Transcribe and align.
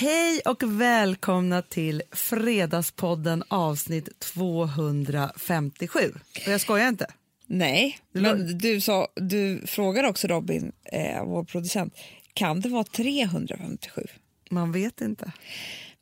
Hej 0.00 0.40
och 0.44 0.80
välkomna 0.80 1.62
till 1.62 2.02
Fredagspodden 2.12 3.42
avsnitt 3.48 4.20
257. 4.20 5.98
Och 6.46 6.48
jag 6.52 6.60
skojar 6.60 6.88
inte. 6.88 7.06
Nej, 7.46 7.98
men 8.12 8.58
du, 8.58 8.80
sa, 8.80 9.08
du 9.14 9.66
frågade 9.66 10.08
också 10.08 10.26
Robin, 10.26 10.72
eh, 10.84 11.24
vår 11.24 11.44
producent, 11.44 11.94
kan 12.32 12.60
det 12.60 12.68
vara 12.68 12.84
357? 12.84 14.02
Man 14.50 14.72
vet 14.72 15.00
inte. 15.00 15.32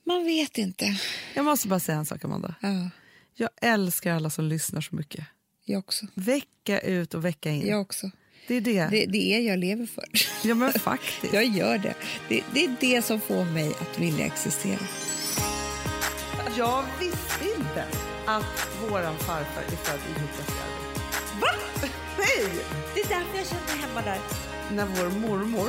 Man 0.07 0.25
vet 0.25 0.59
inte. 0.59 1.01
Jag 1.35 1.45
måste 1.45 1.69
bara 1.69 1.81
säga 1.81 1.99
en 1.99 2.07
sak, 2.07 2.25
Amanda. 2.25 2.55
Ja, 2.61 2.91
Jag 3.35 3.51
älskar 3.61 4.15
alla 4.15 4.31
som 4.31 4.45
lyssnar 4.45 4.81
så 4.81 4.97
mycket. 4.97 5.25
jag 5.65 5.79
också. 5.79 6.07
Vecka 6.15 6.81
ut 6.81 7.15
och 7.15 7.25
vecka 7.25 7.51
in. 7.51 7.67
Jag 7.67 7.81
också. 7.81 8.11
Det 8.49 8.55
är 8.57 8.61
det. 8.61 8.89
Det, 8.91 9.07
det 9.07 9.35
är 9.35 9.41
jag 9.41 9.59
lever 9.59 9.87
för. 9.87 10.05
Ja, 10.43 10.55
men 10.55 10.73
faktiskt. 10.73 11.33
Jag 11.35 11.45
gör 11.45 11.79
det. 11.79 11.95
det. 12.29 12.43
Det 12.55 12.65
är 12.65 12.77
det 12.81 13.03
som 13.05 13.21
får 13.21 13.45
mig 13.45 13.73
att 13.81 13.99
vilja 13.99 14.27
existera. 14.27 14.79
Jag 16.57 16.85
visste 17.01 17.45
inte 17.57 17.85
att 18.27 18.69
våran 18.91 19.19
farfar 19.19 19.63
är 19.63 19.77
född 19.77 20.01
i 20.09 20.21
Jukkasjärvi. 20.21 21.41
Va? 21.41 21.49
Nej! 22.19 22.51
Det 22.95 23.01
är 23.01 23.09
därför 23.09 23.39
jag 23.39 23.47
känner 23.47 23.67
mig 23.77 23.87
hemma 23.89 24.03
där. 24.03 24.19
När 24.73 24.87
vår 24.87 25.11
mormor, 25.29 25.69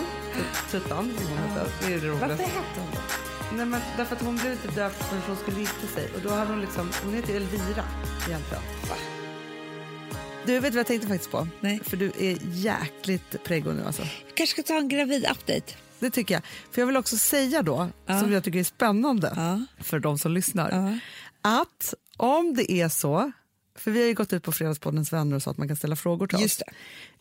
Tuttan, 0.72 1.14
som 1.18 1.28
hon 1.28 1.38
hette, 1.38 1.72
det 1.88 1.94
är 1.94 2.00
det 2.00 2.10
Varför 2.10 2.26
roligaste. 2.26 2.44
hette 2.44 2.80
hon 2.80 2.92
det? 2.92 3.58
Nej, 3.58 3.66
men 3.66 3.82
därför 3.98 4.16
att 4.16 4.22
hon 4.22 4.36
blev 4.38 4.52
inte 4.52 4.68
döpt 4.68 5.04
förrän 5.04 5.22
hon 5.28 5.36
skulle 5.38 5.60
gifta 5.60 5.88
sig. 5.88 6.10
Och 6.16 6.22
då 6.22 6.30
hade 6.30 6.52
hon 6.52 6.62
liksom, 6.62 6.92
hon 7.04 7.14
heter 7.14 7.36
Elvira 7.36 7.84
egentligen. 8.28 8.64
Va? 8.90 8.96
Du, 10.48 10.60
vet 10.60 10.74
vad 10.74 10.80
jag 10.80 10.88
tänkte 10.88 11.08
faktiskt 11.08 11.32
på? 11.32 11.48
Nej. 11.60 11.80
För 11.84 11.98
du 11.98 12.06
är 12.20 12.38
jäkligt 12.44 13.44
preggo 13.44 13.72
nu 13.72 13.86
alltså. 13.86 14.02
Jag 14.02 14.36
kanske 14.36 14.64
ska 14.64 14.74
ta 14.74 14.80
en 14.80 14.90
gravid-update. 14.90 15.74
Det 16.00 16.10
tycker 16.10 16.34
jag. 16.36 16.44
För 16.72 16.82
jag 16.82 16.86
vill 16.88 16.98
också 16.98 17.18
säga 17.18 17.62
då, 17.62 17.90
Ja. 18.06 18.20
som 18.20 18.32
jag 18.32 18.44
tycker 18.44 18.60
är 18.60 18.64
spännande 18.64 19.34
Ja. 19.36 19.66
för 19.84 20.00
de 20.00 20.18
som 20.18 20.32
lyssnar, 20.32 20.72
Ja. 20.72 21.00
att 21.62 21.94
om 22.18 22.54
det 22.54 22.72
är 22.72 22.90
så, 22.90 23.32
för 23.76 23.92
vi 23.92 24.00
har 24.00 24.08
ju 24.08 24.14
gått 24.14 24.34
ut 24.34 24.44
på 24.44 24.52
Fredagspoddens 24.52 25.14
vänner 25.14 25.36
och 25.36 25.44
så 25.44 25.50
att 25.50 25.58
man 25.58 25.68
kan 25.68 25.78
ställa 25.78 25.96
frågor 25.96 26.28
till 26.28 26.40
Just 26.42 26.62
oss. 26.62 26.68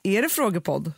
Är 0.03 0.23
det 0.23 0.29
frågepodd, 0.29 0.93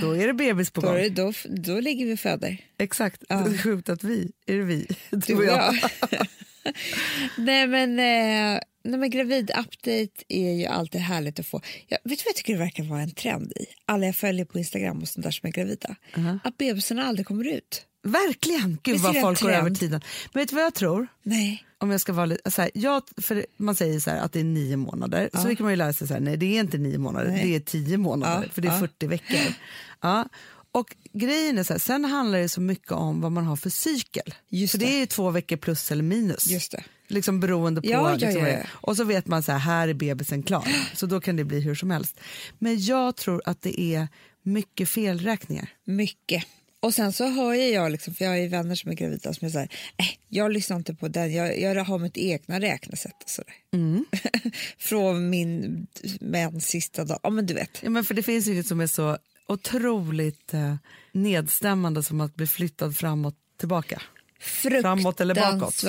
då 0.00 0.16
är 0.16 0.26
det 0.26 0.32
bebis 0.34 0.70
på 0.70 0.80
Då, 0.80 0.86
gång. 0.86 0.96
det- 0.96 1.08
då, 1.08 1.32
då 1.48 1.80
ligger 1.80 2.06
vi 2.06 2.16
föder. 2.16 2.56
Exakt. 2.78 3.22
Ja. 3.28 3.36
Det 3.48 3.54
är 3.54 3.58
sjukt 3.58 3.88
att 3.88 4.04
vi, 4.04 4.32
är 4.46 4.56
det 4.56 4.62
vi? 4.64 4.86
Du 5.10 5.34
och 5.36 5.44
jag. 5.58 5.74
nej 7.36 7.66
men, 7.66 7.98
eh, 7.98 8.60
nej 8.82 9.00
men 9.00 9.10
gravid-update 9.10 10.24
är 10.28 10.52
ju 10.52 10.66
alltid 10.66 11.00
härligt 11.00 11.40
att 11.40 11.46
få. 11.46 11.60
Jag, 11.86 11.98
vet 12.04 12.18
du 12.18 12.24
vad 12.24 12.28
jag 12.28 12.36
tycker 12.36 12.52
det 12.52 12.58
verkar 12.58 12.84
vara 12.84 13.00
en 13.00 13.10
trend 13.10 13.52
i? 13.52 13.66
Alla 13.86 14.06
jag 14.06 14.16
följer 14.16 14.44
på 14.44 14.58
Instagram 14.58 14.98
och 15.02 15.08
sånt 15.08 15.24
där 15.24 15.30
som 15.30 15.46
är 15.46 15.52
gravida. 15.52 15.96
Att 16.44 16.58
bebisarna 16.58 17.04
aldrig 17.04 17.26
kommer 17.26 17.48
ut. 17.48 17.86
Verkligen! 18.02 18.78
Gud 18.82 18.92
Visst 18.94 19.04
vad 19.04 19.20
folk 19.20 19.40
går 19.40 19.50
över 19.50 19.70
tiden. 19.70 20.00
Men 20.32 20.40
vet 20.40 20.48
du 20.48 20.54
vad 20.54 20.64
jag 20.64 20.74
tror? 20.74 21.06
Nej. 21.22 21.64
Om 21.78 21.90
jag 21.90 22.00
ska 22.00 22.12
vara 22.12 22.26
lite, 22.26 22.50
så 22.50 22.62
här, 22.62 22.70
jag, 22.74 23.02
för 23.16 23.46
man 23.56 23.74
säger 23.74 24.00
så 24.00 24.10
här 24.10 24.18
att 24.18 24.32
det 24.32 24.40
är 24.40 24.44
nio 24.44 24.76
månader, 24.76 25.30
så 25.32 25.56
kan 25.56 25.64
man 25.64 25.72
ju 25.72 25.76
lära 25.76 25.92
sig 25.92 26.08
så 26.08 26.14
här, 26.14 26.20
nej 26.20 26.36
det 26.36 26.56
är 26.56 26.60
inte 26.60 26.78
nio 26.78 26.98
månader, 26.98 27.30
Nej. 27.30 27.44
det 27.44 27.56
är 27.56 27.60
tio 27.60 27.96
månader, 27.96 28.42
Ja, 28.42 28.52
för 28.52 28.62
det 28.62 28.68
är 28.68 28.72
ja. 28.72 28.78
40 28.78 29.06
veckor. 29.06 29.54
Ja. 30.00 30.28
Och 30.72 30.96
grejen 31.12 31.58
är 31.58 31.62
så 31.62 31.72
här, 31.72 31.80
sen 31.80 32.04
handlar 32.04 32.38
det 32.38 32.48
så 32.48 32.60
mycket 32.60 32.92
om 32.92 33.20
vad 33.20 33.32
man 33.32 33.44
har 33.44 33.56
för 33.56 33.70
cykel. 33.70 34.34
Just 34.48 34.70
för 34.70 34.78
det. 34.78 34.84
det 34.84 34.92
är 34.94 35.00
ju 35.00 35.06
två 35.06 35.30
veckor 35.30 35.56
plus 35.56 35.90
eller 35.92 36.02
minus. 36.02 36.46
Just 36.46 36.72
det. 36.72 36.84
Liksom 37.10 37.40
beroende 37.40 37.80
på. 37.80 37.88
Ja, 37.88 38.14
liksom, 38.14 38.42
ja, 38.42 38.48
ja. 38.48 38.62
Och 38.72 38.96
så 38.96 39.04
vet 39.04 39.26
man 39.26 39.42
så 39.42 39.52
här, 39.52 39.58
här 39.58 39.88
är 39.88 39.94
bebisen 39.94 40.42
klar, 40.42 40.68
så 40.94 41.06
då 41.06 41.20
kan 41.20 41.36
det 41.36 41.44
bli 41.44 41.60
hur 41.60 41.74
som 41.74 41.90
helst. 41.90 42.20
Men 42.58 42.84
jag 42.84 43.16
tror 43.16 43.42
att 43.44 43.62
det 43.62 43.80
är 43.80 44.08
mycket 44.42 44.88
felräkningar. 44.88 45.68
Mycket. 45.84 46.44
Och 46.82 46.94
sen 46.94 47.12
så 47.12 47.28
hör 47.28 47.54
jag, 47.54 47.92
liksom, 47.92 48.14
för 48.14 48.24
jag 48.24 48.32
har 48.32 48.38
ju 48.38 48.48
vänner 48.48 48.74
som 48.74 48.90
är 48.90 48.94
gravida 48.94 49.34
som 49.34 49.46
är 49.46 49.50
så 49.50 49.58
här, 49.58 49.68
äh, 49.96 50.06
jag 50.28 50.52
lyssnar 50.52 50.76
inte 50.76 50.94
på 50.94 51.08
den, 51.08 51.32
jag, 51.32 51.60
jag 51.60 51.84
har 51.84 51.98
mitt 51.98 52.16
egna 52.16 52.60
räknesätt 52.60 53.22
och 53.24 53.30
sådär. 53.30 53.54
Mm. 53.74 54.04
Från 54.78 55.30
min 55.30 55.86
mens 56.20 56.66
sista 56.66 57.04
dag, 57.04 57.20
ja 57.22 57.30
men 57.30 57.46
du 57.46 57.54
vet. 57.54 57.78
Ja, 57.82 57.90
men 57.90 58.04
för 58.04 58.14
det 58.14 58.22
finns 58.22 58.46
ju 58.46 58.62
som 58.62 58.80
är 58.80 58.86
så 58.86 59.18
otroligt 59.48 60.54
eh, 60.54 60.74
nedstämmande 61.12 62.02
som 62.02 62.20
att 62.20 62.34
bli 62.34 62.46
flyttad 62.46 62.96
framåt 62.96 63.36
tillbaka. 63.58 64.02
Framåt 64.40 65.20
eller 65.20 65.34
bakåt? 65.34 65.84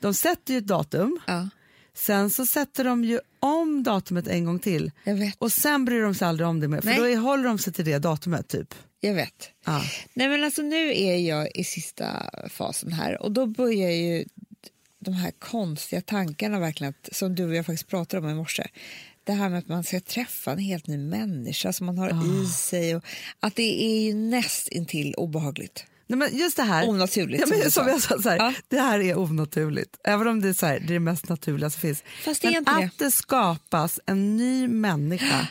De 0.00 0.14
sätter 0.14 0.52
ju 0.52 0.58
ett 0.58 0.66
datum, 0.66 1.20
Ja, 1.26 1.48
sen 1.94 2.30
så 2.30 2.46
sätter 2.46 2.84
de 2.84 3.04
ju 3.04 3.20
om 3.40 3.82
datumet 3.82 4.26
en 4.26 4.44
gång 4.44 4.58
till 4.58 4.90
och 5.38 5.52
sen 5.52 5.84
bryr 5.84 6.02
de 6.02 6.14
sig 6.14 6.28
aldrig 6.28 6.48
om 6.48 6.60
det 6.60 6.68
mer, 6.68 6.80
för 6.80 6.88
Nej. 6.88 7.14
då 7.14 7.20
håller 7.20 7.44
de 7.44 7.58
sig 7.58 7.72
till 7.72 7.84
det 7.84 7.98
datumet 7.98 8.48
typ. 8.48 8.74
Jag 9.00 9.14
vet. 9.14 9.50
Ja. 9.64 9.82
Nej 10.14 10.28
men 10.28 10.44
alltså 10.44 10.62
nu 10.62 10.96
är 10.96 11.16
jag 11.16 11.56
i 11.56 11.64
sista 11.64 12.30
fasen 12.48 12.92
här 12.92 13.22
och 13.22 13.32
då 13.32 13.46
börjar 13.46 13.90
ju 13.90 14.24
de 14.98 15.14
här 15.14 15.30
konstiga 15.30 16.02
tankarna 16.02 16.60
verkligen 16.60 16.94
att, 17.00 17.16
som 17.16 17.34
du 17.34 17.44
och 17.44 17.54
jag 17.54 17.66
faktiskt 17.66 17.88
pratade 17.88 18.22
om 18.26 18.30
i 18.30 18.34
morse. 18.34 18.66
Det 19.24 19.32
här 19.32 19.48
med 19.48 19.58
att 19.58 19.68
man 19.68 19.84
ska 19.84 20.00
träffa 20.00 20.52
en 20.52 20.58
helt 20.58 20.86
ny 20.86 20.98
människa 20.98 21.72
som 21.72 21.86
man 21.86 21.98
har 21.98 22.42
i 22.42 22.46
sig 22.46 22.96
och 22.96 23.04
att 23.40 23.56
det 23.56 23.84
är 23.84 24.00
ju 24.00 24.14
näst 24.14 24.68
intill 24.68 25.14
obehagligt. 25.14 25.86
Nej, 26.06 26.18
men 26.18 26.36
just 26.36 26.56
det 26.56 26.62
här, 26.62 26.88
Onaturligt, 26.88 27.40
ja, 27.40 27.56
men, 27.56 27.70
som 27.70 27.88
jag 27.88 28.00
sa, 28.02 28.22
så 28.22 28.28
här, 28.28 28.36
Ja. 28.36 28.54
det 28.68 28.80
här 28.80 29.00
är 29.00 29.18
onaturligt, 29.18 29.96
även 30.04 30.28
om 30.28 30.40
det 30.40 30.48
är, 30.48 30.52
så 30.52 30.66
här, 30.66 30.78
det, 30.80 30.84
är 30.84 30.94
det 30.94 31.00
mest 31.00 31.28
naturliga 31.28 31.70
som 31.70 31.80
finns. 31.80 32.02
Fast 32.24 32.42
det 32.42 32.48
men 32.48 32.56
inte 32.56 32.72
det. 32.78 32.84
att 32.84 32.98
det 32.98 33.10
skapas 33.10 34.00
en 34.06 34.36
ny 34.36 34.68
människa 34.68 35.48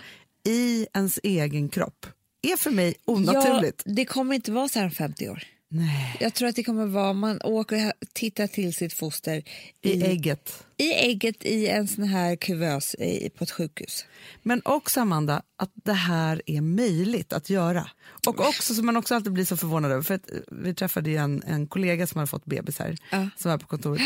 i 0.47 0.88
ens 0.94 1.19
egen 1.24 1.69
kropp 1.69 2.06
är 2.41 2.58
för 2.58 2.72
mig 2.72 2.96
onaturligt. 3.06 3.84
Ja, 3.86 3.91
det 3.94 4.06
kommer 4.06 4.36
inte 4.36 4.52
vara 4.52 4.68
så 4.69 4.80
här 4.80 4.86
om 4.86 4.91
50 4.91 5.30
år. 5.30 5.44
Nej. 5.75 6.17
Jag 6.19 6.34
tror 6.34 6.47
att 6.50 6.56
det 6.56 6.63
kommer 6.63 6.85
vara 6.85 7.13
man 7.13 7.39
åker 7.44 7.88
och 8.01 8.07
tittar 8.13 8.47
till 8.47 8.73
sitt 8.73 8.94
foster 8.94 9.44
I 9.81 10.03
ägget. 10.03 10.63
i 10.78 10.94
ägget 10.94 11.45
i 11.45 11.67
en 11.67 11.88
sån 11.88 12.03
här 12.03 12.35
kuvös 12.35 12.95
i, 12.95 13.29
på 13.38 13.44
ett 13.44 13.51
sjukhus. 13.51 14.06
Men 14.44 14.61
också 14.66 15.01
Amanda, 15.01 15.41
att 15.57 15.72
det 15.73 15.94
här 15.94 16.41
är 16.45 16.61
möjligt 16.61 17.34
att 17.34 17.50
göra. 17.50 17.89
Och 18.28 18.39
också 18.47 18.73
som 18.75 18.85
man 18.85 18.97
också 18.97 19.16
alltid 19.16 19.34
blir 19.34 19.45
så 19.45 19.57
förvånad 19.57 19.91
över, 19.91 20.03
för 20.03 20.13
att 20.13 20.31
eh, 20.31 20.38
vi 20.51 20.73
träffade 20.75 21.09
ju 21.09 21.17
en, 21.17 21.44
en 21.47 21.67
kollega 21.67 22.07
som 22.07 22.17
hade 22.19 22.28
fått 22.29 22.45
bebis 22.45 22.79
här, 22.79 22.97
Ja. 23.11 23.29
som 23.38 23.51
var 23.51 23.57
på 23.57 23.67
kontoret. 23.67 24.01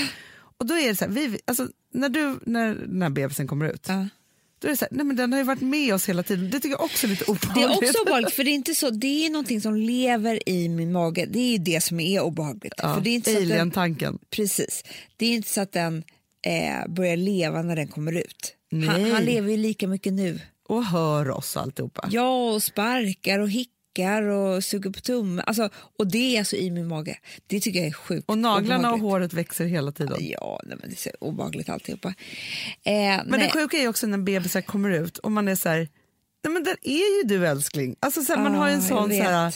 Och 0.60 0.66
då 0.66 0.74
är 0.74 0.88
det 0.88 0.96
så 0.96 1.06
här, 1.06 1.12
vi, 1.12 1.40
alltså, 1.46 1.68
när, 1.94 2.10
du, 2.10 2.40
när 2.46 2.76
den 2.76 3.02
här 3.02 3.10
bebisen 3.10 3.48
kommer 3.48 3.70
ut, 3.70 3.86
Ja. 3.90 4.08
Då 4.60 4.68
är 4.68 4.72
det 4.72 4.78
så 4.78 4.86
här, 4.86 4.90
nej 4.92 5.06
men 5.06 5.16
den 5.16 5.32
har 5.32 5.40
ju 5.40 5.46
varit 5.46 5.62
med 5.62 5.94
oss 5.94 6.10
hela 6.10 6.24
tiden. 6.24 6.50
Det 6.50 6.60
tycker 6.60 6.70
jag 6.76 6.82
också 6.84 7.08
är 7.08 7.10
lite 7.10 7.26
Det 7.26 7.32
obehagligt. 7.32 7.84
är 7.84 7.88
också 7.90 8.02
obehagligt, 8.06 8.34
för 8.34 8.44
det 8.44 8.50
är, 8.50 8.54
inte 8.56 8.76
så, 8.76 8.90
det 8.90 9.26
är 9.26 9.30
någonting 9.30 9.62
som 9.62 9.76
lever 9.76 10.50
i 10.50 10.70
min 10.70 10.92
mage. 10.92 11.26
Det 11.26 11.40
är 11.56 11.60
det 11.60 11.84
som 11.84 12.00
är 12.00 12.22
obehagligt. 12.22 12.74
Ja, 12.78 12.94
för 12.96 13.02
det 13.02 13.10
är 13.10 13.16
inte 13.16 13.34
så 13.34 13.40
den, 13.40 13.52
Alien-tanken. 13.52 14.20
precis. 14.30 14.84
Det 15.18 15.26
är 15.26 15.34
inte 15.36 15.50
så 15.50 15.62
att 15.62 15.72
den 15.72 16.04
eh, 16.48 16.88
börjar 16.94 17.18
leva 17.18 17.62
när 17.62 17.76
den 17.76 17.88
kommer 17.88 18.12
ut. 18.18 18.54
Han, 18.72 19.12
han 19.12 19.26
lever 19.26 19.52
ju 19.52 19.58
lika 19.58 19.88
mycket 19.88 20.14
nu. 20.14 20.40
Och 20.70 20.86
hör 20.86 21.30
oss 21.30 21.58
alltihopa. 21.58 22.08
Ja, 22.12 22.52
och 22.54 22.64
sparkar 22.64 23.40
och 23.40 23.50
hickar 23.50 23.72
och 24.06 24.64
suger 24.64 24.90
på 24.90 25.00
tummen. 25.00 25.44
Alltså, 25.48 25.70
och 26.00 26.08
det 26.08 26.36
är 26.36 26.40
alltså 26.40 26.56
i 26.56 26.72
min 26.72 26.88
mage. 26.88 27.20
Det 27.48 27.60
tycker 27.60 27.80
jag 27.80 27.88
är 27.88 27.92
sjukt 27.94 28.30
Och 28.30 28.38
naglarna 28.38 28.92
och 28.94 29.00
håret 29.00 29.34
växer 29.34 29.66
hela 29.66 29.92
tiden. 29.92 30.18
Ja, 30.20 30.60
nej, 30.66 30.78
men 30.82 30.90
det 30.90 30.96
är 30.96 30.98
så 30.98 31.10
obehagligt 31.20 31.70
alltihopa. 31.70 32.08
Eh, 32.08 32.14
Men 32.94 33.26
nej. 33.28 33.40
det 33.40 33.50
sjuka 33.50 33.78
är 33.78 33.82
ju 33.82 33.88
också 33.88 34.08
när 34.08 34.18
bebisar 34.18 34.62
kommer 34.62 34.90
ut 34.90 35.18
och 35.18 35.32
man 35.32 35.48
är 35.48 35.56
så 35.56 35.70
här, 35.70 35.78
nej 36.44 36.54
men 36.54 36.64
där 36.64 36.78
är 36.82 37.18
ju 37.24 37.28
du 37.38 37.48
älskling. 37.48 37.96
Alltså 38.00 38.22
så 38.22 38.34
här, 38.34 38.44
man 38.44 38.54
Ja, 38.54 38.60
har 38.60 38.68
ju 38.68 38.74
en 38.74 38.80
jag 38.80 38.88
sån 38.90 39.10
så 39.10 39.24
här, 39.24 39.56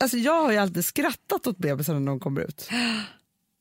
alltså 0.00 0.16
jag 0.16 0.42
har 0.42 0.52
ju 0.52 0.58
alltid 0.58 0.84
skrattat 0.84 1.46
åt 1.46 1.58
bebisar 1.58 1.94
när 1.94 2.06
de 2.06 2.20
kommer 2.20 2.40
ut. 2.40 2.68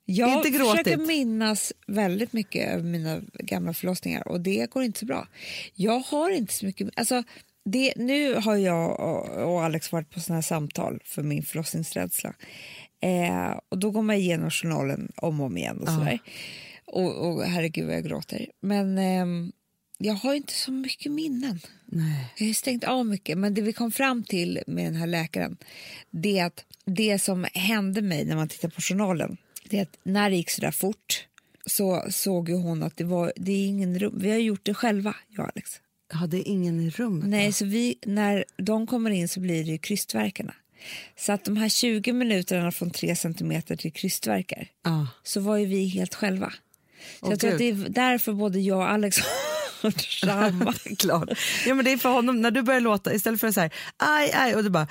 Jag 0.09 0.34
Inte 0.34 0.50
gråtit. 0.50 0.72
försöker 0.84 0.97
minnas 0.97 1.74
väldigt 1.88 2.34
mycket 2.34 2.75
av 2.75 2.84
mina 2.85 3.22
gamla 3.34 3.74
förlossningar 3.74 4.28
och 4.28 4.41
det 4.41 4.69
går 4.72 4.84
inte 4.84 5.00
så 5.00 5.06
bra. 5.06 5.28
Jag 5.74 6.00
har 6.00 6.29
inte 6.29 6.53
så 6.53 6.66
mycket... 6.66 6.89
Alltså, 6.95 7.24
det, 7.72 7.94
nu 7.95 8.33
har 8.33 8.55
jag 8.55 9.00
och, 9.00 9.53
och 9.53 9.63
Alex 9.63 9.91
varit 9.91 10.09
på 10.09 10.19
såna 10.19 10.41
samtal 10.41 11.00
för 11.05 11.23
min 11.23 11.44
förlossningsrädsla. 11.44 12.33
Eh, 13.01 13.59
och 13.69 13.78
då 13.78 13.91
går 13.91 14.01
man 14.01 14.16
igenom 14.16 14.51
journalen 14.51 15.11
om 15.16 15.39
och 15.39 15.45
om 15.45 15.57
igen 15.57 15.77
och 15.77 15.88
sådär. 15.88 16.19
Och, 16.86 17.27
och 17.27 17.44
herregud 17.44 17.86
vad 17.86 17.95
jag 17.95 18.03
gråter. 18.03 18.47
Men 18.62 18.97
ehm, 18.97 19.51
jag 19.97 20.13
har 20.13 20.33
inte 20.33 20.53
så 20.53 20.71
mycket 20.71 21.12
minnen. 21.12 21.59
Nej. 21.86 22.33
Jag 22.38 22.47
har 22.47 22.53
stängt 22.53 22.83
av 22.83 23.06
mycket, 23.06 23.38
men 23.38 23.53
det 23.53 23.62
vi 23.62 23.74
kom 23.74 23.91
fram 23.91 24.24
till 24.24 24.63
med 24.68 24.86
den 24.86 24.95
här 24.95 25.07
läkaren 25.07 25.57
det 26.09 26.39
är 26.39 26.45
att 26.45 26.65
det 26.86 27.19
som 27.19 27.47
hände 27.53 28.01
mig 28.01 28.25
när 28.25 28.36
man 28.36 28.47
tittar 28.47 28.69
på 28.69 28.81
journalen 28.81 29.38
det 29.69 29.77
är 29.77 29.81
att 29.81 29.97
när 30.03 30.30
det 30.30 30.36
gick 30.36 30.50
så 30.50 30.62
där 30.62 30.71
fort 30.71 31.27
så 31.65 32.06
såg 32.09 32.50
ju 32.50 32.56
hon 32.56 32.83
att 32.83 32.97
det 32.97 33.03
var 33.03 33.33
det 33.36 33.51
är 33.51 33.68
ingen 33.68 34.00
rum. 34.00 34.19
Vi 34.19 34.30
har 34.30 34.38
gjort 34.38 34.65
det 34.65 34.74
själva, 34.74 35.15
jag 35.27 35.44
och 35.44 35.51
Alex. 35.56 35.81
Är 36.13 36.48
ingen 36.48 36.80
i 36.80 36.89
rummet. 36.89 37.30
Nej, 37.30 37.54
så 37.54 37.65
vi, 37.65 37.95
när 38.06 38.45
de 38.57 38.88
kommer 38.88 39.09
in 39.12 39.27
så 39.27 39.39
blir 39.39 39.63
det 39.63 39.71
ju 39.71 39.77
krystvärkarna. 39.77 40.54
Så 41.18 41.31
att 41.33 41.45
de 41.45 41.57
här 41.57 41.69
20 41.69 42.13
minuterna 42.13 42.71
från 42.71 42.92
3 42.92 43.15
centimeter 43.15 43.75
till 43.75 43.94
krystvärkar 43.94 44.68
Ja. 44.83 45.07
så 45.24 45.39
var 45.39 45.57
ju 45.57 45.65
vi 45.65 45.88
helt 45.88 46.15
själva. 46.15 46.54
Så 47.19 47.25
Åh, 47.25 47.30
jag 47.31 47.39
tror 47.39 47.51
att 47.51 47.57
det 47.57 47.69
är 47.69 47.89
därför 47.89 48.33
både 48.33 48.59
jag 48.59 48.77
och 48.77 48.92
Alex 48.92 49.18
Samma. 50.19 50.74
Klart. 50.98 51.30
Ja, 51.65 51.75
men 51.75 51.86
det 51.86 51.92
är 51.92 51.98
för 51.98 52.10
honom, 52.10 52.42
när 52.42 52.51
du 52.51 52.62
börjar 52.62 52.81
låta, 52.81 53.13
istället 53.13 53.39
för 53.39 53.48
att 53.48 53.53
säga 53.53 53.69
aj, 53.98 54.31
aj, 54.33 54.56
och 54.56 54.63
du 54.63 54.69
bara, 54.69 54.88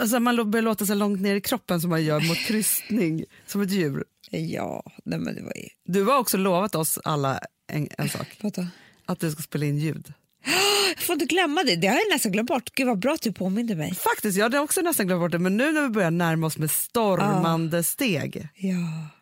alltså 0.00 0.20
man 0.20 0.50
börjar 0.50 0.62
låta 0.62 0.86
så 0.86 0.94
långt 0.94 1.20
ner 1.20 1.34
i 1.34 1.40
kroppen 1.40 1.80
som 1.80 1.90
man 1.90 2.04
gör 2.04 2.20
mot 2.20 2.38
krystning, 2.38 3.24
som 3.46 3.60
ett 3.60 3.70
djur. 3.70 4.04
Ja, 4.30 4.82
nej 5.04 5.18
men 5.18 5.34
det 5.34 5.42
var 5.42 5.52
ju... 5.56 5.68
Du 5.84 6.04
har 6.04 6.18
också 6.18 6.36
lovat 6.36 6.74
oss 6.74 6.98
alla 7.04 7.40
en, 7.66 7.88
en 7.98 8.08
sak, 8.08 8.26
Vadå? 8.40 8.66
att 9.06 9.20
du 9.20 9.30
ska 9.30 9.42
spela 9.42 9.66
in 9.66 9.78
ljud. 9.78 10.12
Jag 10.96 11.02
får 11.04 11.12
inte 11.12 11.24
glömma 11.26 11.62
det, 11.62 11.76
det 11.76 11.86
har 11.86 11.94
jag 11.94 12.04
nästan 12.12 12.32
glömt 12.32 12.48
bort. 12.48 12.70
Gud 12.74 12.86
vad 12.86 12.98
bra 12.98 13.14
att 13.14 13.22
du 13.22 13.32
påminde 13.32 13.74
mig. 13.76 13.94
Faktiskt, 13.94 14.38
jag 14.38 14.44
hade 14.44 14.58
också 14.58 14.80
nästan 14.80 15.06
glömt 15.06 15.20
bort 15.22 15.32
det, 15.32 15.38
men 15.38 15.56
nu 15.56 15.72
när 15.72 15.82
vi 15.82 15.88
börjar 15.88 16.10
närma 16.10 16.46
oss 16.46 16.58
med 16.58 16.70
stormande 16.70 17.84
steg, 17.84 18.48
Ja. 18.56 18.76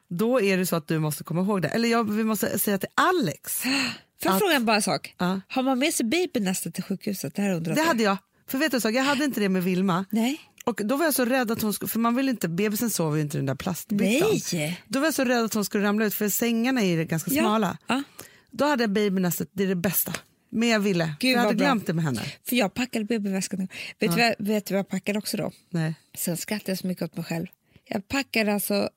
då 0.09 0.41
är 0.41 0.57
det 0.57 0.67
så 0.67 0.77
att 0.77 0.89
du 0.89 0.99
måste 0.99 1.25
komma 1.25 1.41
ihåg 1.41 1.63
det. 1.63 1.69
Eller 1.69 1.89
jag, 1.89 2.11
vi 2.13 2.25
måste 2.25 2.59
säga 2.59 2.79
till 2.79 2.89
Alex. 2.95 3.63
Får 4.23 4.33
jag 4.33 4.39
fråga 4.39 4.55
en 4.55 4.65
bara 4.65 4.83
sak? 4.83 5.15
Ja. 5.19 5.41
Har 5.49 5.63
man 5.63 5.79
med 5.79 5.95
sig 5.95 6.07
babyn 6.07 6.45
nästan 6.45 6.73
till 6.73 6.83
sjukhuset? 6.85 7.35
Det 7.35 7.43
här 7.43 7.53
undrar 7.55 7.75
Det 7.75 7.83
hade 7.83 8.03
jag. 8.03 8.17
För 8.49 8.59
vet 8.59 8.73
du 8.73 8.81
så, 8.81 8.91
jag 8.91 9.05
hade 9.05 9.25
inte 9.25 9.41
det 9.41 9.49
med 9.49 9.65
Vilma. 9.65 10.05
Nej. 10.11 10.41
Och 10.65 10.81
då 10.85 10.97
var 10.97 11.05
jag 11.05 11.15
så 11.15 11.25
rädd 11.25 11.51
att 11.51 11.63
hon 11.63 11.73
skulle, 11.73 11.89
för 11.89 11.99
man 11.99 12.15
vill 12.17 12.29
inte, 12.29 12.49
bebisen 12.49 12.91
sover 12.91 13.17
ju 13.17 13.23
inte 13.23 13.37
i 13.37 13.39
den 13.39 13.47
där 13.47 13.55
plastbyttan. 13.55 14.29
Nej. 14.53 14.83
Då 14.89 14.99
var 14.99 15.07
jag 15.07 15.15
så 15.15 15.25
rädd 15.25 15.45
att 15.45 15.55
hon 15.55 15.65
skulle 15.65 15.85
ramla 15.85 16.05
ut 16.05 16.15
för 16.15 16.29
sängarna 16.29 16.83
är 16.83 17.05
ganska 17.05 17.31
Ja. 17.31 17.43
smala. 17.43 17.79
Ja. 17.87 18.03
Då 18.51 18.65
hade 18.65 18.83
jag 18.83 18.91
babynästet, 18.91 19.49
det 19.53 19.63
är 19.63 19.69
det 19.69 19.75
bästa. 19.77 20.13
Men 20.55 20.69
jag 20.69 20.81
ville, 20.81 21.15
Gud, 21.21 21.37
jag 21.37 21.41
hade 21.41 21.55
glömt 21.55 21.87
det 21.87 21.93
med 21.93 22.05
henne. 22.05 22.23
För 22.45 22.57
jag 22.57 22.75
packade 22.75 23.05
babyväskan. 23.05 23.69
Vet, 23.99 24.17
du 24.17 24.23
vad, 24.23 24.35
vet 24.39 24.67
du 24.67 24.75
vad 24.75 24.79
jag 24.79 24.89
packade 24.89 25.19
också 25.19 25.37
då? 25.37 25.53
Nej. 25.71 25.95
Sen 26.15 26.37
skrattade 26.37 26.71
jag 26.71 26.79
så 26.79 26.87
mycket 26.87 27.05
åt 27.05 27.17
mig 27.17 27.25
själv. 27.25 27.47
Jag 27.85 28.09
packade 28.09 28.55
alltså 28.55 28.91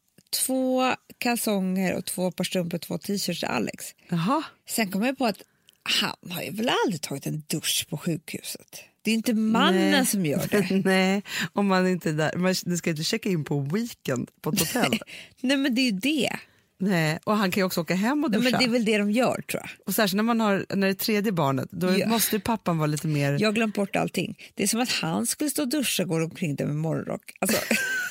två 0.46 0.94
kalsonger 1.18 1.96
och 1.96 2.06
två 2.06 2.32
par 2.32 2.44
strumpor 2.44 2.76
och 2.76 2.82
två 2.82 2.98
t-shirts 2.98 3.40
till 3.40 3.50
Alex. 3.50 3.86
Jaha. 4.10 4.44
Sen 4.70 4.92
kom 4.92 5.04
jag 5.04 5.18
på 5.18 5.26
att 5.26 5.42
han 5.84 6.32
har 6.32 6.42
ju 6.42 6.52
väl 6.52 6.72
aldrig 6.86 7.02
tagit 7.02 7.28
en 7.28 7.44
dusch 7.48 7.88
på 7.90 7.98
sjukhuset. 7.98 8.80
Det 9.02 9.12
är 9.12 9.16
inte 9.16 9.34
mannen 9.34 9.92
Nej. 9.92 10.06
som 10.06 10.26
gör 10.26 10.48
det. 10.52 10.70
Nej, 10.86 11.24
om 11.54 11.68
man 11.68 11.88
inte 11.88 12.10
är 12.10 12.14
där. 12.14 12.36
Man, 12.36 12.56
du 12.66 12.78
ska 12.78 12.90
inte 12.90 13.04
checka 13.04 13.30
in 13.30 13.44
på 13.44 13.60
weekend 13.60 14.32
på 14.42 14.50
ett 14.50 14.60
hotell. 14.60 15.00
Nej 15.42 15.58
men 15.58 15.76
det 15.76 15.82
är 15.82 15.92
ju 15.92 15.92
det. 15.92 16.40
Nej, 16.78 17.20
och 17.24 17.38
han 17.38 17.52
kan 17.52 17.62
ju 17.62 17.66
också 17.66 17.82
åka 17.82 17.96
hem 17.96 18.24
och 18.24 18.32
duscha. 18.32 18.44
men 18.50 18.60
det 18.60 18.66
är 18.66 18.70
väl 18.70 18.86
det 18.86 18.98
de 18.98 19.12
gör 19.12 19.42
tror 19.50 19.62
jag. 19.64 19.70
Och 19.88 19.96
särskilt 19.96 20.16
när 20.16 20.24
man 20.24 20.40
har 20.40 20.66
när 20.70 20.88
det 20.88 20.94
är 20.94 20.94
tredje 20.94 21.32
barnet, 21.32 21.68
då 21.72 21.98
Ja. 21.98 22.08
måste 22.08 22.36
ju 22.36 22.40
pappan 22.40 22.78
vara 22.78 22.88
lite 22.88 23.08
mer... 23.08 23.38
Jag 23.40 23.48
har 23.48 23.54
glömt 23.54 23.76
bort 23.76 23.96
allting. 23.96 24.38
Det 24.54 24.64
är 24.64 24.68
som 24.68 24.80
att 24.82 24.92
han 24.92 25.26
skulle 25.28 25.50
stå 25.50 25.62
och 25.62 25.68
duscha 25.70 26.04
och 26.04 26.10
gå 26.10 26.16
omkring 26.16 26.56
där 26.56 26.66
med 26.66 26.76
morgonrock. 26.76 27.32
Alltså, 27.40 27.58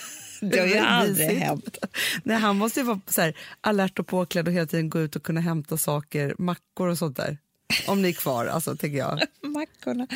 det 0.40 0.58
har 0.58 0.66
ju 0.66 0.76
aldrig 0.78 1.38
hänt. 1.38 1.78
Nej, 2.25 2.37
han 2.37 2.56
måste 2.56 2.81
ju 2.81 2.87
vara 2.87 3.00
så 3.06 3.20
här, 3.20 3.34
alert 3.61 3.99
och 3.99 4.06
påklädd 4.06 4.49
och 4.49 4.55
hela 4.55 4.66
tiden 4.66 4.90
gå 4.90 5.00
ut 5.00 5.16
och 5.16 5.22
kunna 5.22 5.40
hämta 5.40 5.76
saker, 5.76 6.34
mackor 6.38 6.88
och 6.88 6.99
sånt 6.99 7.16
där. 7.16 7.38
Om 7.87 8.02
ni 8.02 8.08
är 8.08 8.12
kvar, 8.12 8.46
alltså, 8.46 8.76
tänker 8.76 8.99
jag. 8.99 9.20
Mackorna. 9.43 10.06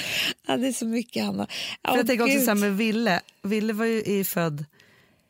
Ja, 0.47 0.57
det 0.57 0.69
är 0.69 0.73
så 0.73 0.87
mycket, 0.87 1.25
Hanna. 1.25 1.47
För 1.89 1.97
jag 1.97 2.07
tänker 2.07 2.25
också 2.25 2.41
så 2.41 2.47
här 2.47 2.55
med 2.55 2.77
Ville. 2.77 3.21
Ville 3.43 3.73
var 3.73 3.85
ju 3.85 4.03
är 4.21 4.25
född, 4.25 4.65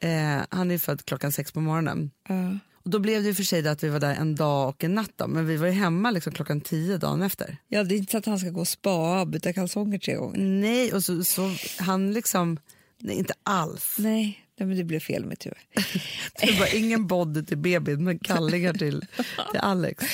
eh, 0.00 0.42
han 0.50 0.70
är 0.70 0.78
född 0.78 1.04
klockan 1.04 1.32
sex 1.32 1.52
på 1.52 1.60
morgonen. 1.60 2.10
Ja. 2.28 2.58
Och 2.88 2.92
då 2.92 2.98
blev 2.98 3.22
det 3.22 3.34
för 3.34 3.42
sig 3.42 3.68
att 3.68 3.82
vi 3.82 3.88
var 3.88 4.00
där 4.00 4.14
en 4.14 4.34
dag 4.34 4.68
och 4.68 4.84
en 4.84 4.94
natt 4.94 5.12
då, 5.16 5.26
men 5.26 5.46
vi 5.46 5.56
var 5.56 5.66
ju 5.66 5.72
hemma 5.72 6.10
liksom 6.10 6.32
klockan 6.32 6.60
tio 6.60 6.98
dagen 6.98 7.22
efter. 7.22 7.56
Ja, 7.68 7.84
det 7.84 7.94
är 7.94 7.96
inte 7.96 8.12
så 8.12 8.18
att 8.18 8.26
han 8.26 8.38
ska 8.38 8.50
gå 8.50 8.60
och 8.60 8.68
spa 8.68 9.20
och 9.20 9.26
byta 9.26 9.52
kalsonger 9.52 9.98
tre 9.98 10.14
gånger. 10.14 10.38
Nej, 10.38 10.92
och 10.92 11.04
så, 11.04 11.24
så 11.24 11.54
han 11.78 12.12
liksom, 12.12 12.58
nej 12.98 13.16
inte 13.16 13.34
alls. 13.42 13.96
Nej, 13.98 14.44
nej 14.58 14.68
men 14.68 14.76
det 14.76 14.84
blev 14.84 15.00
fel 15.00 15.24
mitt 15.24 15.46
huvud. 15.46 15.58
Det 16.40 16.60
var 16.60 16.76
ingen 16.76 17.06
body 17.06 17.44
till 17.44 17.58
bebisen 17.58 18.04
men 18.04 18.18
kallingar 18.18 18.72
till, 18.72 19.04
till 19.50 19.60
Alex. 19.60 20.04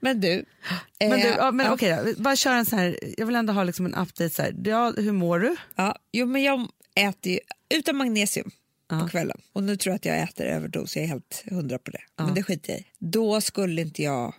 Men 0.00 0.20
du. 0.20 0.44
Men, 1.00 1.10
du, 1.10 1.16
eh, 1.16 1.36
ja, 1.36 1.50
men 1.50 1.72
okej 1.72 1.98
då, 2.04 2.22
bara 2.22 2.36
kör 2.36 2.54
en 2.54 2.66
sån 2.66 2.78
här, 2.78 2.98
jag 3.18 3.26
vill 3.26 3.36
ändå 3.36 3.52
ha 3.52 3.64
liksom 3.64 3.86
en 3.86 3.94
update 3.94 4.30
så 4.30 4.42
här. 4.42 4.54
Ja, 4.64 4.92
hur 4.96 5.12
mår 5.12 5.38
du? 5.38 5.56
Ja, 5.74 5.96
jo, 6.12 6.26
men 6.26 6.42
jag 6.42 6.68
äter 6.94 7.32
ju 7.32 7.38
utan 7.74 7.96
magnesium 7.96 8.50
på 8.88 9.08
kvällen. 9.08 9.40
Och 9.52 9.62
nu 9.62 9.76
tror 9.76 9.90
jag 9.90 9.96
att 9.96 10.04
jag 10.04 10.22
äter 10.22 10.46
överdos, 10.46 10.96
jag 10.96 11.04
är 11.04 11.08
helt 11.08 11.44
hundra 11.50 11.78
på 11.78 11.90
det. 11.90 12.00
Men 12.16 12.34
det 12.34 12.42
skiter 12.42 12.72
jag 12.72 12.80
i. 12.80 12.86
Då 12.98 13.40
skulle 13.40 13.82
inte 13.82 14.02
jag, 14.02 14.34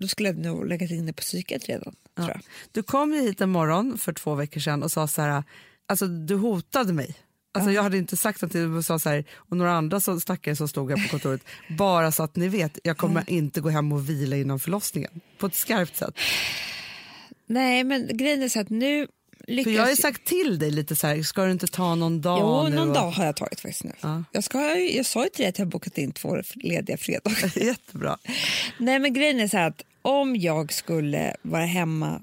då 0.00 0.08
skulle 0.08 0.28
jag 0.28 0.38
nog 0.38 0.66
lägga 0.66 0.86
in 0.86 1.06
det 1.06 1.12
på 1.12 1.20
psyket 1.20 1.68
redan. 1.68 1.94
Tror 2.16 2.28
jag. 2.28 2.40
Du 2.72 2.82
kom 2.82 3.14
ju 3.14 3.20
hit 3.20 3.40
en 3.40 3.50
morgon 3.50 3.98
för 3.98 4.12
två 4.12 4.34
veckor 4.34 4.60
sedan 4.60 4.82
och 4.82 4.92
sa 4.92 5.08
så 5.08 5.22
här, 5.22 5.44
alltså 5.88 6.06
du 6.06 6.36
hotade 6.36 6.92
mig. 6.92 7.16
Alltså 7.52 7.70
jag 7.70 7.82
hade 7.82 7.98
inte 7.98 8.16
sagt 8.16 8.52
dig, 8.52 8.66
du 8.66 8.82
sa 8.82 8.98
så 8.98 9.08
här, 9.08 9.24
och 9.34 9.56
några 9.56 9.72
andra 9.72 10.00
så 10.00 10.20
stackare 10.20 10.56
som 10.56 10.68
stod 10.68 10.90
här 10.90 11.06
på 11.06 11.10
kontoret, 11.10 11.40
bara 11.78 12.12
så 12.12 12.22
att 12.22 12.36
ni 12.36 12.48
vet, 12.48 12.78
jag 12.84 12.96
kommer 12.96 13.30
inte 13.30 13.60
gå 13.60 13.68
hem 13.68 13.92
och 13.92 14.08
vila 14.08 14.36
innan 14.36 14.58
förlossningen. 14.60 15.20
På 15.38 15.46
ett 15.46 15.54
skarpt 15.54 15.96
sätt. 15.96 16.14
Nej, 17.46 17.84
men 17.84 18.16
grejen 18.16 18.42
är 18.42 18.48
så 18.48 18.60
att 18.60 18.70
nu 18.70 19.06
lyckas 19.46 19.64
För 19.64 19.70
jag 19.76 19.82
har 19.82 19.90
ju 19.90 19.96
sagt 19.96 20.24
till 20.24 20.58
dig 20.58 20.70
lite 20.70 20.96
så 20.96 21.06
här, 21.06 21.22
ska 21.22 21.44
du 21.44 21.52
inte 21.52 21.66
ta 21.66 21.94
någon 21.94 22.20
dag 22.20 22.38
Jo, 22.40 22.68
nu? 22.68 22.76
någon 22.76 22.88
och- 22.88 22.94
dag 22.94 23.10
har 23.10 23.24
jag 23.24 23.36
tagit 23.36 23.60
faktiskt 23.60 23.84
nu. 23.84 23.92
Ja. 24.00 24.24
Jag, 24.32 24.44
ska, 24.44 24.58
jag 24.76 25.06
sa 25.06 25.24
ju 25.24 25.30
till 25.30 25.42
dig 25.42 25.48
att 25.48 25.58
jag 25.58 25.66
har 25.66 25.70
bokat 25.70 25.98
in 25.98 26.12
två 26.12 26.36
lediga 26.54 26.96
fredagar. 26.96 27.58
Jättebra. 27.64 28.18
Nej, 28.78 28.98
men 28.98 29.12
grejen 29.12 29.40
är 29.40 29.48
så 29.48 29.58
att 29.58 29.82
om 30.02 30.36
jag 30.36 30.72
skulle 30.72 31.36
vara 31.42 31.64
hemma 31.66 32.22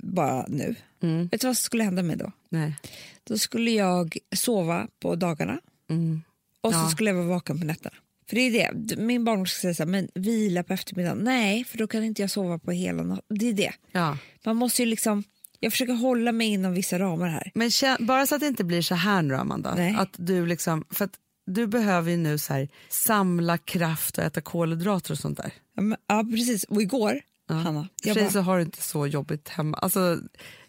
bara 0.00 0.46
nu, 0.48 0.74
Mm. 1.02 1.28
vet 1.28 1.40
du 1.40 1.46
vad 1.46 1.56
som 1.56 1.62
skulle 1.64 1.84
hända 1.84 2.02
mig 2.02 2.16
då? 2.16 2.32
Nej. 2.48 2.74
Då 3.24 3.38
skulle 3.38 3.70
jag 3.70 4.16
sova 4.36 4.86
på 5.00 5.14
dagarna 5.14 5.58
och 6.60 6.72
så 6.72 6.78
Ja. 6.78 6.88
skulle 6.88 7.10
jag 7.10 7.14
vara 7.16 7.26
vaken 7.26 7.60
på 7.60 7.66
nätterna. 7.66 7.94
För 8.28 8.36
det 8.36 8.40
är 8.62 8.72
det, 8.74 8.96
min 8.96 9.24
barnmorska 9.24 9.60
säger 9.60 9.74
så 9.74 9.82
här, 9.82 9.90
men 9.90 10.08
vila 10.14 10.62
på 10.62 10.72
eftermiddagen. 10.72 11.18
Nej, 11.18 11.64
för 11.64 11.78
då 11.78 11.86
kan 11.86 12.04
inte 12.04 12.22
jag 12.22 12.30
sova 12.30 12.58
på 12.58 12.70
hela 12.72 13.02
natten. 13.02 13.38
Det 13.38 13.48
är 13.48 13.52
det. 13.52 13.72
Ja. 13.92 14.18
Man 14.44 14.56
måste 14.56 14.82
ju 14.82 14.86
liksom, 14.86 15.24
jag 15.64 15.72
försöker 15.72 15.92
hålla 15.92 16.32
mig 16.32 16.48
inom 16.48 16.72
vissa 16.72 16.98
ramar 16.98 17.28
här. 17.28 17.52
Men 17.54 17.70
bara 18.00 18.26
så 18.26 18.34
att 18.34 18.40
det 18.40 18.46
inte 18.46 18.64
blir 18.64 18.82
så 18.82 18.94
här 18.94 19.22
nu 19.22 19.34
Amanda, 19.34 19.74
Nej. 19.74 19.94
att 19.98 20.14
du 20.16 20.46
liksom, 20.46 20.84
för 20.90 21.04
att 21.04 21.18
du 21.46 21.66
behöver 21.66 22.10
ju 22.10 22.16
nu 22.16 22.38
så 22.38 22.52
här, 22.52 22.68
samla 22.88 23.58
kraft 23.58 24.18
och 24.18 24.24
äta 24.24 24.40
kolhydrater 24.40 25.12
och 25.12 25.18
sånt 25.18 25.36
där. 25.36 25.52
Ja, 25.76 25.82
men, 25.82 25.98
ja 26.06 26.24
precis. 26.30 26.64
Och 26.64 26.82
igår, 26.82 27.20
Hanna, 27.48 27.88
För 28.02 28.08
jag 28.08 28.16
bara, 28.16 28.30
så 28.30 28.40
har 28.40 28.56
du 28.56 28.62
inte 28.62 28.82
så 28.82 29.06
jobbigt 29.06 29.48
hemma. 29.48 29.76
Alltså, 29.76 30.18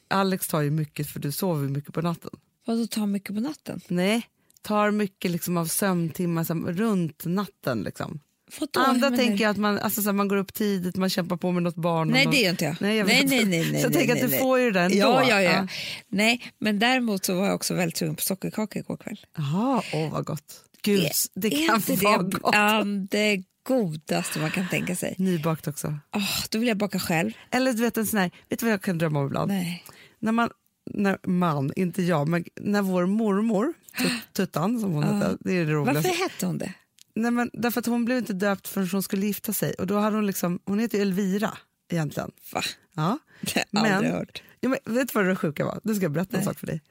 Alex 0.08 0.48
tar 0.48 0.62
ju 0.62 0.72
mycket 0.72 1.08
för 1.08 1.20
du 1.20 1.32
sover 1.32 1.70
mycket 1.70 1.94
på 1.94 2.02
natten. 2.02 2.30
vadå 2.66 2.88
ta 2.88 3.06
mycket 3.06 3.36
på 3.36 3.42
natten? 3.42 3.82
Nej, 3.88 4.28
tar 4.62 4.92
mycket 4.92 5.32
liksom 5.32 5.58
av 5.58 5.66
sömntimmar 5.66 6.44
som, 6.44 6.68
runt 6.68 7.26
natten. 7.26 7.84
Liksom. 7.84 8.20
Vadå? 8.60 8.80
Andra 8.80 9.10
tänker 9.12 9.44
jag 9.44 9.52
att 9.52 9.58
man, 9.58 9.80
alltså, 9.80 10.02
så 10.02 10.08
här, 10.10 10.14
man 10.14 10.28
går 10.28 10.36
upp 10.38 10.54
tidigt, 10.54 10.96
man 10.96 11.10
kämpar 11.10 11.38
på 11.38 11.52
med 11.52 11.64
något 11.64 11.76
barn. 11.76 12.08
Nej, 12.10 12.26
någon- 12.26 12.34
det 12.34 12.40
gör 12.40 12.50
inte 12.50 12.66
jag. 12.66 12.76
Nej, 12.80 12.98
jag 12.98 13.08
nej, 13.08 13.26
nej, 13.26 13.46
nej, 13.46 13.72
nej, 13.72 13.82
så 13.82 13.86
jag 13.88 13.94
tänker 13.94 14.14
att 14.26 14.32
du 14.32 14.38
får 14.38 14.60
ju 14.60 14.72
det 14.72 14.82
ändå. 14.82 14.98
Ja, 14.98 15.24
ja, 15.30 15.42
ja. 15.42 15.68
Nej, 16.08 16.42
men 16.60 16.80
däremot 16.80 17.26
så 17.26 17.36
var 17.36 17.46
jag 17.46 17.56
också 17.56 17.74
väldigt 17.74 17.98
sugen 17.98 18.16
på 18.16 18.22
sockerkaka 18.22 18.80
igår 18.80 18.98
kväll. 18.98 19.20
Jaha, 19.38 19.82
åh 19.94 20.12
vad 20.12 20.26
gott. 20.26 20.62
Gud, 20.82 21.12
det 21.36 21.48
Är 21.48 21.68
kan 21.68 21.76
inte 21.76 21.96
vara 21.96 22.18
det 22.24 22.40
gott. 22.40 22.52
bland 22.52 23.10
det 23.10 23.44
godaste 23.68 24.40
man 24.40 24.52
kan 24.52 24.68
tänka 24.70 24.96
sig? 24.96 25.16
Nybakt 25.18 25.68
också. 25.68 25.88
Oh, 26.14 26.30
då 26.50 26.60
vill 26.60 26.68
jag 26.68 26.78
baka 26.78 27.00
själv. 27.00 27.32
Eller 27.52 27.74
du 27.74 27.82
vet 27.82 27.98
en 27.98 28.06
sån 28.06 28.20
här, 28.20 28.32
vet 28.50 28.60
du 28.60 28.66
vad 28.66 28.74
jag 28.74 28.82
kan 28.82 28.98
drömma 28.98 29.20
om 29.20 29.26
ibland? 29.26 29.52
Nej. 29.52 29.84
När 30.20 30.32
man, 30.32 30.50
när 30.94 31.28
man, 31.28 31.72
inte 31.76 32.02
jag, 32.02 32.28
men 32.28 32.44
när 32.62 32.82
vår 32.82 33.06
mormor, 33.06 33.74
Tut- 33.98 34.12
Tuttan 34.34 34.80
som 34.80 34.92
hon 34.94 35.04
hette, 35.04 35.38
det 35.40 35.54
är 35.54 35.66
det 35.66 35.72
roligaste. 35.72 36.10
Varför 36.10 36.24
hette 36.24 36.46
hon 36.46 36.58
det? 36.58 36.74
Nej, 37.16 37.32
men 37.32 37.50
därför 37.54 37.80
att 37.80 37.86
hon 37.86 38.06
blev 38.06 38.18
inte 38.18 38.34
döpt 38.34 38.68
förrän 38.68 38.90
hon 38.92 39.04
skulle 39.04 39.26
gifta 39.26 39.54
sig 39.54 39.74
och 39.74 39.88
då 39.88 39.98
hade 39.98 40.16
hon 40.16 40.26
liksom, 40.26 40.60
hon 40.66 40.80
heter 40.80 41.02
Elvira 41.02 41.58
egentligen. 41.92 42.32
Va? 42.54 42.62
Ja. 42.94 43.20
Det 43.42 43.80
har 43.80 43.88
jag 43.88 43.96
aldrig 43.96 44.14
hört. 44.14 44.44
Ja, 44.60 44.70
men 44.70 44.96
vet 44.96 45.08
du 45.08 45.20
vad 45.20 45.26
det 45.26 45.36
sjuka 45.36 45.66
var? 45.66 45.80
Nu 45.84 45.96
ska 45.96 46.04
jag 46.04 46.12
berätta 46.12 46.38
en 46.38 46.44
sak 46.44 46.60
för 46.60 46.68
dig. 46.68 46.82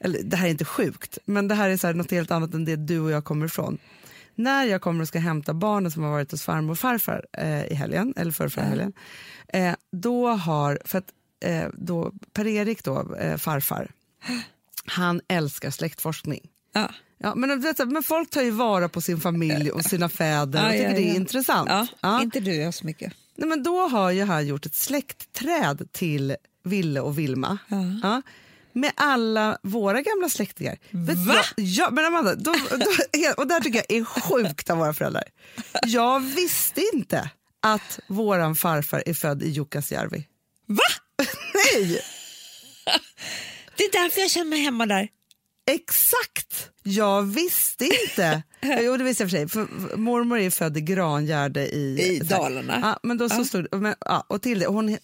Eller, 0.00 0.22
det 0.22 0.36
här 0.36 0.46
är 0.46 0.50
inte 0.50 0.64
sjukt, 0.64 1.18
men 1.24 1.48
det 1.48 1.54
här 1.54 1.70
är 1.70 1.76
så 1.76 1.86
här, 1.86 1.94
något 1.94 2.10
helt 2.10 2.30
annat 2.30 2.54
än 2.54 2.64
det 2.64 2.76
du 2.76 3.00
och 3.00 3.10
jag 3.10 3.24
kommer 3.24 3.46
ifrån. 3.46 3.78
När 4.34 4.64
jag 4.64 4.80
kommer 4.80 5.02
och 5.02 5.08
ska 5.08 5.18
hämta 5.18 5.54
barnen 5.54 5.90
som 5.90 6.02
har 6.02 6.10
varit 6.10 6.30
hos 6.30 6.42
farmor 6.42 6.70
och 6.70 6.78
farfar 6.78 7.26
eh, 7.32 7.66
i 7.66 7.74
helgen, 7.74 8.14
eller 8.16 8.32
förra, 8.32 8.50
förra 8.50 8.64
helgen, 8.64 8.92
eh, 9.48 9.74
då 9.92 10.28
har, 10.28 10.78
för 10.84 10.98
att 10.98 11.12
eh, 11.44 11.68
då, 11.74 12.12
Per-Erik 12.32 12.84
då, 12.84 13.16
eh, 13.16 13.36
farfar, 13.36 13.90
han 14.86 15.20
älskar 15.28 15.70
släktforskning. 15.70 16.50
Ja. 16.72 16.90
Ja, 17.22 17.34
men, 17.34 17.64
men 17.86 18.02
folk 18.02 18.30
tar 18.30 18.42
ju 18.42 18.50
vara 18.50 18.88
på 18.88 19.00
sin 19.00 19.20
familj 19.20 19.70
och 19.70 19.84
sina 19.84 20.08
fäder 20.08 20.58
Ja, 20.58 20.66
och 20.66 20.72
tycker 20.72 20.84
ja, 20.84 20.96
det 20.96 21.10
är 21.10 21.14
intressant. 21.14 21.90
Inte 22.22 22.40
du 22.40 22.54
jag 22.54 22.74
så 22.74 22.86
mycket. 22.86 23.12
Nej, 23.36 23.48
men 23.48 23.62
då 23.62 23.88
har 23.88 24.10
ju 24.10 24.24
han 24.24 24.46
gjort 24.46 24.66
ett 24.66 24.74
släktträd 24.74 25.88
till 25.92 26.36
Ville 26.64 27.00
och 27.00 27.18
Vilma. 27.18 27.58
Ja. 28.02 28.22
Med 28.72 28.92
alla 28.96 29.58
våra 29.62 30.02
gamla 30.02 30.28
släktingar. 30.28 30.78
Va? 30.90 31.42
Ja, 31.56 31.88
men 31.90 32.04
Amanda, 32.04 32.34
då, 32.34 32.52
då, 32.70 32.86
och 33.36 33.46
det 33.46 33.54
här 33.54 33.60
tycker 33.60 33.84
jag 33.88 33.98
är 33.98 34.04
sjukt 34.04 34.70
av 34.70 34.78
våra 34.78 34.94
föräldrar. 34.94 35.24
Jag 35.86 36.20
visste 36.20 36.82
inte 36.92 37.30
att 37.60 38.00
våran 38.06 38.54
farfar 38.54 39.02
är 39.06 39.14
född 39.14 39.42
i 39.42 39.48
Jukkasjärvi. 39.48 40.26
Va? 40.66 40.82
Nej! 41.54 42.00
Det 43.76 43.84
är 43.84 44.02
därför 44.02 44.20
jag 44.20 44.30
känner 44.30 44.50
mig 44.50 44.60
hemma 44.60 44.86
där. 44.86 45.08
Exakt! 45.74 46.70
Jag 46.82 47.22
visste 47.22 47.84
inte. 47.84 48.42
Jo, 48.82 48.96
det 48.96 49.04
visste 49.04 49.22
jag 49.22 49.30
för 49.30 49.36
sig. 49.36 49.48
För 49.48 49.96
mormor 49.96 50.38
är 50.38 50.50
född 50.50 50.76
i 50.76 50.80
Grangärde 50.80 51.66
i, 51.66 52.14
I 52.16 52.18
Dalarna. 52.18 52.80
Ja, 52.82 53.00
men 53.02 53.18
då 53.18 53.28
så 53.28 53.44
stod 53.44 53.74
men, 53.74 53.94
ja, 54.00 54.24
och 54.28 54.42
till 54.42 54.58
det, 54.58 54.66
hon, 54.66 54.98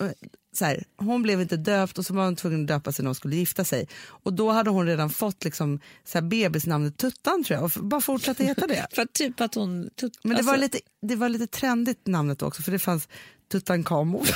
så 0.52 0.64
här, 0.64 0.84
hon 0.96 1.22
blev 1.22 1.40
inte 1.40 1.56
döpt 1.56 1.98
och 1.98 2.06
så 2.06 2.14
var 2.14 2.24
hon 2.24 2.36
tvungen 2.36 2.60
att 2.60 2.68
döpa 2.68 2.92
sig 2.92 3.02
när 3.02 3.08
hon 3.08 3.14
skulle 3.14 3.36
gifta 3.36 3.64
sig. 3.64 3.88
Och 4.06 4.32
då 4.32 4.50
hade 4.50 4.70
hon 4.70 4.86
redan 4.86 5.10
fått 5.10 5.44
liksom, 5.44 5.80
så 6.04 6.18
här, 6.18 6.22
bebisnamnet 6.22 6.98
Tuttan 6.98 7.44
tror 7.44 7.60
jag 7.60 7.64
och 7.64 7.70
bara 7.88 8.00
fortsatte 8.00 8.44
heta 8.44 8.66
det. 8.66 8.86
För 8.94 9.04
typ 9.04 9.40
att 9.40 9.54
hon... 9.54 9.90
Tut, 10.00 10.18
Men 10.22 10.30
det, 10.30 10.36
alltså, 10.36 10.50
var 10.50 10.58
lite, 10.58 10.78
det 11.02 11.16
var 11.16 11.28
lite 11.28 11.46
trendigt 11.46 12.06
namnet 12.06 12.42
också 12.42 12.62
för 12.62 12.72
det 12.72 12.78
fanns 12.78 13.08
Tutankhamon. 13.52 14.26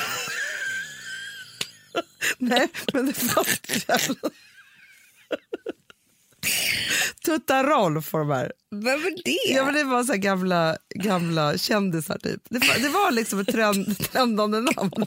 Nej, 2.37 2.67
men 2.93 3.05
det 3.05 3.13
fanns 3.13 3.61
Tuttarolf 7.25 8.05
får 8.05 8.19
de 8.19 8.29
här. 8.29 8.51
Vad 8.69 8.83
var 9.01 9.23
det? 9.25 9.53
Ja, 9.53 9.65
men 9.65 9.73
det 9.73 9.83
var 9.83 10.03
så 10.03 10.13
gamla, 10.13 10.77
gamla 10.95 11.57
kändisar 11.57 12.17
typ. 12.17 12.41
Det 12.49 12.59
var, 12.59 12.79
det 12.81 12.89
var 12.89 13.11
liksom 13.11 13.39
ett 13.39 13.47
trend, 13.47 13.97
trendande 14.11 14.61
namn. 14.61 15.05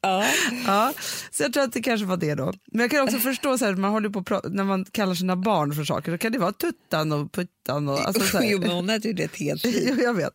ja. 0.00 0.24
Ja, 0.66 0.92
så 1.30 1.42
jag 1.42 1.52
tror 1.52 1.62
att 1.62 1.72
det 1.72 1.82
kanske 1.82 2.06
var 2.06 2.16
det 2.16 2.34
då. 2.34 2.52
Men 2.66 2.80
jag 2.80 2.90
kan 2.90 3.00
också 3.04 3.18
förstå 3.18 3.58
så 3.58 3.64
här, 3.64 3.74
man 3.74 3.90
håller 3.90 4.08
på 4.08 4.40
när 4.48 4.64
man 4.64 4.84
kallar 4.84 5.14
sina 5.14 5.36
barn 5.36 5.74
för 5.74 5.84
saker, 5.84 6.12
då 6.12 6.18
kan 6.18 6.32
det 6.32 6.38
vara 6.38 6.52
tuttan 6.52 7.12
och 7.12 7.32
puttan 7.32 7.88
och 7.88 8.00
alltså 8.06 8.26
så 8.26 8.38
här. 8.38 8.50
Jo, 8.50 8.58
men 8.60 8.70
hon 8.70 8.88
hade 8.88 9.08
ju 9.08 9.14
det 9.14 9.36
helt. 9.36 9.64
Jo, 9.64 9.94
jag 10.02 10.14
vet. 10.14 10.32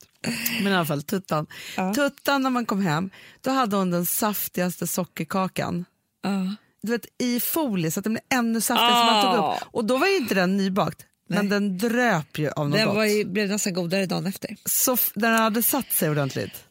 Men 0.63 0.71
i 0.71 0.75
alla 0.75 0.85
fall 0.85 1.01
tuttan. 1.03 1.47
Ja. 1.77 1.93
Tuttan 1.93 2.43
när 2.43 2.49
man 2.49 2.65
kom 2.65 2.81
hem, 2.81 3.09
då 3.41 3.51
hade 3.51 3.75
hon 3.75 3.91
den 3.91 4.05
saftigaste 4.05 4.87
sockerkakan. 4.87 5.85
Ja. 6.23 6.55
Du 6.85 6.91
vet, 6.91 7.05
i 7.23 7.39
folie 7.39 7.91
så 7.91 7.99
att 7.99 8.03
den 8.03 8.13
blev 8.13 8.23
ännu 8.39 8.61
saftigare. 8.61 8.91
som 8.95 9.05
man 9.05 9.35
tog 9.35 9.43
Ah. 9.45 9.55
upp. 9.55 9.63
Och 9.71 9.85
då 9.85 9.97
var 9.97 10.07
ju 10.07 10.17
inte 10.17 10.35
den 10.35 10.57
nybakt, 10.57 11.05
men 11.29 11.39
Nej. 11.45 11.49
den 11.49 11.77
dröp 11.77 12.37
ju 12.39 12.49
av 12.49 12.69
något 12.69 12.79
Den 12.79 12.95
var 12.95 13.05
ju, 13.05 13.25
blev 13.25 13.49
nästan 13.49 13.73
godare 13.73 14.05
dagen 14.05 14.25
efter. 14.25 14.55
Så 14.65 14.97
den 15.13 15.33
hade 15.33 15.63
satt 15.63 15.91
sig 15.91 16.09
ordentligt. 16.09 16.63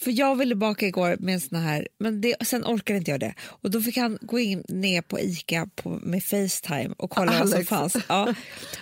För 0.00 0.10
jag 0.18 0.36
ville 0.36 0.54
baka 0.54 0.86
igår 0.86 1.16
med 1.20 1.34
en 1.34 1.40
sån 1.40 1.58
här, 1.58 1.88
men 1.98 2.20
det, 2.20 2.34
sen 2.46 2.64
orkade 2.64 2.98
inte 2.98 3.10
jag 3.10 3.20
det. 3.20 3.34
Och 3.40 3.70
då 3.70 3.80
fick 3.82 3.96
han 3.96 4.18
gå 4.20 4.38
in 4.38 4.62
ner 4.68 5.02
på 5.02 5.20
Ica 5.20 5.68
på, 5.74 5.88
med 6.02 6.24
Facetime 6.24 6.94
och 6.98 7.10
kolla 7.10 7.32
vad 7.32 7.48
som 7.48 7.56
Alex. 7.56 7.68
fanns. 7.68 7.96
Ja. 8.08 8.34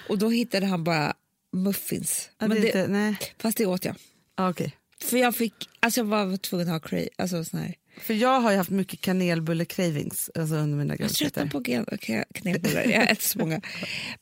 Och 0.09 0.19
då 0.19 0.29
hittade 0.29 0.67
han 0.67 0.85
bara 0.85 1.15
muffins. 1.57 2.29
Ja, 2.39 2.47
men 2.49 2.57
det, 2.57 2.61
det, 2.61 2.67
inte, 2.67 2.87
nej. 2.87 3.17
Fast 3.39 3.59
det 3.59 3.67
åt 3.67 3.85
jag. 3.85 3.95
Ja, 4.37 4.51
okej. 4.51 4.77
För 5.05 5.17
jag 5.17 5.37
fick, 5.37 5.55
alltså 5.81 6.01
jag 6.01 6.05
var 6.05 6.37
tvungen 6.37 6.67
att 6.69 6.83
ha 6.83 6.89
cray, 6.89 7.09
alltså 7.19 7.45
sån 7.45 7.61
här. 7.61 7.75
För 8.01 8.15
jag 8.15 8.41
har 8.41 8.51
ju 8.51 8.57
haft 8.57 8.71
mycket 8.71 9.01
kanelbulle-cravings 9.01 10.31
alltså 10.35 10.55
under 10.55 10.79
mina 10.79 10.97
Jag 10.99 11.11
tröttnar 11.15 11.45
graviditeter. 11.45 11.47
på 11.47 11.71
gen- 11.71 12.21
ka- 12.21 12.33
knäppbullar, 12.35 12.83
jag 12.85 13.11
äter 13.11 13.23
så 13.29 13.39
många. 13.39 13.61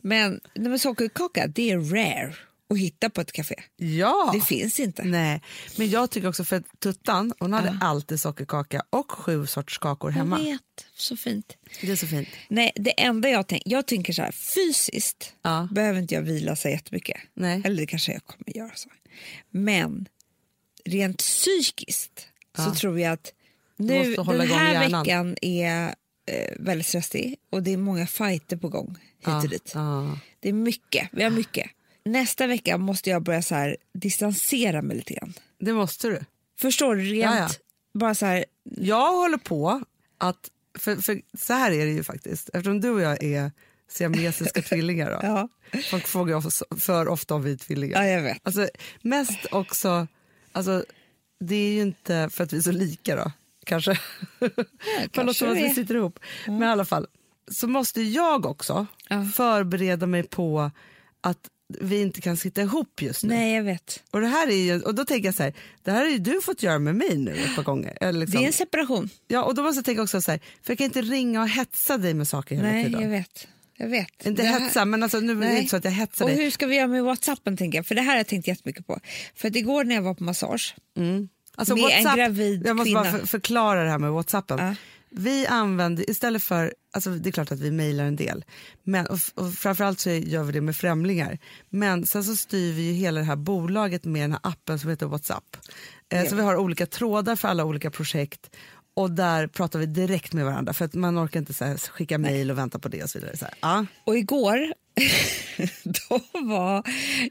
Men, 0.02 0.40
nej, 0.54 0.68
men 0.68 0.78
sockerkaka, 0.78 1.46
det 1.46 1.70
är 1.70 1.80
rare 1.80 2.34
att 2.70 2.78
hitta 2.78 3.10
på 3.10 3.20
ett 3.20 3.32
café. 3.32 3.54
Ja! 3.76 4.30
Det 4.34 4.40
finns 4.40 4.80
inte. 4.80 5.04
Nej, 5.04 5.42
men 5.76 5.90
jag 5.90 6.10
tycker 6.10 6.28
också 6.28 6.44
för 6.44 6.62
Tuttan, 6.78 7.32
hon 7.38 7.52
hade 7.52 7.78
alltid 7.80 8.20
sockerkaka 8.20 8.82
och 8.90 9.12
sju 9.12 9.46
sorters 9.46 9.78
kakor 9.78 10.10
hemma. 10.10 10.38
Jag 10.38 10.44
vet, 10.46 10.86
så 10.94 11.16
fint. 11.16 11.56
Det 11.80 11.90
är 11.90 11.96
så 11.96 12.06
fint. 12.06 12.28
Nej, 12.48 12.72
det 12.74 13.00
enda 13.02 13.28
jag 13.28 13.46
tänker, 13.46 13.70
jag 13.70 13.86
tänker 13.86 14.12
så 14.12 14.22
här, 14.22 14.32
fysiskt 14.32 15.34
Ja. 15.42 15.68
behöver 15.72 15.98
inte 16.00 16.14
jag 16.14 16.22
vila 16.22 16.56
så 16.56 16.68
jättemycket. 16.68 17.16
Nej. 17.34 17.62
Eller 17.64 17.76
det 17.76 17.86
kanske 17.86 18.12
jag 18.12 18.24
kommer 18.24 18.56
göra 18.56 18.72
så. 18.74 18.88
Men 19.50 20.06
rent 20.84 21.18
psykiskt 21.18 22.26
så 22.56 22.74
tror 22.74 23.00
jag 23.00 23.12
att 23.12 23.32
nu, 23.86 24.06
måste 24.08 24.20
hålla 24.22 24.38
den 24.38 24.46
igång 24.46 24.58
här 24.58 24.88
veckan 24.88 25.36
är 25.42 25.94
eh, 26.26 26.54
väldigt 26.58 26.86
stressig 26.86 27.36
och 27.50 27.62
det 27.62 27.72
är 27.72 27.76
många 27.76 28.06
fighter 28.06 28.56
på 28.56 28.68
gång 28.68 28.98
hit 29.18 29.44
och 29.44 29.48
dit. 29.48 29.70
Ja. 29.74 30.18
Det 30.40 30.48
är 30.48 30.52
mycket, 30.52 31.08
vi 31.12 31.22
har 31.22 31.30
mycket. 31.30 31.70
Nästa 32.04 32.46
vecka 32.46 32.78
måste 32.78 33.10
jag 33.10 33.22
börja 33.22 33.42
så 33.42 33.54
här 33.54 33.76
distansera 33.94 34.82
mig 34.82 34.96
lite 34.96 35.14
grann. 35.14 35.32
Det 35.58 35.72
måste 35.72 36.08
du. 36.08 36.20
Förstår 36.60 36.96
du? 36.96 37.02
Rent 37.02 37.22
Ja, 37.24 37.36
ja. 37.38 37.48
bara 37.94 38.14
så 38.14 38.26
här, 38.26 38.44
Jag 38.64 39.12
håller 39.12 39.38
på 39.38 39.82
att, 40.18 40.50
för, 40.78 40.96
för 40.96 41.20
så 41.38 41.52
här 41.52 41.70
är 41.70 41.86
det 41.86 41.92
ju 41.92 42.02
faktiskt, 42.04 42.48
eftersom 42.48 42.80
du 42.80 42.90
och 42.90 43.00
jag 43.00 43.22
är 43.22 43.52
siamesiska 43.90 44.62
tvillingar 44.68 45.10
då. 45.10 45.18
ja, 45.22 45.48
Folk 45.90 46.06
frågar 46.06 46.36
oss 46.46 46.62
för 46.78 47.08
ofta 47.08 47.34
om 47.34 47.42
vi 47.42 47.52
är 47.52 47.56
tvillingar. 47.56 48.02
ja 48.02 48.08
jag 48.08 48.22
vet. 48.22 48.38
Alltså, 48.42 48.68
mest 49.02 49.46
också, 49.50 50.06
alltså, 50.52 50.84
det 51.40 51.54
är 51.56 51.72
ju 51.72 51.82
inte 51.82 52.28
för 52.32 52.44
att 52.44 52.52
vi 52.52 52.56
är 52.56 52.62
så 52.62 52.72
lika 52.72 53.16
då, 53.16 53.32
kanske. 53.66 53.98
Man 54.40 54.50
kanske 55.12 55.34
som 55.34 55.48
det 55.48 55.54
vi 55.54 55.70
sitter 55.70 55.94
ihop. 55.94 56.18
Men 56.46 56.62
i 56.62 56.66
alla 56.66 56.84
fall, 56.84 57.06
så 57.50 57.68
måste 57.68 58.02
jag 58.02 58.46
också 58.46 58.86
Ja. 59.08 59.24
förbereda 59.34 60.06
mig 60.06 60.22
på 60.22 60.70
att 61.20 61.38
vi 61.80 62.00
inte 62.02 62.20
kan 62.20 62.36
sitta 62.36 62.62
ihop 62.62 63.02
just 63.02 63.22
nu. 63.24 63.34
Nej, 63.34 63.54
jag 63.54 63.62
vet. 63.62 64.02
Och, 64.10 64.20
det 64.20 64.26
här 64.26 64.48
är 64.48 64.56
ju, 64.56 64.82
och 64.82 64.94
då 64.94 65.04
tänker 65.04 65.28
jag 65.28 65.34
så 65.34 65.42
här, 65.42 65.54
det 65.82 65.90
här 65.90 66.04
har 66.04 66.10
ju 66.10 66.18
du 66.18 66.40
fått 66.42 66.62
göra 66.62 66.78
med 66.78 66.94
mig 66.94 67.16
nu 67.16 67.32
ett 67.32 67.56
par 67.56 67.62
gånger. 67.62 68.12
Liksom. 68.12 68.40
Det 68.40 68.44
är 68.44 68.46
en 68.46 68.52
separation. 68.52 69.08
ja, 69.28 69.42
och 69.44 69.54
då 69.54 69.62
måste 69.62 69.78
jag 69.78 69.84
tänka 69.84 70.02
också 70.02 70.20
så 70.22 70.30
här, 70.30 70.40
för 70.62 70.70
jag 70.72 70.78
kan 70.78 70.84
inte 70.84 71.02
ringa 71.02 71.42
och 71.42 71.48
hetsa 71.48 71.98
dig 71.98 72.14
med 72.14 72.28
saker 72.28 72.56
hela 72.56 72.68
Nej, 72.68 72.84
tiden. 72.84 73.02
jag 73.02 73.08
vet. 73.08 73.48
Jag 73.76 73.88
vet. 73.88 74.26
Inte 74.26 74.42
Det 74.42 74.48
här- 74.48 74.60
hetsa, 74.60 74.84
men 74.84 75.02
alltså, 75.02 75.20
nu 75.20 75.32
är 75.32 75.36
det 75.36 75.40
Nej. 75.46 75.56
inte 75.58 75.70
så 75.70 75.76
att 75.76 75.84
jag 75.84 75.92
hetsar 75.92 76.24
Och 76.24 76.30
dig. 76.30 76.44
hur 76.44 76.50
ska 76.50 76.66
vi 76.66 76.76
göra 76.76 76.86
med 76.86 77.04
Whatsappen 77.04 77.56
tänker 77.56 77.78
jag? 77.78 77.86
För 77.86 77.94
det 77.94 78.00
här 78.00 78.10
har 78.10 78.16
jag 78.16 78.26
tänkt 78.26 78.48
jättemycket 78.48 78.86
på. 78.86 78.98
För 79.34 79.48
att 79.48 79.56
igår 79.56 79.84
när 79.84 79.94
jag 79.94 80.02
var 80.02 80.14
på 80.14 80.24
massage, 80.24 80.74
Alltså, 81.56 81.76
med 81.76 82.06
en 82.06 82.16
gravid 82.16 82.66
jag 82.66 82.76
måste 82.76 82.92
bara 82.94 83.04
kvinna. 83.04 83.18
för, 83.18 83.26
förklara 83.26 83.84
det 83.84 83.90
här 83.90 83.98
med 83.98 84.12
Whatsappen. 84.12 84.58
Ja. 84.58 84.74
Vi 85.14 85.46
använder 85.46 86.10
istället 86.10 86.42
för, 86.42 86.74
alltså 86.92 87.10
det 87.10 87.28
är 87.28 87.32
klart 87.32 87.52
att 87.52 87.60
vi 87.60 87.70
mejlar 87.70 88.04
en 88.04 88.16
del, 88.16 88.44
men, 88.84 89.06
och, 89.06 89.18
och 89.34 89.54
framförallt 89.54 90.00
så 90.00 90.10
gör 90.10 90.42
vi 90.44 90.52
det 90.52 90.60
med 90.60 90.76
främlingar. 90.76 91.38
Men 91.70 92.06
sen 92.06 92.24
så 92.24 92.36
styr 92.36 92.72
vi 92.72 92.82
ju 92.82 92.92
hela 92.92 93.20
det 93.20 93.26
här 93.26 93.36
bolaget 93.36 94.04
med 94.04 94.22
den 94.22 94.32
här 94.32 94.40
appen 94.42 94.78
som 94.78 94.90
heter 94.90 95.06
Whatsapp. 95.06 95.56
Eh, 96.12 96.28
Så 96.28 96.34
vi 96.36 96.42
har 96.42 96.56
olika 96.56 96.86
trådar 96.86 97.36
för 97.36 97.48
alla 97.48 97.64
olika 97.64 97.90
projekt 97.90 98.50
och 98.94 99.10
där 99.10 99.46
pratar 99.46 99.78
vi 99.78 99.86
direkt 99.86 100.32
med 100.32 100.44
varandra 100.44 100.72
för 100.72 100.84
att 100.84 100.94
man 100.94 101.18
orkar 101.24 101.40
inte 101.40 101.54
så 101.54 101.64
här, 101.64 101.76
skicka 101.76 102.18
mejl 102.18 102.50
och 102.50 102.58
vänta 102.58 102.78
på 102.78 102.88
det 102.88 103.02
och 103.02 103.10
så 103.10 103.18
vidare. 103.18 103.36
Så 103.36 103.44
här. 103.44 103.54
Ja. 103.60 103.86
och 104.04 104.16
igår 104.18 104.58
då 106.08 106.20
var 106.40 106.82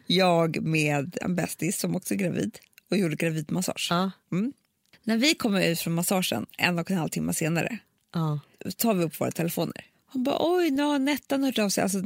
jag 0.08 0.62
med 0.62 1.18
en 1.22 1.36
bästis 1.36 1.80
som 1.80 1.96
också 1.96 2.13
är 2.13 2.18
gravid 2.18 2.58
och 2.92 2.98
gjorde 2.98 3.16
gravidmassage. 3.16 3.88
Ja. 3.90 4.12
När 5.04 5.18
vi 5.18 5.36
kommer 5.36 5.68
ut 5.68 5.80
från 5.80 5.94
massagen 5.94 6.46
en 6.58 6.80
och 6.80 6.92
en 6.92 6.98
halv 6.98 7.10
timme 7.10 7.34
senare 7.34 7.78
Ja. 8.14 8.40
tar 8.78 8.94
vi 8.94 9.04
upp 9.04 9.22
våra 9.22 9.32
telefoner. 9.32 9.86
Hon 10.06 10.24
bara 10.24 10.38
oj, 10.40 10.70
nu 10.72 10.84
har 10.84 11.00
Nettan 11.00 11.44
hört 11.44 11.60
av 11.60 11.70
sig. 11.70 11.84
Alltså, 11.84 12.04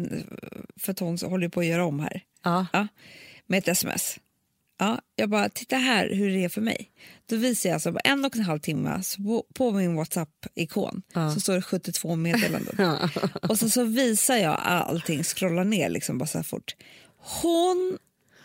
för 0.79 0.91
att 0.91 0.99
hon 0.99 1.17
håller 1.25 1.49
på 1.49 1.59
att 1.59 1.65
göra 1.65 1.85
om 1.85 1.99
här. 1.99 2.23
Ja. 2.43 2.65
Ja, 2.73 2.87
med 3.47 3.57
ett 3.57 3.67
sms. 3.67 4.19
Ja, 4.77 5.01
jag 5.15 5.29
bara, 5.29 5.49
titta 5.49 5.77
här 5.77 6.09
hur 6.13 6.29
det 6.29 6.43
är 6.43 6.49
för 6.49 6.61
mig. 6.61 6.91
Då 7.25 7.35
visar 7.35 7.69
jag 7.69 7.73
alltså 7.73 7.91
på 7.93 7.99
en 8.03 8.25
och 8.25 8.35
en 8.35 8.41
halv 8.43 8.59
timme 8.59 9.03
så 9.03 9.21
på, 9.23 9.45
på 9.53 9.71
min 9.71 9.95
Whatsapp-ikon 9.95 11.01
så 11.33 11.39
står 11.41 11.53
det 11.55 11.61
72 11.61 12.15
meddelanden. 12.15 12.99
Och 13.49 13.59
så, 13.59 13.69
så 13.69 13.83
visar 13.83 14.35
jag 14.35 14.59
allting, 14.63 15.23
scrollar 15.23 15.63
ner 15.63 15.89
liksom 15.89 16.17
bara 16.17 16.27
så 16.27 16.37
här 16.37 16.43
fort. 16.43 16.75
Hon, 17.17 17.97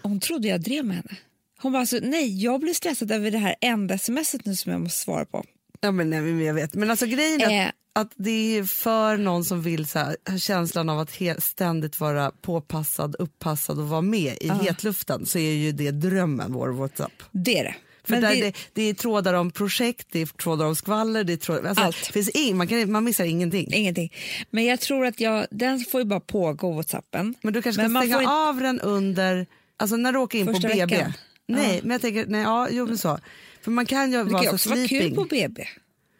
hon 0.02 0.20
trodde 0.20 0.48
jag 0.48 0.60
drev 0.60 0.84
med 0.84 0.96
henne. 0.96 1.16
Hon 1.62 1.72
bara, 1.72 1.80
alltså, 1.80 1.98
nej, 2.02 2.42
jag 2.44 2.60
blir 2.60 2.74
stressad 2.74 3.10
över 3.12 3.30
det 3.30 3.38
här 3.38 3.54
enda 3.60 3.98
smset 3.98 4.44
nu 4.44 4.56
som 4.56 4.72
jag 4.72 4.80
måste 4.80 4.98
svara 4.98 5.24
på. 5.24 5.44
Ja, 5.80 5.90
men, 5.90 6.10
nej, 6.10 6.20
men 6.20 6.40
jag 6.44 6.54
vet. 6.54 6.74
Men 6.74 6.90
alltså 6.90 7.06
grejen 7.06 7.40
är 7.40 7.62
Eh. 7.62 7.68
att, 7.68 7.74
att 8.06 8.12
det 8.16 8.58
är 8.58 8.64
för 8.64 9.16
någon 9.16 9.44
som 9.44 9.62
vill 9.62 9.86
så 9.86 9.98
här, 9.98 10.38
känslan 10.38 10.88
av 10.88 10.98
att 10.98 11.16
he, 11.16 11.40
ständigt 11.40 12.00
vara 12.00 12.30
påpassad, 12.42 13.16
uppassad 13.18 13.78
och 13.78 13.88
vara 13.88 14.00
med 14.00 14.36
i 14.40 14.48
hetluften 14.62 15.26
så 15.26 15.38
är 15.38 15.52
ju 15.52 15.72
det 15.72 15.90
drömmen, 15.90 16.52
vår 16.52 16.68
Whatsapp. 16.68 17.12
Det 17.32 17.58
är 17.58 17.64
det. 17.64 17.74
För 18.04 18.12
Men 18.12 18.22
där 18.22 18.30
det, 18.34 18.40
det, 18.40 18.56
det 18.72 18.82
är 18.82 18.94
trådar 18.94 19.34
om 19.34 19.50
projekt, 19.50 20.08
det 20.10 20.20
är 20.20 20.26
trådar 20.26 20.66
om 20.66 20.76
skvaller, 20.76 21.24
det 21.24 21.32
är 21.32 21.36
trådar, 21.36 21.64
alltså, 21.68 21.84
Allt. 21.84 21.96
Finns 21.96 22.28
ing, 22.28 22.56
man, 22.56 22.66
kan, 22.68 22.92
man 22.92 23.04
missar 23.04 23.24
ingenting. 23.24 23.72
Ingenting. 23.74 24.12
Men 24.50 24.64
jag 24.64 24.80
tror 24.80 25.06
att 25.06 25.20
jag, 25.20 25.46
den 25.50 25.80
får 25.80 26.00
ju 26.00 26.04
bara 26.04 26.20
pågå, 26.20 26.72
Whatsappen. 26.72 27.34
Men 27.42 27.52
du 27.52 27.62
kanske 27.62 27.82
Men 27.82 27.90
ska 27.90 28.00
stänga 28.00 28.18
inte- 28.20 28.32
av 28.32 28.60
den 28.60 28.80
under, 28.80 29.46
alltså 29.76 29.96
när 29.96 30.12
du 30.12 30.18
åker 30.18 30.38
in 30.38 30.46
Första 30.46 30.68
på 30.68 30.74
BB. 30.74 30.86
veckan. 30.96 31.12
Nej, 31.56 31.80
men 31.82 31.90
jag 31.90 32.00
tänker, 32.00 32.26
nej, 32.26 32.42
ja, 32.42 32.68
jo 32.70 32.86
men 32.86 32.98
så. 32.98 33.18
För 33.62 33.70
man 33.70 33.86
kan 33.86 34.12
ju 34.12 34.18
Det 34.18 34.24
kan 34.24 34.32
vara 34.32 34.44
så 34.44 34.54
också 34.54 34.68
vara 34.70 34.88
kul 34.88 35.14
på 35.14 35.24
BB 35.24 35.68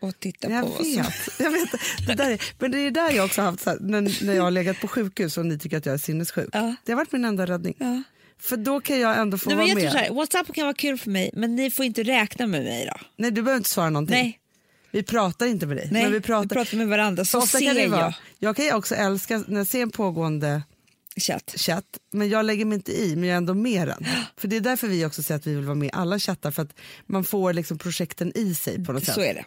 och 0.00 0.20
titta 0.20 0.50
Jag 0.50 0.76
på 0.76 0.82
vet. 0.82 1.06
Jag 1.38 1.50
vet 1.50 1.68
det 2.06 2.14
där 2.14 2.30
är, 2.30 2.40
men 2.58 2.70
det 2.70 2.78
är 2.78 2.90
där 2.90 3.10
jag 3.10 3.24
också 3.24 3.40
har 3.42 3.50
haft, 3.50 3.62
så 3.62 3.70
här, 3.70 3.78
när, 3.80 4.24
när 4.24 4.34
jag 4.34 4.42
har 4.42 4.50
legat 4.50 4.80
på 4.80 4.88
sjukhus 4.88 5.38
och 5.38 5.46
ni 5.46 5.58
tycker 5.58 5.76
att 5.78 5.86
jag 5.86 5.92
är 5.92 5.98
sinnessjuk. 5.98 6.48
Ja. 6.52 6.74
Det 6.84 6.92
har 6.92 6.96
varit 6.96 7.12
min 7.12 7.24
enda 7.24 7.46
räddning. 7.46 7.74
Ja. 7.78 8.02
För 8.40 8.56
då 8.56 8.80
kan 8.80 9.00
jag 9.00 9.18
ändå 9.18 9.38
få 9.38 9.48
Nej, 9.50 9.56
vara 9.56 9.66
jag 9.66 9.74
med. 9.74 9.82
tror 9.82 9.90
så 9.92 9.98
här, 9.98 10.10
Whatsapp 10.14 10.54
kan 10.54 10.64
vara 10.64 10.74
kul 10.74 10.98
för 10.98 11.10
mig, 11.10 11.30
men 11.34 11.56
ni 11.56 11.70
får 11.70 11.84
inte 11.84 12.02
räkna 12.02 12.46
med 12.46 12.64
mig 12.64 12.86
då. 12.86 13.00
Nej, 13.16 13.30
du 13.30 13.42
behöver 13.42 13.56
inte 13.56 13.70
svara 13.70 13.90
någonting. 13.90 14.16
Nej, 14.16 14.40
Vi 14.90 15.02
pratar 15.02 15.46
inte 15.46 15.66
med 15.66 15.76
dig. 15.76 15.88
nej 15.92 16.02
men 16.02 16.12
vi 16.12 16.20
pratar, 16.20 16.76
med 16.76 16.88
varandra 16.88 17.24
så 17.24 17.38
ofta 17.38 17.58
ser 17.58 17.66
kan 17.66 17.76
jag 17.82 17.88
vara, 17.88 18.14
jag 18.38 18.56
kan 18.56 18.64
ju 18.64 18.72
också 18.74 18.94
älska 18.94 19.44
när 19.46 19.56
jag 19.58 19.66
ser 19.66 19.82
en 19.82 19.90
pågående 19.90 20.62
chatt. 21.16 21.54
chatt, 21.56 21.84
men 22.12 22.28
jag 22.28 22.46
lägger 22.46 22.64
mig 22.64 22.76
inte 22.76 22.92
i, 22.92 23.16
men 23.16 23.24
jag 23.28 23.32
är 23.32 23.36
ändå 23.36 23.54
med 23.54 23.88
den. 23.88 24.04
För 24.36 24.48
det 24.48 24.56
är 24.56 24.60
därför 24.60 24.88
vi 24.88 25.04
också 25.04 25.22
säger 25.22 25.38
att 25.38 25.46
vi 25.46 25.54
vill 25.54 25.64
vara 25.64 25.74
med 25.74 25.86
i 25.86 25.90
alla 25.92 26.18
chattar, 26.18 26.50
för 26.50 26.62
att 26.62 26.74
man 27.06 27.24
får 27.24 27.52
liksom 27.52 27.78
projekten 27.78 28.32
i 28.34 28.54
sig 28.54 28.84
på 28.84 28.92
något 28.92 29.04
Så 29.04 29.12
sätt. 29.12 29.18
är 29.30 29.34
det. 29.34 29.44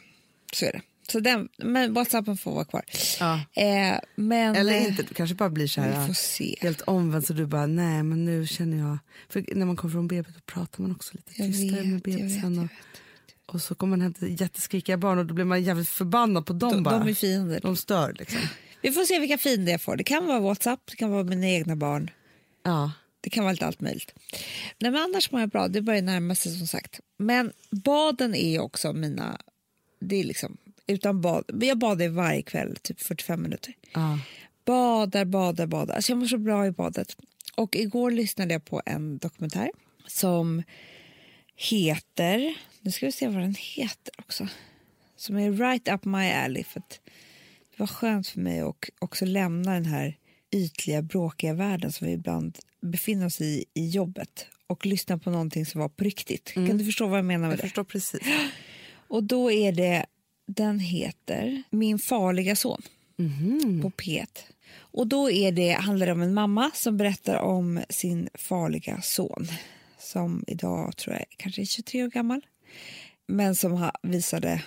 Så 0.53 0.65
är 0.65 0.72
det. 0.72 0.82
Så 1.12 1.20
den, 1.20 1.50
men 1.58 1.93
Whatsappen 1.93 2.38
får 2.38 2.51
vara 2.53 2.65
kvar. 2.65 2.84
Ja. 3.20 3.34
Eh, 3.62 4.00
men, 4.15 4.55
Eller 4.55 4.88
inte, 4.88 5.03
du 5.03 5.13
kanske 5.13 5.36
bara 5.36 5.50
blir 5.50 5.67
så 5.67 5.82
här 5.82 6.62
helt 6.62 6.82
omvänt 6.82 7.27
så 7.27 7.34
du 7.34 7.46
bara 7.46 7.65
nej 7.67 8.03
men 8.03 8.25
nu 8.25 8.48
känner 8.48 8.77
jag, 8.77 8.98
för 9.29 9.46
när 9.55 9.65
man 9.65 9.75
kommer 9.75 9.91
från 9.91 10.08
BB 10.08 10.29
då 10.32 10.39
pratar 10.46 10.82
man 10.82 10.91
också 10.91 11.12
lite 11.13 11.34
tystare 11.34 11.84
med 11.84 12.01
bebisen. 12.01 12.60
Och, 12.60 12.67
Och 13.55 13.62
så 13.62 13.75
kommer 13.75 13.89
man 13.98 14.01
hem 14.01 14.13
till 14.13 14.41
jätteskrikiga 14.41 14.98
barn 14.98 15.20
och 15.20 15.25
då 15.25 15.34
blir 15.34 15.46
man 15.46 15.63
jävligt 15.63 15.89
förbannad 15.89 16.46
på 16.46 16.53
dem 16.53 16.72
De, 16.72 16.84
bara. 16.84 17.00
de 17.00 17.10
är 17.10 17.13
fiender. 17.13 17.60
De 17.60 17.75
stör 17.75 18.13
liksom. 18.20 18.39
Vi 18.83 18.91
får 18.91 19.03
se 19.03 19.19
vilka 19.19 19.37
fiender 19.37 19.71
jag 19.71 19.81
får. 19.81 19.95
Det 19.95 20.03
kan 20.03 20.25
vara 20.25 20.39
Whatsapp, 20.39 20.79
det 20.85 20.95
kan 20.95 21.11
vara 21.11 21.23
mina 21.23 21.47
egna 21.47 21.75
barn. 21.75 22.11
Ja. 22.63 22.91
Det 23.21 23.29
kan 23.29 23.43
vara 23.43 23.51
lite 23.51 23.65
allt 23.65 23.81
möjligt. 23.81 24.13
Nej, 24.79 24.91
men 24.91 25.01
annars 25.01 25.31
mår 25.31 25.41
jag 25.41 25.49
bra. 25.49 25.67
Det 25.67 25.81
börjar 25.81 26.01
närma 26.01 26.35
sig 26.35 26.57
som 26.57 26.67
sagt. 26.67 26.99
Men 27.17 27.51
baden 27.71 28.35
är 28.35 28.59
också 28.59 28.93
mina... 28.93 29.41
Det 29.99 30.15
är 30.15 30.23
liksom 30.23 30.57
utan 30.87 31.21
bad. 31.21 31.63
Jag 31.63 31.77
badar 31.77 32.07
varje 32.07 32.41
kväll, 32.41 32.75
typ 32.81 33.01
45 33.01 33.41
minuter. 33.41 33.73
ja. 33.93 34.19
Badar, 34.65 35.25
badar, 35.25 35.67
badar. 35.67 35.95
Alltså 35.95 36.11
jag 36.11 36.19
mår 36.19 36.27
så 36.27 36.37
bra 36.37 36.67
i 36.67 36.71
badet. 36.71 37.17
Och 37.55 37.75
igår 37.75 38.11
lyssnade 38.11 38.53
jag 38.53 38.65
på 38.65 38.81
en 38.85 39.17
dokumentär 39.17 39.71
som 40.07 40.63
heter... 41.55 42.55
Nu 42.81 42.91
ska 42.91 43.05
vi 43.05 43.11
se 43.11 43.27
vad 43.27 43.41
den 43.41 43.55
heter 43.59 44.13
också. 44.17 44.47
Som 45.17 45.37
är 45.37 45.51
right 45.51 45.87
up 45.87 46.05
my 46.05 46.31
alley. 46.31 46.63
För 46.63 46.79
att 46.79 46.99
det 47.75 47.80
var 47.80 47.88
skönt 47.88 48.27
för 48.27 48.39
mig 48.39 48.60
att 48.60 48.75
också 49.00 49.25
lämna 49.25 49.74
den 49.74 49.86
här 49.86 50.18
ytliga, 50.51 51.01
bråkiga 51.01 51.53
världen 51.53 51.92
som 51.92 52.08
vi 52.08 52.13
ibland 52.13 52.58
befinner 52.82 53.25
oss 53.25 53.42
i 53.42 53.65
i 53.74 53.89
jobbet 53.89 54.46
och 54.68 54.86
lyssna 54.86 55.18
på 55.18 55.30
någonting 55.30 55.65
som 55.65 55.82
var 55.82 55.89
på 55.89 56.03
riktigt. 56.03 56.53
Kan 56.53 56.77
du 56.77 56.86
förstå 56.86 57.08
vad 57.08 57.18
jag 57.18 57.25
menar 57.25 57.48
med 57.48 57.51
Jag 57.51 57.58
det? 57.58 57.62
förstår 57.62 57.84
precis. 57.84 58.22
Och 59.08 59.24
då 59.24 59.51
är 59.51 59.72
det, 59.72 60.06
den 60.48 60.80
heter 60.80 61.63
Min 61.70 62.00
farliga 62.00 62.56
son 62.56 62.82
på 63.82 63.89
P1. 63.89 64.27
Och 64.75 65.08
då 65.08 65.32
är 65.32 65.51
det, 65.51 65.72
handlar 65.72 66.06
det 66.06 66.12
om 66.12 66.22
en 66.22 66.34
mamma 66.34 66.72
som 66.74 66.98
berättar 66.98 67.36
om 67.38 67.82
sin 67.89 68.30
farliga 68.34 69.01
son 69.01 69.48
som 70.00 70.44
idag 70.48 70.98
tror 70.98 71.15
jag 71.15 71.25
kanske 71.38 71.62
är 71.62 71.65
23 71.65 72.03
år 72.03 72.08
gammal 72.10 72.42
men 73.27 73.56
som 73.56 73.92
visade 74.01 74.63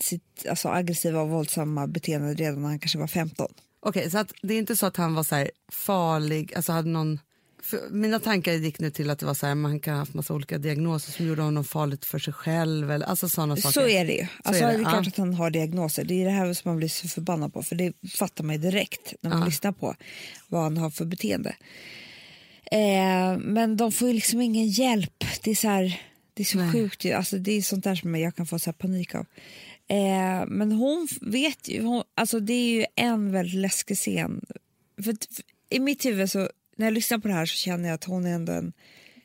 sitt 0.00 0.46
alltså, 0.48 0.68
aggressiva 0.68 1.20
och 1.20 1.28
våldsamma 1.28 1.86
beteende 1.86 2.34
redan 2.34 2.62
när 2.62 2.68
han 2.68 2.78
kanske 2.78 2.98
var 2.98 3.06
15. 3.06 3.48
Okej, 3.80 4.10
så 4.10 4.18
att 4.18 4.32
det 4.42 4.54
är 4.54 4.58
inte 4.58 4.76
så 4.76 4.86
att 4.86 4.96
han 4.96 5.14
var 5.14 5.22
så 5.22 5.34
här 5.34 5.50
farlig, 5.72 6.54
alltså 6.54 6.72
hade 6.72 6.88
någon... 6.88 7.18
Mina 7.90 8.20
tankar 8.20 8.52
gick 8.52 8.78
nu 8.78 8.90
till 8.90 9.10
att 9.10 9.18
det 9.18 9.26
var 9.26 9.34
så 9.34 9.46
här, 9.46 9.54
man 9.54 9.80
kan 9.80 9.94
ha 9.94 9.98
haft 9.98 10.14
massa 10.14 10.34
olika 10.34 10.58
diagnoser 10.58 11.12
som 11.12 11.26
gjorde 11.26 11.42
honom 11.42 11.64
farligt 11.64 12.04
för 12.04 12.18
sig 12.18 12.32
själv. 12.32 12.90
Eller, 12.90 13.06
alltså 13.06 13.28
sådana 13.28 13.56
saker. 13.56 13.80
Så 13.80 13.88
är 13.88 14.04
det 14.04 14.12
ju. 14.12 14.26
Alltså, 14.44 14.64
är 14.64 14.72
det. 14.72 14.78
det, 14.78 14.84
är 14.84 14.90
klart 14.90 15.06
att 15.06 15.16
han 15.16 15.34
har 15.34 15.50
diagnoser. 15.50 16.04
Det 16.04 16.14
är 16.14 16.24
det 16.24 16.30
här 16.30 16.54
som 16.54 16.70
man 16.70 16.76
blir 16.76 16.88
så 16.88 17.08
förbannad 17.08 17.52
på. 17.52 17.62
För 17.62 17.76
det 17.76 17.92
fattar 18.18 18.44
man 18.44 18.54
ju 18.56 18.60
direkt 18.62 19.14
när 19.20 19.30
man 19.30 19.38
Ja. 19.38 19.46
lyssnar 19.46 19.72
på 19.72 19.94
vad 20.48 20.62
han 20.62 20.76
har 20.76 20.90
för 20.90 21.04
beteende. 21.04 21.56
Eh, 22.72 23.38
men 23.38 23.76
de 23.76 23.92
får 23.92 24.08
ju 24.08 24.14
liksom 24.14 24.40
ingen 24.40 24.68
hjälp. 24.68 25.24
Det 25.42 25.50
är 25.50 25.54
så, 25.54 25.68
här, 25.68 26.00
det 26.34 26.42
är 26.42 26.44
så 26.44 26.58
Nej. 26.58 26.72
sjukt. 26.72 27.04
Ju. 27.04 27.12
Alltså, 27.12 27.38
det 27.38 27.52
är 27.52 27.62
sånt 27.62 27.84
där 27.84 27.94
som 27.94 28.14
jag 28.14 28.36
kan 28.36 28.46
få 28.46 28.58
så 28.58 28.72
panik 28.72 29.14
av. 29.14 29.26
Eh, 29.88 30.46
men 30.46 30.72
hon 30.72 31.08
vet 31.20 31.68
ju. 31.68 31.82
Hon, 31.82 32.02
alltså, 32.14 32.40
det 32.40 32.52
är 32.52 32.70
ju 32.70 32.86
en 32.96 33.32
väldigt 33.32 33.60
läskig 33.60 33.96
scen. 33.96 34.46
För, 34.96 35.04
för, 35.04 35.44
I 35.70 35.80
mitt 35.80 36.04
huvud, 36.04 36.30
så, 36.30 36.50
när 36.76 36.86
jag 36.86 36.94
lyssnar 36.94 37.18
på 37.18 37.28
det 37.28 37.34
här 37.34 37.46
så 37.46 37.56
känner 37.56 37.88
jag 37.88 37.94
att 37.94 38.04
hon 38.04 38.26
är 38.26 38.34
ändå 38.34 38.52
en 38.52 38.72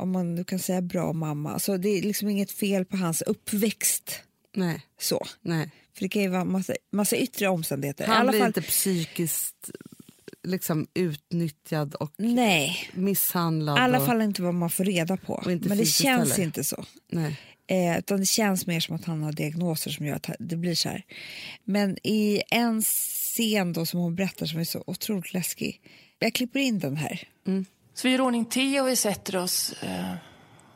om 0.01 0.11
man 0.11 0.35
nu 0.35 0.43
kan 0.43 0.59
säga 0.59 0.81
bra 0.81 1.13
mamma. 1.13 1.53
Alltså, 1.53 1.77
det 1.77 1.89
är 1.89 2.01
liksom 2.01 2.29
inget 2.29 2.51
fel 2.51 2.85
på 2.85 2.97
hans 2.97 3.21
uppväxt. 3.21 4.21
Nej, 4.55 4.81
Så. 4.99 5.27
nej. 5.41 5.71
För 5.93 6.01
det 6.01 6.09
kan 6.09 6.21
ju 6.21 6.27
vara 6.27 6.45
massa, 6.45 6.73
massa 6.91 7.17
yttre 7.17 7.47
omständigheter. 7.47 8.07
Han 8.07 8.17
alla 8.17 8.31
blir 8.31 8.39
fall, 8.39 8.47
inte 8.47 8.61
psykiskt 8.61 9.71
liksom, 10.43 10.87
utnyttjad 10.93 11.95
och 11.95 12.13
nej, 12.17 12.89
misshandlad. 12.93 13.77
i 13.77 13.81
alla 13.81 13.99
och, 13.99 14.05
fall 14.05 14.21
inte 14.21 14.41
vad 14.41 14.53
man 14.53 14.69
får 14.69 14.83
reda 14.83 15.17
på. 15.17 15.43
Men 15.45 15.59
det 15.59 15.85
känns 15.85 16.31
heller. 16.31 16.43
inte 16.43 16.63
så. 16.63 16.85
Nej. 17.11 17.39
Eh, 17.71 17.97
utan 17.97 18.19
det 18.19 18.25
känns 18.25 18.67
mer 18.67 18.79
som 18.79 18.95
att 18.95 19.05
han 19.05 19.23
har 19.23 19.31
diagnoser 19.31 19.91
som 19.91 20.05
gör 20.05 20.15
att 20.15 20.29
det 20.39 20.55
blir 20.55 20.75
så 20.75 20.89
här. 20.89 21.05
Men 21.63 21.97
i 22.03 22.41
en 22.51 22.81
scen 22.81 23.73
då 23.73 23.85
som 23.85 23.99
hon 23.99 24.15
berättar 24.15 24.45
som 24.45 24.59
är 24.59 24.63
så 24.63 24.83
otroligt 24.87 25.33
läskig. 25.33 25.81
Jag 26.19 26.33
klipper 26.33 26.59
in 26.59 26.79
den 26.79 26.97
här. 26.97 27.27
Mm. 27.47 27.65
Så 27.93 28.07
vi 28.07 28.11
gör 28.11 28.21
ordning 28.21 28.45
te 28.45 28.81
och 28.81 28.87
vi 28.87 28.95
sätter 28.95 29.35
oss 29.35 29.73
eh, 29.83 30.13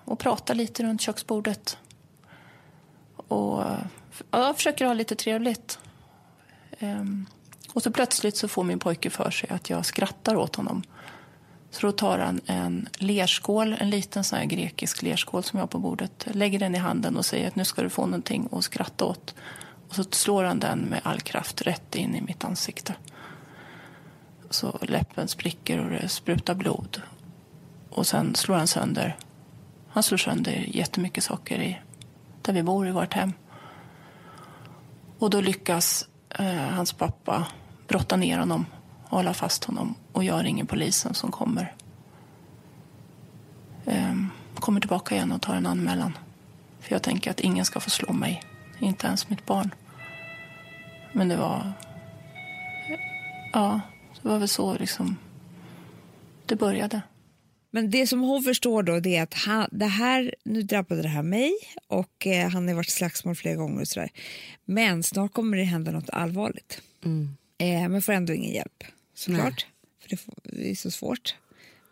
och 0.05 0.19
pratar 0.19 0.55
lite 0.55 0.83
runt 0.83 1.01
köksbordet. 1.01 1.77
Och 3.15 3.61
eh, 3.61 3.79
ja, 4.31 4.45
jag 4.45 4.55
försöker 4.55 4.85
ha 4.85 4.93
lite 4.93 5.15
trevligt. 5.15 5.79
Eh, 6.79 7.03
och 7.73 7.83
så 7.83 7.91
plötsligt 7.91 8.37
så 8.37 8.47
får 8.47 8.63
min 8.63 8.79
pojke 8.79 9.09
för 9.09 9.31
sig 9.31 9.49
att 9.49 9.69
jag 9.69 9.85
skrattar 9.85 10.35
åt 10.35 10.55
honom. 10.55 10.83
Så 11.75 11.87
då 11.87 11.91
tar 11.91 12.19
han 12.19 12.41
en 12.45 12.89
lerskål, 12.97 13.75
en 13.79 13.89
liten 13.89 14.23
sån 14.23 14.39
här 14.39 14.45
grekisk 14.45 15.01
lerskål 15.01 15.43
som 15.43 15.57
jag 15.57 15.63
har 15.63 15.67
på 15.67 15.79
bordet, 15.79 16.27
lägger 16.31 16.59
den 16.59 16.75
i 16.75 16.77
handen 16.77 17.17
och 17.17 17.25
säger 17.25 17.47
att 17.47 17.55
nu 17.55 17.65
ska 17.65 17.81
du 17.81 17.89
få 17.89 18.05
någonting 18.05 18.49
att 18.51 18.63
skratta 18.63 19.05
åt. 19.05 19.35
Och 19.89 19.95
så 19.95 20.03
slår 20.03 20.43
han 20.43 20.59
den 20.59 20.79
med 20.79 21.01
all 21.03 21.21
kraft 21.21 21.61
rätt 21.61 21.95
in 21.95 22.15
i 22.15 22.21
mitt 22.21 22.43
ansikte. 22.43 22.95
Så 24.49 24.79
läppen 24.81 25.27
spricker 25.27 25.79
och 25.79 25.89
det 25.89 26.09
sprutar 26.09 26.55
blod. 26.55 27.01
Och 27.89 28.07
sen 28.07 28.35
slår 28.35 28.55
han 28.55 28.67
sönder. 28.67 29.17
Han 29.89 30.03
slår 30.03 30.17
sönder 30.17 30.65
jättemycket 30.67 31.23
saker 31.23 31.61
i, 31.61 31.79
där 32.41 32.53
vi 32.53 32.63
bor 32.63 32.87
i 32.87 32.91
vårt 32.91 33.13
hem. 33.13 33.33
Och 35.19 35.29
då 35.29 35.41
lyckas 35.41 36.07
eh, 36.29 36.55
hans 36.55 36.93
pappa 36.93 37.47
brotta 37.87 38.15
ner 38.15 38.37
honom 38.37 38.65
och 39.09 39.17
hålla 39.17 39.33
fast 39.33 39.63
honom 39.63 39.95
och 40.11 40.23
jag 40.23 40.45
ringer 40.45 40.63
polisen 40.63 41.13
som 41.13 41.31
kommer. 41.31 41.73
Ehm, 43.85 44.29
kommer 44.55 44.79
tillbaka 44.79 45.15
igen 45.15 45.31
och 45.31 45.41
tar 45.41 45.55
en 45.55 45.65
anmälan. 45.65 46.17
För 46.79 46.91
jag 46.91 47.03
tänker 47.03 47.31
att 47.31 47.39
ingen 47.39 47.65
ska 47.65 47.79
få 47.79 47.89
slå 47.89 48.13
mig, 48.13 48.43
inte 48.79 49.07
ens 49.07 49.29
mitt 49.29 49.45
barn. 49.45 49.73
Men 51.13 51.27
det 51.27 51.37
var... 51.37 51.73
Ja, 53.53 53.81
det 54.21 54.27
var 54.27 54.39
väl 54.39 54.47
så 54.47 54.77
liksom 54.77 55.17
det 56.45 56.55
började. 56.55 57.01
Men 57.71 57.91
det 57.91 58.07
som 58.07 58.21
hon 58.21 58.43
förstår 58.43 58.83
då 58.83 58.99
det 58.99 59.17
är 59.17 59.23
att 59.23 59.33
han, 59.33 59.67
det 59.71 59.85
här, 59.85 60.35
nu 60.43 60.61
drabbade 60.61 61.01
det 61.01 61.07
här 61.07 61.23
mig 61.23 61.53
och 61.87 62.27
eh, 62.27 62.49
han 62.49 62.67
har 62.67 62.75
varit 62.75 62.87
i 62.87 62.91
slagsmål 62.91 63.35
flera 63.35 63.55
gånger 63.55 63.81
och 63.81 63.87
sådär. 63.87 64.09
Men 64.65 65.03
snart 65.03 65.33
kommer 65.33 65.57
det 65.57 65.63
hända 65.63 65.91
något 65.91 66.09
allvarligt. 66.09 66.81
Mm. 67.05 67.37
Eh, 67.57 67.89
men 67.89 68.01
får 68.01 68.13
ändå 68.13 68.33
ingen 68.33 68.53
hjälp 68.53 68.83
såklart. 69.15 69.67
För 70.01 70.17
det, 70.43 70.71
är 70.71 70.75
så 70.75 70.91
svårt. 70.91 71.35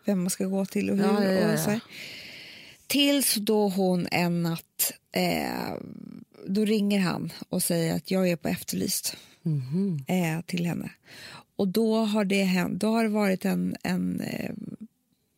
Vem 0.04 0.20
man 0.20 0.30
ska 0.30 0.44
gå 0.44 0.66
till 0.66 0.90
och 0.90 0.96
hur. 0.96 1.04
Ja, 1.04 1.24
ja, 1.24 1.52
och 1.52 1.58
så 1.58 1.70
här. 1.70 1.80
Tills 2.86 3.34
då 3.34 3.68
hon 3.68 4.08
en 4.10 4.42
natt, 4.42 4.92
eh, 5.12 5.74
då 6.46 6.64
ringer 6.64 7.00
han 7.00 7.32
och 7.48 7.62
säger 7.62 7.96
att 7.96 8.10
jag 8.10 8.28
är 8.28 8.36
på 8.36 8.48
Efterlyst 8.48 9.16
Mhm. 9.42 10.04
eh, 10.08 10.40
till 10.46 10.66
henne. 10.66 10.90
Och 11.56 11.68
då 11.68 11.96
har 11.96 12.24
det 12.24 12.42
hänt, 12.42 12.80
då 12.80 12.86
har 12.86 13.02
det 13.02 13.10
varit 13.10 13.44
en, 13.44 13.76
en 13.82 14.20
eh, 14.20 14.50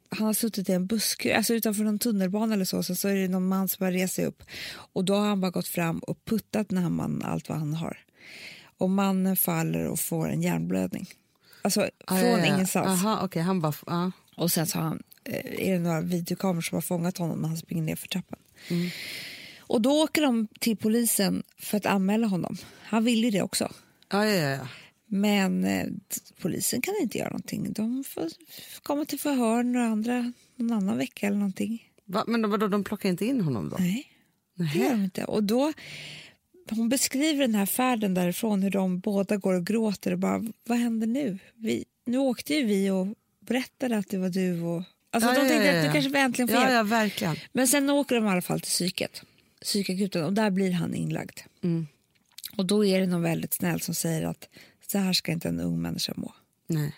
han 0.08 0.26
har 0.26 0.34
suttit 0.34 0.68
i 0.68 0.72
en 0.72 0.86
buske, 0.86 1.36
alltså 1.36 1.54
utanför 1.54 1.84
någon 1.84 1.98
tunnelbana 1.98 2.54
eller 2.54 2.64
så, 2.64 2.82
så, 2.82 2.94
så 2.94 3.08
är 3.08 3.14
det 3.14 3.28
någon 3.28 3.48
man 3.48 3.68
som 3.68 3.84
har 3.84 3.92
rest 3.92 4.14
sig 4.14 4.24
upp 4.26 4.42
och 4.92 5.04
då 5.04 5.14
har 5.14 5.26
han 5.26 5.40
bara 5.40 5.50
gått 5.50 5.68
fram 5.68 5.98
och 5.98 6.24
puttat 6.24 6.68
den 6.68 6.78
här 6.78 6.88
mannen 6.88 7.22
allt 7.22 7.48
vad 7.48 7.58
han 7.58 7.74
har. 7.74 7.98
Och 8.78 8.90
mannen 8.90 9.36
faller 9.36 9.86
och 9.86 10.00
får 10.00 10.28
en 10.28 10.42
hjärnblödning. 10.42 11.06
Alltså 11.66 11.90
Ah, 12.06 12.16
från 12.16 12.28
ja, 12.28 12.38
ja. 12.38 12.46
ingenstans. 12.46 13.04
Aha, 13.04 13.20
okej, 13.24 13.42
han 13.42 13.60
bara... 13.60 13.72
Ja. 13.86 14.12
Och 14.36 14.52
sen 14.52 14.66
så 14.66 14.78
han, 14.78 15.02
eh, 15.24 15.68
är 15.68 15.72
det 15.72 15.78
några 15.78 16.00
videokameror 16.00 16.60
som 16.60 16.76
har 16.76 16.82
fångat 16.82 17.18
honom 17.18 17.38
när 17.38 17.48
han 17.48 17.56
springer 17.58 17.82
ner 17.82 17.96
för 17.96 18.08
trappan. 18.08 18.38
Och 19.60 19.80
då 19.80 20.02
åker 20.02 20.22
de 20.22 20.46
till 20.60 20.76
polisen 20.76 21.42
för 21.58 21.76
att 21.76 21.86
anmäla 21.86 22.26
honom. 22.26 22.56
Han 22.82 23.04
vill 23.04 23.24
ju 23.24 23.30
det 23.30 23.42
också. 23.42 23.72
Ja, 24.10 24.26
ja, 24.26 24.50
ja. 24.50 24.68
Men 25.06 25.64
eh, 25.64 25.86
polisen 26.40 26.80
kan 26.80 26.94
inte 27.02 27.18
göra 27.18 27.28
någonting. 27.28 27.72
De 27.72 28.04
får 28.04 28.28
komma 28.82 29.04
till 29.04 29.20
förhör 29.20 29.62
några 29.62 29.86
andra, 29.86 30.32
någon 30.56 30.72
annan 30.72 30.98
vecka 30.98 31.26
eller 31.26 31.38
någonting. 31.38 31.90
Va? 32.04 32.24
Men 32.26 32.50
vadå, 32.50 32.68
de 32.68 32.84
plockar 32.84 33.08
inte 33.08 33.26
in 33.26 33.40
honom 33.40 33.68
då? 33.68 33.76
Nej, 33.80 34.06
det 34.54 34.78
gör 34.78 34.90
de 34.90 35.04
inte. 35.04 35.24
Och 35.24 35.42
då, 35.42 35.72
hon 36.70 36.88
beskriver 36.88 37.40
den 37.40 37.54
här 37.54 37.66
färden 37.66 38.14
därifrån, 38.14 38.62
hur 38.62 38.70
de 38.70 38.98
båda 38.98 39.36
går 39.36 39.54
och 39.54 39.66
gråter 39.66 40.12
och 40.12 40.18
bara, 40.18 40.44
vad 40.66 40.78
händer 40.78 41.06
nu? 41.06 41.38
Vi, 41.54 41.84
nu 42.06 42.18
åkte 42.18 42.54
ju 42.54 42.64
vi 42.64 42.90
och 42.90 43.08
berättade 43.40 43.98
att 43.98 44.08
det 44.08 44.18
var 44.18 44.28
du 44.28 44.62
och... 44.62 44.82
Alltså 45.10 45.30
Ja, 45.30 45.34
de 45.34 45.48
tänkte 45.48 45.66
ja, 45.66 45.72
ja. 45.72 45.78
att 45.78 45.86
du 45.86 45.92
kanske 45.92 46.10
var 46.10 46.20
äntligen 46.20 46.48
får 46.48 46.56
ja, 46.56 46.82
verkligen. 46.82 47.36
Men 47.52 47.68
sen 47.68 47.90
åker 47.90 48.14
de 48.14 48.26
i 48.26 48.28
alla 48.28 48.42
fall 48.42 48.60
till 48.60 48.70
psyket, 48.70 49.22
psykakuten 49.62 50.24
och 50.24 50.32
där 50.32 50.50
blir 50.50 50.72
han 50.72 50.94
inlagd. 50.94 51.40
Mm. 51.62 51.86
Och 52.56 52.66
då 52.66 52.84
är 52.84 53.00
det 53.00 53.06
någon 53.06 53.22
väldigt 53.22 53.54
snäll 53.54 53.80
som 53.80 53.94
säger 53.94 54.26
att 54.26 54.48
så 54.86 54.98
här 54.98 55.12
ska 55.12 55.32
inte 55.32 55.48
en 55.48 55.60
ung 55.60 55.82
människa 55.82 56.12
må. 56.16 56.34
Nej. 56.66 56.94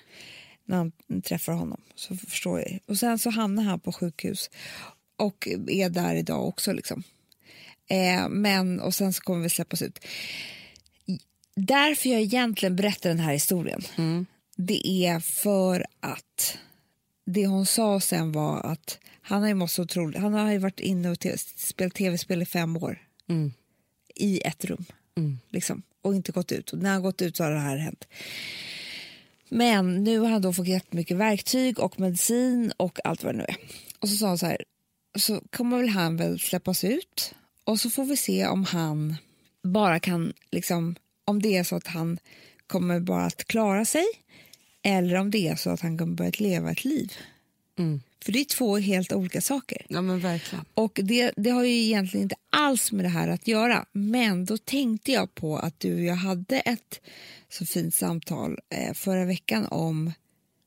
När 0.65 0.77
han 0.77 0.93
träffar 1.23 1.53
honom 1.53 1.81
så 1.95 2.17
förstår 2.17 2.59
jag. 2.61 2.79
Och 2.87 2.99
sen 2.99 3.19
så 3.19 3.31
hamnar 3.31 3.63
han 3.63 3.81
på 3.81 3.93
sjukhus 3.93 4.51
och 5.17 5.49
är 5.69 5.91
där 5.91 6.15
idag 6.15 6.49
också 6.49 6.73
liksom. 6.73 7.03
Eh, 7.89 8.29
men 8.29 8.81
och 8.81 8.95
sen 8.95 9.13
så 9.13 9.23
kommer 9.23 9.43
vi 9.43 9.51
släppas 9.51 9.83
ut. 9.83 9.99
Därför 11.57 12.09
jag 12.09 12.21
egentligen 12.21 12.77
berättar 12.77 13.09
den 13.11 13.21
här 13.21 13.33
historien. 13.33 13.83
Det 14.57 14.89
är 15.07 15.21
för 15.21 15.87
att 16.01 16.59
det 17.27 17.47
hon 17.47 17.67
sa 17.67 18.01
sen 18.01 18.33
var 18.33 18.61
att 18.61 18.99
han 19.23 19.41
har 19.43 19.49
ju 19.49 19.55
mått 19.55 19.71
så 19.71 19.83
otroligt, 19.83 20.21
han 20.21 20.35
har 20.35 20.53
ju 20.53 20.59
varit 20.59 20.81
inne 20.81 21.11
och 21.11 21.17
spelat 21.57 21.95
tv-spel 21.95 22.43
i 22.43 22.47
fem 22.47 22.77
år. 22.77 22.99
Mm. 23.29 23.53
i 24.15 24.41
ett 24.45 24.65
rum. 24.65 24.85
Liksom, 25.51 25.83
och 26.03 26.15
inte 26.15 26.33
gått 26.33 26.53
ut. 26.53 26.71
Och 26.71 26.79
när 26.79 26.91
han 26.91 27.03
gått 27.03 27.23
ut 27.23 27.37
så 27.37 27.45
har 27.45 27.51
det 27.51 27.59
här 27.59 27.77
hänt. 27.77 28.09
Men 29.49 30.05
nu 30.05 30.19
har 30.19 30.29
han 30.29 30.43
då 30.43 30.53
fått 30.53 30.69
jättemycket 30.69 31.17
verktyg 31.17 31.79
och 31.79 32.01
medicin 32.01 32.73
och 32.77 32.99
allt 33.05 33.25
vad 33.25 33.35
det 33.35 33.39
nu 33.39 33.45
är. 33.45 33.57
Och 33.99 34.09
så 34.09 34.17
sa 34.17 34.29
han 34.29 34.39
så 34.39 34.47
här, 34.47 34.65
så 35.19 35.41
kommer 35.51 35.79
väl 35.79 35.89
han 35.89 36.17
väl 36.17 36.41
släppas 36.41 36.85
ut 36.85 37.35
och 37.69 37.81
så 37.81 37.91
får 37.91 38.05
vi 38.05 38.17
se 38.17 38.47
om 38.47 38.65
han 38.65 39.17
bara 39.63 40.01
kan, 40.01 40.33
liksom, 40.51 40.95
om 41.25 41.43
det 41.43 41.57
är 41.57 41.65
så 41.65 41.77
att 41.77 41.87
han 41.87 42.19
kommer 42.67 43.01
bara 43.01 43.25
att 43.25 43.45
klara 43.45 43.85
sig 43.85 44.05
eller 44.83 45.17
om 45.17 45.31
det 45.31 45.49
är 45.49 45.57
så 45.57 45.71
att 45.71 45.81
han 45.81 45.99
kommer 45.99 46.15
börja 46.15 46.33
leva 46.39 46.71
ett 46.71 46.85
liv. 46.85 47.13
För 48.25 48.33
det 48.33 48.41
är 48.41 48.45
två 48.45 48.77
helt 48.77 49.13
olika 49.13 49.41
saker. 49.41 49.87
Ja 49.89 50.03
men 50.03 50.21
verkligen. 50.21 50.65
Och 50.75 51.01
det, 51.03 51.33
det 51.37 51.51
har 51.51 51.65
ju 51.65 51.73
egentligen 51.73 52.23
inte 52.23 52.37
alls 52.51 52.93
med 52.93 53.05
det 53.05 53.09
här 53.09 53.29
att 53.29 53.49
göra. 53.49 53.87
Men 53.93 54.45
då 54.45 54.59
tänkte 54.59 55.13
jag 55.13 55.35
på 55.35 55.57
att 55.57 55.81
du 55.81 55.95
och 55.95 56.05
jag 56.05 56.17
hade 56.17 56.61
ett 56.61 57.01
så 57.49 57.67
fint 57.67 57.95
samtal 57.95 58.59
eh, 58.69 58.95
förra 58.95 59.25
veckan 59.25 59.67
om 59.67 60.13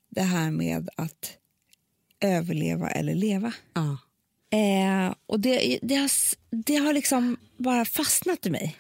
det 0.10 0.22
här 0.22 0.52
med 0.52 0.90
att 0.96 1.38
överleva 2.20 2.90
eller 2.90 3.16
leva. 3.16 3.54
Ja. 3.74 3.98
Eh, 4.52 5.14
och 5.26 5.40
det, 5.40 5.80
det, 5.82 5.96
har, 5.96 6.12
det 6.50 6.76
har 6.76 6.94
liksom 6.94 7.38
bara 7.58 7.86
fastnat 7.86 8.46
i 8.46 8.50
mig. 8.50 8.78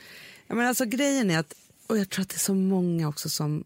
Ja, 0.47 0.55
men 0.55 0.67
alltså 0.67 0.85
grejen 0.85 1.31
är 1.31 1.39
att, 1.39 1.53
och 1.87 1.97
jag 1.97 2.09
tror 2.09 2.21
att 2.23 2.29
det 2.29 2.35
är 2.35 2.39
så 2.39 2.55
många 2.55 3.07
också 3.07 3.29
som 3.29 3.63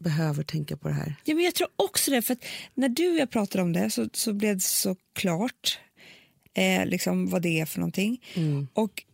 behöver 0.00 0.42
tänka 0.42 0.76
på 0.76 0.88
det 0.88 0.94
här. 0.94 1.14
Ja, 1.24 1.34
men 1.34 1.44
jag 1.44 1.54
tror 1.54 1.68
också 1.76 2.10
det, 2.10 2.22
för 2.22 2.36
när 2.74 2.88
du 2.88 3.10
och 3.10 3.16
jag 3.16 3.30
pratade 3.30 3.62
om 3.62 3.72
det 3.72 3.90
så, 3.90 4.08
så 4.12 4.32
blev 4.32 4.54
det 4.54 4.62
så 4.62 4.96
klart 5.12 5.78
eh, 6.54 6.86
liksom 6.86 7.30
vad 7.30 7.42
det 7.42 7.60
är 7.60 7.66
för 7.66 7.80
någonting. 7.80 8.22
Och 8.74 9.04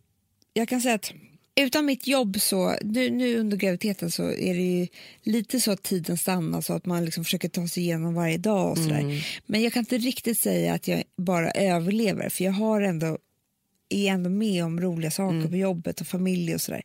jag 0.53 0.67
kan 0.69 0.81
säga 0.81 0.95
att 0.95 1.13
utan 1.55 1.85
mitt 1.85 2.07
jobb 2.07 2.41
så, 2.41 2.77
nu, 2.81 3.09
nu 3.09 3.37
under 3.37 3.57
graviditeten 3.57 4.11
så 4.11 4.23
är 4.23 4.53
det 4.53 4.61
ju 4.61 4.87
lite 5.23 5.59
så 5.59 5.71
att 5.71 5.83
tiden 5.83 6.17
stannar 6.17 6.61
så 6.61 6.73
att 6.73 6.85
man 6.85 7.05
liksom 7.05 7.23
försöker 7.23 7.49
ta 7.49 7.67
sig 7.67 7.83
igenom 7.83 8.13
varje 8.13 8.37
dag 8.37 8.71
och 8.71 8.77
sådär. 8.77 9.25
Men 9.45 9.61
jag 9.61 9.73
kan 9.73 9.79
inte 9.79 9.97
riktigt 9.97 10.39
säga 10.39 10.73
att 10.73 10.87
jag 10.87 11.03
bara 11.17 11.51
överlever 11.51 12.29
för 12.29 12.43
jag 12.43 12.51
har 12.51 12.81
ändå 12.81 13.17
är 13.89 14.11
ändå 14.11 14.29
med 14.29 14.65
om 14.65 14.81
roliga 14.81 15.11
saker 15.11 15.47
på 15.49 15.55
jobbet 15.55 16.01
och 16.01 16.07
familj 16.07 16.53
och 16.55 16.61
sådär. 16.61 16.81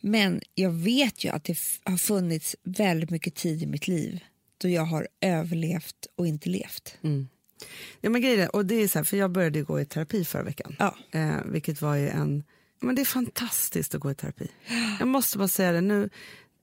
Men 0.00 0.40
jag 0.54 0.70
vet 0.70 1.24
ju 1.24 1.28
att 1.28 1.44
det 1.44 1.58
har 1.84 1.98
funnits 1.98 2.56
väldigt 2.62 3.10
mycket 3.10 3.34
tid 3.34 3.62
i 3.62 3.66
mitt 3.66 3.88
liv 3.88 4.20
då 4.58 4.68
jag 4.68 4.82
har 4.82 5.08
överlevt 5.20 6.06
och 6.16 6.26
inte 6.26 6.48
levt. 6.48 6.98
Ja, 8.00 8.10
men 8.10 8.20
grejen 8.20 8.40
är, 8.40 8.56
och 8.56 8.66
det 8.66 8.74
är 8.74 8.88
så 8.88 8.98
här, 8.98 9.04
för 9.04 9.16
jag 9.16 9.30
började 9.30 9.62
gå 9.62 9.80
i 9.80 9.84
terapi 9.84 10.24
förra 10.24 10.42
veckan. 10.42 10.76
Ja. 10.78 10.96
Eh, 11.12 11.36
vilket 11.44 11.82
var 11.82 11.96
ju 11.96 12.08
en... 12.08 12.44
Men 12.86 12.94
det 12.94 13.02
är 13.02 13.06
fantastiskt 13.06 13.94
att 13.94 14.00
gå 14.00 14.10
i 14.10 14.14
terapi. 14.14 14.48
Jag 14.98 15.08
måste 15.08 15.38
bara 15.38 15.48
säga 15.48 15.72
det. 15.72 15.80
Nu 15.80 16.08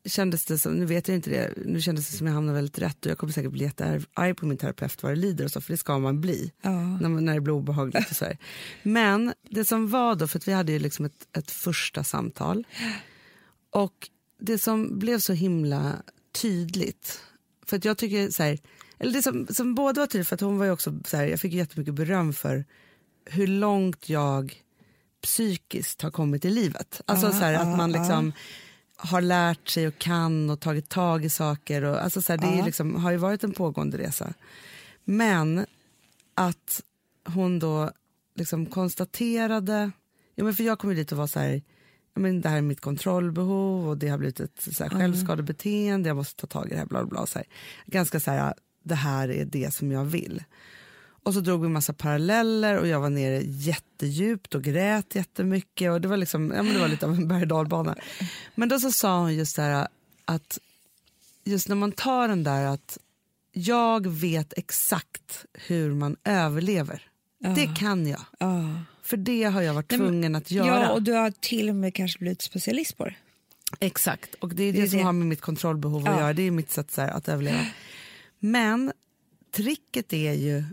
kändes 0.05 0.45
det 0.45 0.57
som, 0.57 0.73
nu 0.73 0.86
vet 0.86 1.07
jag 1.07 1.15
inte 1.15 1.29
det, 1.29 1.53
nu 1.65 1.81
kändes 1.81 2.12
det 2.12 2.17
som 2.17 2.27
jag 2.27 2.33
hamnade 2.33 2.55
väldigt 2.55 2.79
rätt 2.79 3.05
och 3.05 3.12
jag 3.12 3.17
kommer 3.17 3.33
säkert 3.33 3.51
bli 3.51 3.63
jättearg 3.63 4.38
på 4.38 4.45
min 4.45 4.57
terapeut 4.57 5.03
vad 5.03 5.12
det 5.12 5.15
lider 5.15 5.45
och 5.45 5.51
så, 5.51 5.62
för 5.62 5.73
det 5.73 5.77
ska 5.77 5.99
man 5.99 6.21
bli 6.21 6.51
Ja. 6.62 6.71
när, 6.71 7.09
när 7.09 7.33
det 7.33 7.41
blir 7.41 7.53
obehagligt 7.53 8.09
och 8.09 8.15
så 8.15 8.25
här. 8.25 8.38
Men 8.83 9.33
det 9.49 9.65
som 9.65 9.89
var 9.89 10.15
då, 10.15 10.27
för 10.27 10.39
att 10.39 10.47
vi 10.47 10.51
hade 10.51 10.71
ju 10.71 10.79
liksom 10.79 11.05
ett, 11.05 11.27
ett 11.38 11.51
första 11.51 12.03
samtal 12.03 12.67
och 13.69 14.09
det 14.39 14.57
som 14.57 14.99
blev 14.99 15.19
så 15.19 15.33
himla 15.33 15.93
tydligt, 16.41 17.21
för 17.65 17.77
att 17.77 17.86
jag 17.86 17.97
tycker 17.97 18.29
så 18.29 18.43
här, 18.43 18.59
eller 18.99 19.13
det 19.13 19.23
som, 19.23 19.47
som 19.47 19.75
både 19.75 19.99
var 19.99 20.07
tydligt 20.07 20.27
för 20.27 20.36
att 20.36 20.41
hon 20.41 20.57
var 20.57 20.65
ju 20.65 20.71
också 20.71 20.99
så 21.05 21.17
här, 21.17 21.27
jag 21.27 21.39
fick 21.39 21.53
jättemycket 21.53 21.93
beröm 21.93 22.33
för 22.33 22.65
hur 23.25 23.47
långt 23.47 24.09
jag 24.09 24.63
psykiskt 25.23 26.01
har 26.01 26.12
kommit 26.12 26.45
i 26.45 26.49
livet. 26.49 27.01
Alltså 27.05 27.31
så 27.31 27.38
här, 27.38 27.53
att 27.53 27.77
man 27.77 27.91
liksom 27.91 28.31
har 28.95 29.21
lärt 29.21 29.69
sig 29.69 29.88
och 29.88 29.97
kan 29.97 30.49
och 30.49 30.59
tagit 30.59 30.89
tag 30.89 31.25
i 31.25 31.29
saker. 31.29 31.83
Och, 31.83 32.03
alltså 32.03 32.21
så 32.21 32.33
här, 32.33 32.38
det 32.38 32.59
är 32.59 32.65
liksom, 32.65 32.95
har 32.95 33.12
ju 33.12 33.17
varit 33.17 33.43
en 33.43 33.51
pågående 33.51 33.97
resa. 33.97 34.33
Men 35.03 35.65
att 36.36 36.81
hon 37.25 37.59
då 37.59 37.91
liksom 38.36 38.65
konstaterade, 38.65 39.91
ja 40.36 40.43
men 40.43 40.53
för 40.53 40.63
jag 40.63 40.79
kom 40.79 40.89
ju 40.89 40.95
dit 40.95 41.12
och 41.12 41.17
var 41.17 41.27
så 41.27 41.39
här, 41.39 41.62
ja 42.13 42.21
men 42.21 42.41
det 42.41 42.49
här 42.49 42.57
är 42.57 42.62
mitt 42.62 42.81
kontrollbehov 42.81 43.88
och 43.88 43.97
det 43.97 44.07
har 44.07 44.17
blivit 44.17 44.39
ett 44.39 44.67
så 44.71 44.83
här, 44.83 44.89
självskadebeteende, 44.89 46.09
jag 46.09 46.15
måste 46.15 46.41
ta 46.41 46.47
tag 46.47 46.67
i 46.67 46.69
det 46.69 46.79
här. 46.79 46.86
Bla 46.86 46.99
bla, 46.99 47.09
bla 47.09 47.25
så 47.25 47.39
här. 47.39 47.47
Ganska 47.86 48.19
så 48.19 48.31
här, 48.31 48.53
det 48.83 48.95
här 48.95 49.31
är 49.31 49.45
det 49.45 49.73
som 49.73 49.91
jag 49.91 50.05
vill. 50.05 50.43
Och 51.23 51.33
så 51.33 51.39
drog 51.39 51.62
vi 51.62 51.67
massa 51.69 51.93
paralleller 51.93 52.77
och 52.77 52.88
jag 52.88 52.99
var 52.99 53.09
nere 53.09 53.41
jättedjupt 53.45 54.55
och 54.55 54.63
grät 54.63 55.15
jättemycket 55.15 55.91
och 55.91 56.01
det 56.01 56.07
var 56.07 56.17
liksom, 56.17 56.51
ja 56.55 56.63
men 56.63 56.73
det 56.73 56.79
var 56.79 56.88
lite 56.88 57.05
av 57.05 57.13
en 57.13 57.27
berg 57.27 57.45
och. 57.45 57.95
Men 58.55 58.69
då 58.69 58.79
så 58.79 58.91
sa 58.91 59.19
hon 59.19 59.36
just 59.36 59.55
det 59.55 59.62
här 59.62 59.88
att 60.25 60.59
just 61.43 61.69
när 61.69 61.75
man 61.75 61.91
tar 61.91 62.27
den 62.27 62.43
där 62.43 62.65
att 62.65 62.97
jag 63.51 64.07
vet 64.07 64.53
exakt 64.57 65.45
hur 65.53 65.93
man 65.93 66.15
överlever. 66.23 67.07
Det 67.55 67.75
kan 67.79 68.07
jag. 68.07 68.21
Ja. 68.39 68.69
För 69.01 69.17
det 69.17 69.43
har 69.43 69.62
jag 69.62 69.73
varit 69.73 69.89
Nej, 69.91 69.99
tvungen 69.99 70.36
att 70.36 70.51
göra. 70.51 70.67
ja, 70.67 70.91
och 70.91 71.01
du 71.03 71.12
har 71.12 71.31
till 71.31 71.69
och 71.69 71.75
med 71.75 71.93
kanske 71.95 72.19
blivit 72.19 72.41
specialist 72.41 72.97
på 72.97 73.05
det. 73.05 73.15
Exakt, 73.79 74.36
och 74.36 74.55
det 74.55 74.63
är 74.63 74.73
det, 74.73 74.81
är 74.81 74.88
som 74.88 74.97
det. 74.97 75.03
har 75.05 75.13
med 75.13 75.27
mitt 75.27 75.41
kontrollbehov 75.41 76.01
att 76.01 76.13
Ja. 76.13 76.19
göra. 76.19 76.33
Det 76.33 76.41
är 76.43 76.51
mitt 76.51 76.71
sätt 76.71 76.91
så 76.91 77.01
här, 77.01 77.09
att 77.09 77.27
överleva. 77.29 77.65
Men 78.39 78.91
tricket 79.51 80.13
är 80.13 80.33
ju 80.33 80.63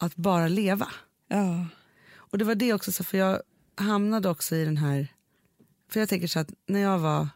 att 0.00 0.16
bara 0.16 0.48
leva. 0.48 0.88
Ja. 1.28 1.66
Och 2.14 2.38
det 2.38 2.44
var 2.44 2.54
det 2.54 2.72
också, 2.72 2.92
så 2.92 3.04
för 3.04 3.18
jag 3.18 3.42
hamnade 3.74 4.28
också 4.28 4.56
i 4.56 4.64
den 4.64 4.76
här... 4.76 5.08
För 5.88 6.00
jag 6.00 6.08
tänker 6.08 6.26
så 6.26 6.38
att 6.38 6.52
när 6.66 6.80
jag 6.80 6.98
var 6.98 7.28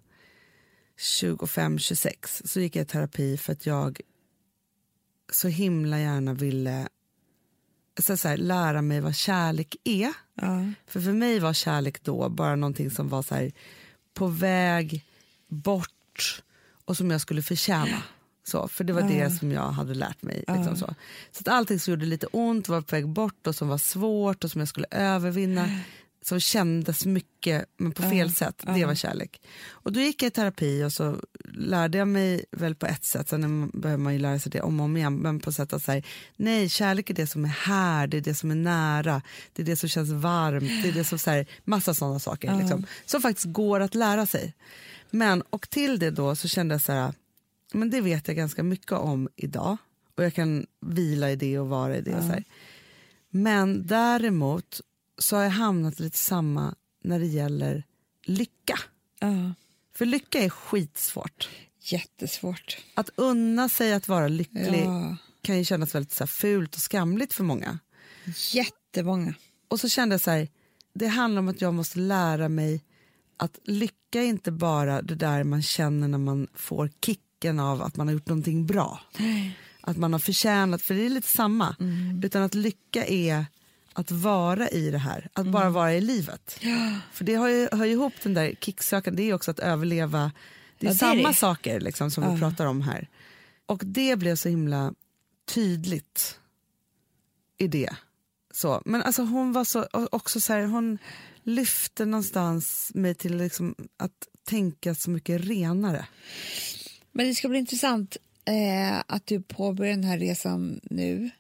25-26 0.98 2.46
så 2.46 2.61
gick 2.61 2.77
jag 2.77 2.83
i 2.83 2.87
terapi 2.87 3.37
för 3.37 3.53
att 3.53 3.66
jag 3.66 4.00
så 5.33 5.48
himla 5.48 5.98
gärna 5.98 6.35
ville 6.35 6.88
så 7.98 8.16
så 8.16 8.29
här, 8.29 8.37
lära 8.37 8.83
mig 8.83 9.00
vad 9.00 9.14
kärlek 9.14 9.77
är. 9.85 10.12
Ja. 10.35 10.72
För 10.87 11.00
för 11.00 11.12
mig 11.12 11.38
var 11.38 11.53
kärlek 11.53 12.03
då 12.03 12.29
bara 12.29 12.57
någonting 12.57 12.90
som 12.90 13.09
var 13.09 13.22
så 13.22 13.35
här, 13.35 13.53
på 14.14 14.27
väg 14.27 15.05
bort 15.48 16.42
och 16.85 16.96
som 16.96 17.11
jag 17.11 17.20
skulle 17.20 17.42
förtjäna. 17.42 18.03
Så, 18.44 18.68
för 18.68 18.85
det 18.85 18.92
var 18.92 19.02
det 19.02 19.30
som 19.30 19.52
jag 19.52 19.70
hade 19.70 19.94
lärt 19.94 20.22
mig. 20.22 20.44
Liksom 20.48 20.76
så. 20.76 20.94
så 21.33 21.40
att 21.40 21.48
allting 21.48 21.80
som 21.80 21.90
gjorde 21.90 22.07
lite 22.07 22.26
ont 22.26 22.68
var 22.68 22.80
på 22.80 22.96
väg 22.96 23.09
bort 23.09 23.46
och 23.46 23.54
som 23.54 23.68
var 23.68 23.78
svårt 23.78 24.44
och 24.44 24.50
som 24.50 24.59
jag 24.59 24.68
skulle 24.68 24.87
övervinna. 24.90 25.68
Som 26.22 26.40
kändes 26.40 27.07
mycket 27.07 27.64
men 27.76 27.92
på 27.92 28.02
fel 28.02 28.35
sätt, 28.35 28.64
det 28.66 28.85
var 28.85 28.94
kärlek. 28.94 29.42
Och 29.70 29.92
då 29.92 30.00
gick 30.00 30.22
jag 30.22 30.26
i 30.26 30.30
terapi 30.30 30.85
och 30.85 30.92
så 30.92 31.16
lärde 31.44 31.98
jag 31.98 32.09
mig 32.09 32.44
väl 32.50 32.74
på 32.74 32.87
ett 32.87 33.04
sätt, 33.04 33.28
sen 33.28 33.70
behöver 33.74 34.02
man 34.02 34.12
ju 34.12 34.18
lära 34.18 34.38
sig 34.38 34.52
det 34.52 34.61
om 34.61 34.80
och 34.80 34.85
om 34.85 34.96
igen, 34.96 35.16
men 35.16 35.40
på 35.40 35.52
sätt 35.52 35.72
att 35.72 35.83
säga 35.83 36.02
nej 36.37 36.68
kärlek 36.68 37.11
är 37.11 37.14
det 37.14 37.26
som 37.26 37.44
är 37.44 37.48
här, 37.48 38.07
det 38.07 38.16
är 38.16 38.20
det 38.20 38.35
som 38.35 38.50
är 38.50 38.54
nära, 38.54 39.22
det 39.52 39.62
är 39.62 39.66
det 39.66 39.76
som 39.76 39.88
känns 39.88 40.11
varmt, 40.11 40.83
det 40.83 40.88
är 40.88 40.92
det 40.92 41.04
som 41.04 41.18
så 41.18 41.30
här, 41.30 41.46
massa 41.64 41.94
sådana 41.94 42.18
saker 42.18 42.59
liksom, 42.61 42.87
som 43.07 43.22
faktiskt 43.22 43.52
går 43.52 43.80
att 43.80 43.94
lära 43.94 44.26
sig. 44.26 44.54
Men 45.11 45.42
och 45.50 45.70
till 45.70 45.98
det 45.98 46.11
då 46.11 46.37
så 46.37 46.48
kände 46.48 46.74
jag 46.74 46.83
så 46.83 46.92
här, 46.92 47.12
men 47.74 47.90
det 47.90 48.00
vet 48.00 48.28
jag 48.28 48.37
ganska 48.37 48.62
mycket 48.62 48.92
om 48.92 49.28
idag 49.37 49.76
och 50.14 50.24
jag 50.24 50.34
kan 50.34 50.66
vila 50.80 51.30
i 51.30 51.37
det 51.37 51.58
och 51.58 51.68
vara 51.68 51.96
i 51.96 52.00
det. 52.00 52.14
Och 52.14 52.22
så 52.22 52.28
här. 52.28 52.44
Men 53.30 53.87
däremot 53.87 54.80
så 55.18 55.37
har 55.37 55.42
jag 55.42 55.50
hamnat 55.50 56.00
lite 56.00 56.18
samma 56.18 56.74
när 57.02 57.18
det 57.18 57.26
gäller 57.26 57.84
lycka. 58.24 58.78
ja. 59.20 59.54
För 59.96 60.06
lycka 60.06 60.38
är 60.42 60.48
skitsvårt. 60.48 61.48
Jättesvårt. 61.80 62.78
Att 62.94 63.10
unna 63.14 63.68
sig 63.68 63.92
att 63.92 64.08
vara 64.08 64.28
lycklig 64.28 64.82
Ja. 64.84 65.16
kan 65.42 65.58
ju 65.58 65.64
kännas 65.64 65.94
väldigt 65.94 66.12
så 66.12 66.26
fult 66.26 66.74
och 66.74 66.80
skamligt 66.80 67.32
för 67.32 67.44
många. 67.44 67.78
Jättemånga. 68.52 69.34
Och 69.68 69.80
så 69.80 69.88
kände 69.88 70.14
jag 70.14 70.20
så 70.20 70.30
här, 70.30 70.48
det 70.94 71.06
handlar 71.06 71.38
om 71.38 71.48
att 71.48 71.60
jag 71.60 71.74
måste 71.74 71.98
lära 71.98 72.48
mig 72.48 72.84
att 73.37 73.58
lycka 73.64 74.22
är 74.22 74.26
inte 74.26 74.52
bara 74.52 75.02
det 75.02 75.14
där 75.14 75.44
man 75.44 75.62
känner 75.62 76.08
när 76.08 76.18
man 76.18 76.46
får 76.54 76.90
kicken 77.44 77.61
av 77.61 77.83
att 77.83 77.96
man 77.96 78.07
har 78.09 78.14
gjort 78.14 78.26
någonting 78.28 78.66
bra. 78.66 79.00
Att 79.80 79.96
man 79.96 80.12
har 80.12 80.20
förtjänat, 80.20 80.83
för 80.83 80.94
det 80.94 81.07
är 81.07 81.11
lite 81.11 81.28
samma. 81.28 81.76
Utan 82.22 82.42
att 82.42 82.54
lycka 82.54 83.07
är 83.07 83.46
att 83.92 84.11
vara 84.11 84.68
i 84.68 84.90
det 84.90 84.98
här, 84.98 85.28
att 85.33 85.46
bara 85.46 85.70
vara 85.70 85.94
i 85.94 86.00
livet. 86.00 86.61
För 87.12 87.24
det 87.24 87.37
hör 87.38 87.48
ju, 87.48 87.68
hör 87.72 87.87
ihop 87.87 88.12
den 88.22 88.35
där 88.35 88.54
kicksökan, 88.61 89.16
det 89.16 89.22
är 89.22 89.35
också 89.35 89.50
att 89.50 89.59
överleva. 89.59 90.33
Det 90.78 90.87
är 90.87 90.90
Ja, 90.90 90.92
det 90.92 90.96
är 90.96 90.98
samma 90.98 91.28
det. 91.28 91.35
saker 91.35 91.80
liksom, 91.80 92.11
som 92.11 92.35
vi 92.35 92.40
pratar 92.40 92.66
om 92.66 92.83
här. 92.83 93.09
Och 93.66 93.83
det 93.85 94.16
blev 94.16 94.37
så 94.37 94.48
himla 94.48 94.94
tydligt 95.54 96.38
i 97.59 97.68
det. 97.68 97.96
Så. 98.54 98.83
Men 98.85 99.02
alltså 99.02 99.22
hon 99.22 99.52
var 99.52 99.64
så, 99.64 99.87
också 99.92 100.40
så 100.40 100.52
här, 100.52 100.64
hon 100.66 100.98
lyfte 101.42 102.04
någonstans 102.04 102.90
mig 102.94 103.14
till 103.14 103.37
liksom 103.37 103.74
att 103.96 104.28
tänka 104.44 104.94
så 104.94 105.11
mycket 105.11 105.40
renare. 105.40 106.07
Men 107.14 107.27
det 107.27 107.35
ska 107.35 107.48
bli 107.48 107.59
intressant 107.59 108.16
eh, 108.44 109.03
att 109.07 109.27
du 109.27 109.42
påbörjar 109.42 109.94
den 109.94 110.05
här 110.05 110.18
resan 110.18 110.81
nu. 110.83 111.31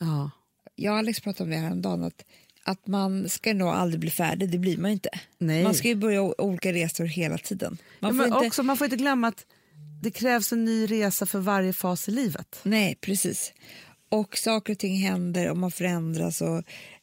Ja. 0.00 0.30
Jag 0.76 0.92
och 0.92 0.98
Alex 0.98 1.20
pratade 1.20 1.44
om 1.44 1.50
det 1.50 1.56
här 1.56 1.72
om 1.72 1.82
dagen 1.82 2.04
att 2.04 2.24
att 2.64 2.86
man 2.86 3.28
ska 3.28 3.54
nog 3.54 3.68
aldrig 3.68 4.00
bli 4.00 4.10
färdig, 4.10 4.50
det 4.50 4.58
blir 4.58 4.76
man 4.76 4.90
inte. 4.90 5.08
Nej. 5.38 5.62
Man 5.64 5.74
ska 5.74 5.88
ju 5.88 5.94
börja 5.94 6.22
olika 6.22 6.72
resor 6.72 7.04
hela 7.04 7.38
tiden. 7.38 7.78
Man 8.00 8.16
Ja, 8.16 8.24
får 8.24 8.34
inte... 8.34 8.46
också, 8.46 8.62
man 8.62 8.76
får 8.76 8.84
inte 8.84 8.96
glömma 8.96 9.28
att 9.28 9.46
det 10.02 10.10
krävs 10.10 10.52
en 10.52 10.64
ny 10.64 10.86
resa 10.86 11.26
för 11.26 11.38
varje 11.38 11.72
fas 11.72 12.08
i 12.08 12.10
livet. 12.10 12.60
Nej, 12.62 12.94
precis. 13.00 13.52
Och 14.08 14.36
saker 14.36 14.72
och 14.72 14.78
ting 14.78 14.96
händer 14.96 15.50
och 15.50 15.56
man 15.56 15.70
förändras 15.70 16.40
och 16.40 16.62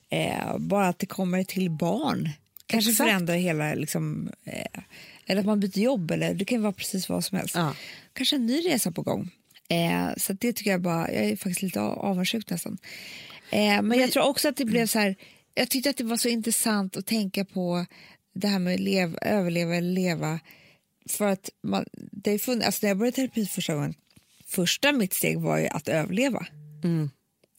eh, 0.09 0.57
bara 0.57 0.87
att 0.87 0.99
det 0.99 1.05
kommer 1.05 1.43
till 1.43 1.71
barn 1.71 2.29
kanske 2.65 2.91
Exakt. 2.91 3.09
förändrar 3.09 3.35
hela, 3.35 3.73
liksom, 3.73 4.31
eh, 4.43 4.81
eller 5.29 5.39
att 5.39 5.45
man 5.45 5.59
byter 5.59 5.79
jobb 5.79 6.11
eller 6.11 6.33
det 6.33 6.45
kan 6.45 6.61
vara 6.61 6.73
precis 6.73 7.09
vad 7.09 7.25
som 7.25 7.37
helst. 7.37 7.55
Ja. 7.55 7.75
Kanske 8.13 8.35
en 8.35 8.45
ny 8.45 8.61
resa 8.61 8.91
på 8.91 9.01
gång. 9.01 9.31
Eh, 9.69 10.09
så 10.17 10.33
det 10.33 10.53
tycker 10.53 10.71
jag 10.71 10.81
bara, 10.81 11.11
jag 11.13 11.23
är 11.25 11.35
faktiskt 11.35 11.61
lite 11.61 11.81
av- 11.81 11.99
avundsjuk 11.99 12.49
nästan. 12.49 12.77
Eh, 13.51 13.81
men 13.81 13.99
jag 13.99 14.11
tror 14.11 14.23
också 14.27 14.49
att 14.49 14.57
det 14.57 14.65
blev 14.65 14.85
så 14.87 14.99
här, 14.99 15.15
jag 15.53 15.69
tyckte 15.69 15.89
att 15.89 15.97
det 15.97 16.03
var 16.03 16.17
så 16.17 16.29
intressant 16.29 16.97
att 16.97 17.05
tänka 17.05 17.45
på 17.45 17.85
det 18.35 18.47
här 18.47 18.59
med 18.59 18.79
lev, 18.79 19.17
överleva 19.21 19.75
eller 19.75 19.91
leva. 19.91 20.39
För 21.09 21.27
att 21.27 21.49
man, 21.63 21.85
det 22.11 22.31
är 22.31 22.37
fun- 22.37 22.63
alltså 22.65 22.79
när 22.85 22.89
jag 22.89 22.97
började 22.97 23.15
terapi 23.15 23.45
första 23.45 23.73
gången, 23.75 23.93
första 24.47 24.91
mitt 24.91 25.13
steg 25.13 25.39
var 25.39 25.57
ju 25.57 25.67
att 25.67 25.87
överleva. 25.87 26.45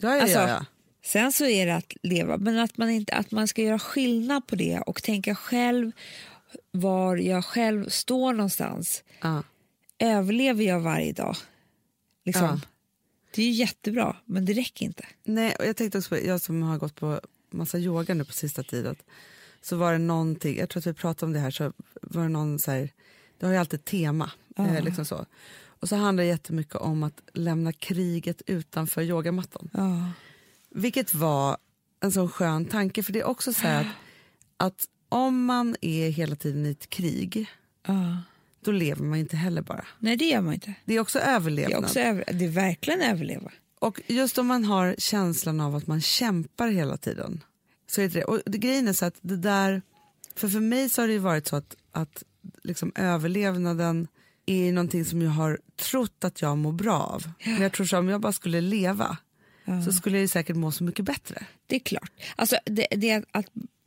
Ja, 0.02 0.16
ja, 0.16 0.22
Alltså, 0.22 0.38
ja. 0.38 0.64
Sen 1.04 1.32
så 1.32 1.46
är 1.46 1.66
det 1.66 1.74
att 1.76 1.92
leva, 2.02 2.36
men 2.36 2.58
att 2.58 2.76
man, 2.76 2.90
inte, 2.90 3.14
att 3.14 3.30
man 3.30 3.48
ska 3.48 3.62
göra 3.62 3.78
skillnad 3.78 4.46
på 4.46 4.56
det 4.56 4.78
och 4.86 5.02
tänka 5.02 5.34
själv 5.34 5.92
var 6.70 7.16
jag 7.16 7.44
själv 7.44 7.88
står 7.88 8.32
någonstans. 8.32 9.04
ja. 9.20 9.42
Överlever 10.02 10.64
jag 10.64 10.80
varje 10.80 11.12
dag? 11.12 11.36
Liksom. 12.24 12.44
Ja. 12.44 12.60
Det 13.34 13.42
är 13.42 13.46
ju 13.46 13.52
jättebra, 13.52 14.16
men 14.24 14.44
det 14.44 14.52
räcker 14.52 14.86
inte. 14.86 15.06
Nej, 15.24 15.54
och 15.58 15.66
jag 15.66 15.76
tänkte 15.76 15.98
också 15.98 16.08
på, 16.08 16.26
jag 16.26 16.40
som 16.40 16.62
har 16.62 16.78
gått 16.78 16.94
på 16.94 17.20
massa 17.50 17.78
yoga 17.78 18.14
nu 18.14 18.24
på 18.24 18.32
sista 18.32 18.62
tiden, 18.62 18.96
så 19.62 19.76
var 19.76 19.92
det 19.92 19.98
någonting, 19.98 20.58
jag 20.58 20.68
tror 20.68 20.80
att 20.80 20.86
vi 20.86 20.94
pratade 20.94 21.26
om 21.26 21.32
det 21.32 21.38
här, 21.38 21.50
så 21.50 21.72
var 22.02 22.22
det 22.22 22.28
någon 22.28 22.58
så 22.58 22.70
här, 22.70 22.90
det 23.38 23.46
har 23.46 23.52
ju 23.52 23.58
alltid 23.58 23.80
ett 23.80 23.86
tema. 23.86 24.30
Eh, 24.58 24.84
liksom 24.84 25.04
så. 25.04 25.26
Och 25.64 25.88
så 25.88 25.96
handlar 25.96 26.24
det 26.24 26.28
jättemycket 26.28 26.74
om 26.74 27.02
att 27.02 27.22
lämna 27.32 27.72
kriget 27.72 28.42
utanför 28.46 29.02
yogamattan. 29.02 29.70
Vilket 30.70 31.14
var 31.14 31.56
en 32.00 32.12
sån 32.12 32.28
skön 32.28 32.64
tanke, 32.64 33.02
för 33.02 33.12
det 33.12 33.20
är 33.20 33.24
också 33.24 33.52
så 33.52 33.60
här 33.60 33.80
att, 34.56 34.66
att 34.66 34.88
om 35.10 35.44
man 35.44 35.76
är 35.80 36.10
hela 36.10 36.36
tiden 36.36 36.66
i 36.66 36.70
ett 36.70 36.90
krig, 36.90 37.46
Ja. 37.86 38.16
då 38.64 38.72
lever 38.72 39.04
man 39.04 39.18
inte 39.18 39.36
heller 39.36 39.62
bara. 39.62 39.86
Nej, 39.98 40.16
det 40.16 40.24
gör 40.24 40.40
man 40.40 40.54
inte. 40.54 40.74
Det 40.84 40.94
är 40.94 41.00
också 41.00 41.18
Det 41.18 41.24
är, 41.24 41.34
överlevnad. 41.34 41.84
också 41.84 42.00
över, 42.00 42.24
det 42.32 42.44
är 42.44 42.48
verkligen 42.48 43.00
överleva. 43.02 43.50
Och 43.78 44.00
just 44.06 44.38
om 44.38 44.46
man 44.46 44.64
har 44.64 44.94
känslan 44.98 45.60
av 45.60 45.76
att 45.76 45.86
man 45.86 46.00
kämpar 46.00 46.68
hela 46.68 46.96
tiden. 46.96 47.40
Så 47.90 48.00
är 48.00 48.08
det. 48.08 48.24
Och 48.24 48.40
det, 48.46 48.58
grejen 48.58 48.88
är 48.88 48.92
så 48.92 49.04
att 49.06 49.18
det 49.20 49.36
där, 49.36 49.82
för 50.36 50.48
för 50.48 50.60
mig 50.60 50.88
så 50.88 51.02
har 51.02 51.06
det 51.06 51.12
ju 51.12 51.18
varit 51.18 51.46
så 51.48 51.56
att, 51.56 51.76
att 51.92 52.22
liksom 52.62 52.92
överlevnaden 52.94 54.08
är 54.46 54.72
någonting 54.72 55.04
som 55.04 55.22
jag 55.22 55.30
har 55.30 55.58
trott 55.76 56.24
att 56.24 56.42
jag 56.42 56.58
mår 56.58 56.72
bra 56.72 57.00
av. 57.00 57.22
Men 57.44 57.62
jag 57.62 57.72
tror 57.72 57.86
så 57.86 57.98
om 57.98 58.08
jag 58.08 58.20
bara 58.20 58.32
skulle 58.32 58.60
leva 58.60 59.16
så 59.84 59.92
skulle 59.92 60.16
jag 60.16 60.22
ju 60.22 60.28
säkert 60.28 60.56
må 60.56 60.72
så 60.72 60.84
mycket 60.84 61.04
bättre. 61.04 61.46
Det 61.66 61.76
är 61.76 61.80
klart. 61.80 62.10
Alltså, 62.36 62.56
det, 62.64 62.86
det 62.96 63.24
att 63.32 63.46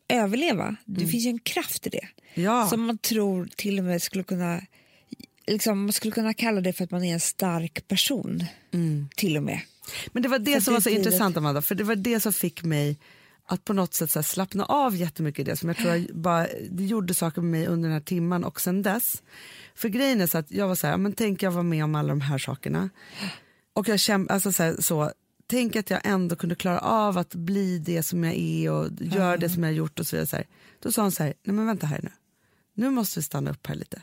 överleva, 0.09 0.75
det 0.85 1.07
finns 1.07 1.25
ju 1.25 1.29
en 1.29 1.39
kraft 1.39 1.87
i 1.87 1.89
det. 1.89 2.07
Ja, 2.33 2.67
Som 2.69 2.85
man 2.85 2.97
tror 2.97 3.49
till 3.55 3.79
och 3.79 3.85
med 3.85 4.01
skulle 4.01 4.23
kunna... 4.23 4.61
Liksom, 5.47 5.83
man 5.83 5.93
skulle 5.93 6.11
kunna 6.11 6.33
kalla 6.33 6.61
det 6.61 6.73
för 6.73 6.83
att 6.83 6.91
man 6.91 7.03
är 7.03 7.13
en 7.13 7.19
stark 7.19 7.87
person. 7.87 8.45
Till 9.15 9.37
och 9.37 9.43
med. 9.43 9.61
men 10.11 10.23
det 10.23 10.29
var 10.29 10.39
det 10.39 10.55
Så 10.55 10.61
som 10.61 10.73
var 10.73 10.81
så 10.81 10.89
det 10.89 10.95
intressant 10.95 11.37
Amanda, 11.37 11.61
för 11.61 11.75
det 11.75 11.83
var 11.83 11.95
det 11.95 12.19
som 12.19 12.33
fick 12.33 12.63
mig 12.63 12.97
att 13.45 13.65
på 13.65 13.73
något 13.73 13.93
sätt 13.93 14.11
så 14.11 14.23
slappna 14.23 14.65
av 14.65 14.95
jättemycket 14.95 15.39
i 15.39 15.43
det 15.43 15.57
som 15.57 15.69
jag 15.69 15.77
tror 15.77 15.95
jag 15.95 16.07
bara, 16.13 16.47
det 16.69 16.85
gjorde 16.85 17.13
saker 17.13 17.41
med 17.41 17.51
mig 17.51 17.67
under 17.67 17.89
den 17.89 17.93
här 17.93 18.05
timman 18.05 18.43
och 18.43 18.61
sen 18.61 18.81
dess. 18.81 19.23
För 19.75 19.89
grejen 19.89 20.21
är 20.21 20.27
så 20.27 20.37
att 20.37 20.51
jag 20.51 20.67
var 20.67 20.75
så 20.75 20.87
här, 20.87 20.97
men 20.97 21.13
tänk 21.13 21.43
jag 21.43 21.51
var 21.51 21.63
med 21.63 21.83
om 21.83 21.95
alla 21.95 22.09
de 22.09 22.21
här 22.21 22.37
sakerna 22.37 22.89
och 23.73 23.87
jag 23.87 23.99
kämp, 23.99 24.31
alltså 24.31 24.51
så, 24.51 24.63
här, 24.63 24.81
så 24.81 25.11
tänk 25.53 25.75
att 25.75 25.89
jag 25.89 26.01
ändå 26.03 26.35
kunde 26.35 26.55
klara 26.55 26.79
av 26.79 27.17
att 27.17 27.35
bli 27.35 27.79
det 27.79 28.03
som 28.03 28.23
jag 28.23 28.35
är 28.35 28.71
och 28.71 28.89
göra 29.01 29.37
det 29.37 29.49
som 29.49 29.63
jag 29.63 29.69
har 29.69 29.75
gjort 29.75 29.99
och 29.99 30.07
så 30.07 30.15
vidare. 30.15 30.27
Så 30.27 30.35
här. 30.35 30.45
Då 30.79 30.91
sa 30.91 31.01
hon 31.01 31.11
så 31.11 31.23
här, 31.23 31.33
nej 31.43 31.55
men 31.55 31.65
vänta 31.65 31.87
här 31.87 31.99
nu, 32.03 32.11
nu 32.73 32.89
måste 32.89 33.19
vi 33.19 33.23
stanna 33.23 33.51
upp 33.51 33.67
här 33.67 33.75
lite. 33.75 34.01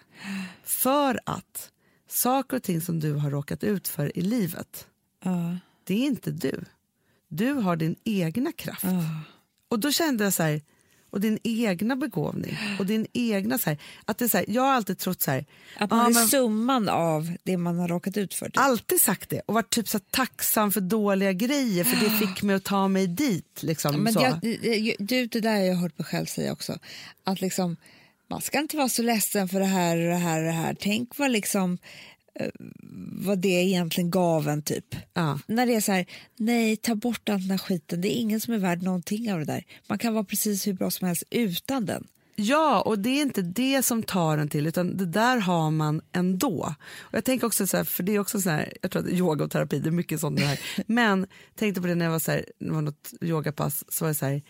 För 0.63 1.21
att 1.27 1.71
saker 2.09 2.57
och 2.57 2.63
ting 2.63 2.81
som 2.81 3.01
du 3.01 3.13
har 3.13 3.31
råkat 3.31 3.65
ut 3.65 3.89
för 3.89 4.19
i 4.19 4.21
livet, 4.21 4.87
Ja. 5.25 5.57
det 5.85 5.95
är 5.95 6.07
inte 6.07 6.31
du. 6.31 6.65
Du 7.29 7.53
har 7.53 7.77
din 7.77 7.97
egna 8.05 8.53
kraft. 8.53 8.85
Och 9.69 9.79
då 9.81 9.91
kände 9.93 10.25
jag 10.25 10.33
så 10.33 10.43
här, 10.43 10.63
och 11.11 11.21
din 11.21 11.39
egna 11.45 11.97
begåvning 11.97 12.57
och 12.79 12.87
din 12.87 13.07
egna 13.13 13.59
så 13.59 13.71
här, 13.71 13.79
att 14.05 14.19
det 14.19 14.25
är 14.25 14.29
så 14.29 14.37
här, 14.37 14.47
jag 14.49 14.63
har 14.63 14.73
alltid 14.73 14.99
trott 14.99 15.23
så 15.23 15.31
här, 15.31 15.45
Att 15.77 15.91
man 15.91 15.99
ja, 15.99 16.07
är 16.11 16.15
men- 16.15 16.29
summan 16.29 16.89
av 16.89 17.33
det 17.43 17.57
man 17.57 17.79
har 17.79 17.89
råkat 17.89 18.17
ut 18.17 18.35
för. 18.35 18.47
typ. 18.47 18.59
alltid 18.59 19.01
sagt 19.01 19.31
det 19.31 19.41
och 19.47 19.55
varit 19.55 19.71
typ 19.71 19.89
så 19.89 19.99
tacksam 19.99 20.73
för 20.73 20.81
dåliga 20.81 21.33
grejer 21.33 21.85
för 21.85 22.05
det 22.05 22.11
fick 22.27 22.43
mig 22.43 22.57
att 22.57 22.65
ta 22.65 22.89
mig 22.89 23.07
dit. 23.07 23.63
Liksom, 23.63 23.97
Men 23.97 24.13
så. 24.13 24.21
det, 24.43 24.57
det, 24.57 24.97
du, 24.99 25.27
det 25.27 25.41
där 25.41 25.51
har 25.57 25.59
jag 25.65 25.75
hört 25.77 25.99
mig 25.99 26.05
själv 26.07 26.27
säga 26.27 26.53
också. 26.53 26.79
Att 27.25 27.41
liksom, 27.41 27.77
man 28.29 28.41
ska 28.41 28.59
inte 28.59 28.77
vara 28.77 28.89
så 28.89 29.03
ledsen 29.03 29.49
för 29.49 29.61
det 29.61 29.67
här 29.67 29.97
och 29.97 30.03
det 30.11 30.17
här 30.17 30.39
och 30.39 30.45
det 30.47 30.53
här. 30.53 30.77
Tänk 30.81 31.19
vad, 31.19 31.31
liksom, 31.31 31.79
vad 33.13 33.39
det 33.39 33.49
egentligen 33.49 34.11
gav 34.11 34.49
en 34.49 34.63
typ. 34.63 34.97
Ja. 35.15 35.39
När 35.47 35.67
det 35.67 35.75
är 35.75 35.81
så 35.81 35.93
här, 35.93 36.07
nej 36.37 36.77
ta 36.77 36.95
bort 36.95 37.29
all 37.29 37.41
den 37.41 37.51
här 37.51 37.59
skiten. 37.59 38.01
Det 38.01 38.09
är 38.09 38.21
ingen 38.21 38.41
som 38.41 38.55
är 38.55 38.59
värd 38.59 38.83
någonting 38.83 39.33
av 39.33 39.39
det 39.39 39.45
där. 39.45 39.65
Man 39.87 39.99
kan 39.99 40.15
vara 40.15 40.25
precis 40.25 40.67
hur 40.67 40.73
bra 40.73 40.91
som 40.91 41.07
helst 41.07 41.25
utan 41.31 41.87
den. 41.87 42.07
Ja, 42.43 42.81
och 42.81 42.99
det 42.99 43.11
är 43.11 43.23
inte 43.23 43.43
det 43.43 43.83
som 43.83 44.03
tar 44.03 44.39
en 44.39 44.49
till 44.49 44.67
utan 44.67 44.97
det 44.97 45.07
där 45.07 45.39
har 45.39 45.71
man 45.71 46.01
ändå. 46.13 46.75
Och 47.01 47.15
jag 47.15 47.25
tänker 47.25 47.47
också 47.47 47.67
så 47.67 47.77
här, 47.77 47.85
för 47.85 48.03
det 48.03 48.15
är 48.15 48.19
också 48.19 48.41
så 48.41 48.51
här, 48.51 48.73
jag 48.83 48.91
tror 48.91 49.03
att 49.03 49.09
yoga 49.09 49.45
och 49.45 49.51
terapi 49.51 49.79
det 49.79 49.89
är 49.89 49.93
mycket 49.93 50.21
sånt 50.21 50.39
det 50.39 50.45
här. 50.45 50.61
Men 50.87 51.27
tänkte 51.55 51.81
på 51.81 51.87
det 51.87 51.95
när 51.95 52.05
jag 52.05 52.13
var 52.13 52.19
så 52.19 52.31
här, 52.31 52.45
det 52.59 52.71
var 52.71 52.83
något 52.83 53.13
yogapass 53.21 53.85
så 53.89 54.05
var 54.05 54.09
det 54.09 54.15
så 54.15 54.27
här, 54.27 54.43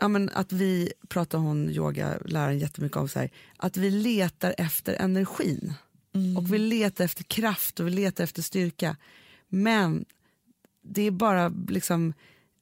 ja 0.00 0.08
men 0.08 0.30
att 0.30 0.52
vi 0.52 0.92
pratar 1.08 1.38
hon 1.38 1.70
yogaläraren 1.70 2.58
jättemycket 2.58 2.96
om 2.96 3.08
så 3.08 3.18
här, 3.18 3.30
att 3.56 3.76
vi 3.76 3.90
letar 3.90 4.54
efter 4.58 4.94
energin. 4.94 5.74
Och 6.36 6.54
vi 6.54 6.58
letar 6.58 7.04
efter 7.04 7.24
kraft 7.24 7.80
och 7.80 7.86
vi 7.86 7.90
letar 7.90 8.24
efter 8.24 8.42
styrka. 8.42 8.96
Men 9.48 10.04
det 10.82 11.02
är 11.02 11.10
bara 11.10 11.48
liksom 11.68 12.12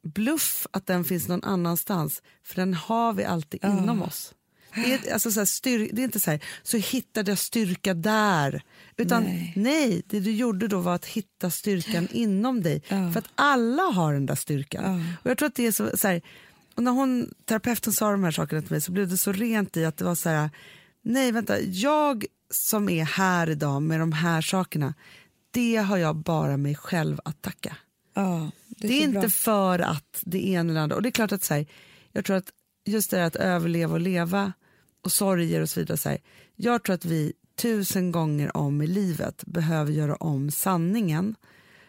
bluff 0.02 0.66
att 0.70 0.86
den 0.86 1.04
finns 1.04 1.28
någon 1.28 1.44
annanstans 1.44 2.22
för 2.42 2.54
den 2.56 2.74
har 2.74 3.12
vi 3.12 3.24
alltid 3.24 3.64
inom 3.64 4.02
oss. 4.02 4.34
Det 4.74 4.92
är, 4.92 5.12
alltså 5.12 5.30
så 5.30 5.40
här, 5.40 5.44
styr, 5.44 5.90
det 5.92 6.02
är 6.02 6.04
inte 6.04 6.20
så 6.20 6.30
här, 6.30 6.40
så 6.62 6.76
hittade 6.76 7.30
jag 7.30 7.38
styrka 7.38 7.94
där. 7.94 8.62
Utan 8.96 9.22
Nej. 9.22 9.52
nej. 9.56 10.02
det 10.06 10.20
du 10.20 10.30
gjorde 10.30 10.68
då 10.68 10.80
var 10.80 10.94
att 10.94 11.06
hitta 11.06 11.50
styrkan 11.50 12.08
inom 12.12 12.62
dig. 12.62 12.82
Ja. 12.88 13.12
För 13.12 13.18
att 13.18 13.28
alla 13.34 13.82
har 13.82 14.12
den 14.12 14.26
där 14.26 14.34
styrkan. 14.34 15.14
Och 15.22 15.30
jag 15.30 15.38
tror 15.38 15.48
att 15.48 15.54
det 15.54 15.66
är 15.66 15.72
så, 15.72 15.96
så 15.96 16.08
här, 16.08 16.22
och 16.74 16.82
när 16.82 16.90
hon, 16.90 17.34
terapeuten 17.44 17.92
sa 17.92 18.10
de 18.10 18.24
här 18.24 18.30
sakerna 18.30 18.62
till 18.62 18.70
mig 18.70 18.80
så 18.80 18.92
blev 18.92 19.08
det 19.08 19.18
så 19.18 19.32
rent 19.32 19.76
i 19.76 19.84
att 19.84 19.96
det 19.96 20.04
var 20.04 20.14
så 20.14 20.28
här, 20.28 20.50
nej 21.02 21.32
vänta, 21.32 21.60
jag 21.60 22.24
som 22.54 22.88
är 22.88 23.04
här 23.04 23.50
idag 23.50 23.82
med 23.82 24.00
de 24.00 24.12
här 24.12 24.40
sakerna, 24.40 24.94
det 25.50 25.76
har 25.76 25.96
jag 25.96 26.16
bara 26.16 26.56
mig 26.56 26.74
själv 26.74 27.20
att 27.24 27.42
tacka. 27.42 27.76
Ja, 28.14 28.50
Det 28.68 28.86
är, 28.86 28.98
så 28.98 29.04
inte 29.08 29.20
bra. 29.20 29.28
för 29.28 29.78
att 29.78 30.18
det 30.22 30.46
ena 30.48 30.70
eller 30.70 30.80
andra. 30.80 30.96
Och 30.96 31.02
det 31.02 31.08
är 31.08 31.10
klart 31.10 31.32
att 31.32 31.44
så 31.44 31.54
här, 31.54 31.66
jag 32.12 32.24
tror 32.24 32.36
att 32.36 32.50
just 32.86 33.10
det 33.10 33.16
här 33.16 33.24
att 33.24 33.36
överleva 33.36 33.92
och 33.94 34.00
leva 34.00 34.52
och 35.04 35.12
sorger 35.12 35.60
och 35.60 35.68
så 35.70 35.80
vidare. 35.80 35.98
Så 35.98 36.08
här, 36.08 36.18
jag 36.56 36.84
tror 36.84 36.94
att 36.94 37.04
vi 37.04 37.32
tusen 37.56 38.12
gånger 38.12 38.56
om 38.56 38.82
i 38.82 38.86
livet 38.86 39.42
behöver 39.46 39.92
göra 39.92 40.16
om 40.16 40.50
sanningen 40.50 41.34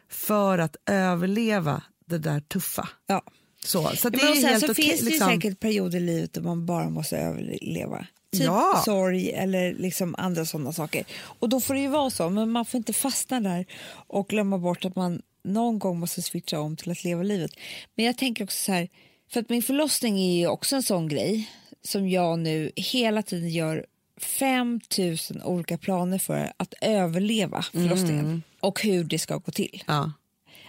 för 0.09 0.57
att 0.57 0.75
överleva 0.85 1.83
det 2.05 2.17
där 2.17 2.39
tuffa. 2.39 2.89
Ja. 3.07 3.23
Så, 3.65 3.87
så 3.95 4.09
det 4.09 4.17
Ja, 4.21 4.35
är 4.35 4.47
helt 4.47 4.65
så 4.65 4.71
okej, 4.71 4.85
finns 4.85 4.99
det 4.99 5.05
liksom. 5.05 5.27
säkert 5.29 5.59
perioder 5.59 5.97
i 5.97 6.01
livet 6.01 6.33
då 6.33 6.41
man 6.41 6.65
bara 6.65 6.89
måste 6.89 7.17
överleva. 7.17 8.05
Typ 8.37 8.45
Ja. 8.45 8.81
sorg 8.85 9.31
eller 9.31 9.73
liksom 9.73 10.15
andra 10.17 10.45
sådana 10.45 10.73
saker. 10.73 11.05
Och 11.39 11.49
då 11.49 11.59
får 11.61 11.73
det 11.73 11.79
ju 11.79 11.87
vara 11.87 12.09
så, 12.09 12.29
men 12.29 12.51
man 12.51 12.65
får 12.65 12.77
inte 12.77 12.93
fastna 12.93 13.39
där 13.39 13.65
och 14.07 14.27
glömma 14.27 14.57
bort 14.57 14.85
att 14.85 14.95
man 14.95 15.21
någon 15.43 15.79
gång 15.79 15.99
måste 15.99 16.21
switcha 16.21 16.59
om 16.59 16.75
till 16.75 16.91
att 16.91 17.03
leva 17.03 17.23
livet. 17.23 17.51
Men 17.95 18.05
jag 18.05 18.17
tänker 18.17 18.43
också 18.43 18.57
så 18.57 18.71
här, 18.71 18.89
för 19.31 19.39
att 19.39 19.49
min 19.49 19.63
förlossning 19.63 20.19
är 20.19 20.37
ju 20.39 20.47
också 20.47 20.75
en 20.75 20.83
sån 20.83 21.07
grej 21.07 21.49
som 21.81 22.09
jag 22.09 22.39
nu 22.39 22.71
hela 22.75 23.21
tiden 23.23 23.49
gör 23.49 23.85
5000 24.17 25.41
olika 25.43 25.77
planer 25.77 26.17
för 26.19 26.51
att 26.57 26.73
överleva 26.81 27.61
förlossningen 27.71 28.25
Mm. 28.25 28.41
och 28.59 28.81
hur 28.81 29.03
det 29.03 29.19
ska 29.19 29.37
gå 29.37 29.51
till. 29.51 29.83
Ja. 29.87 30.11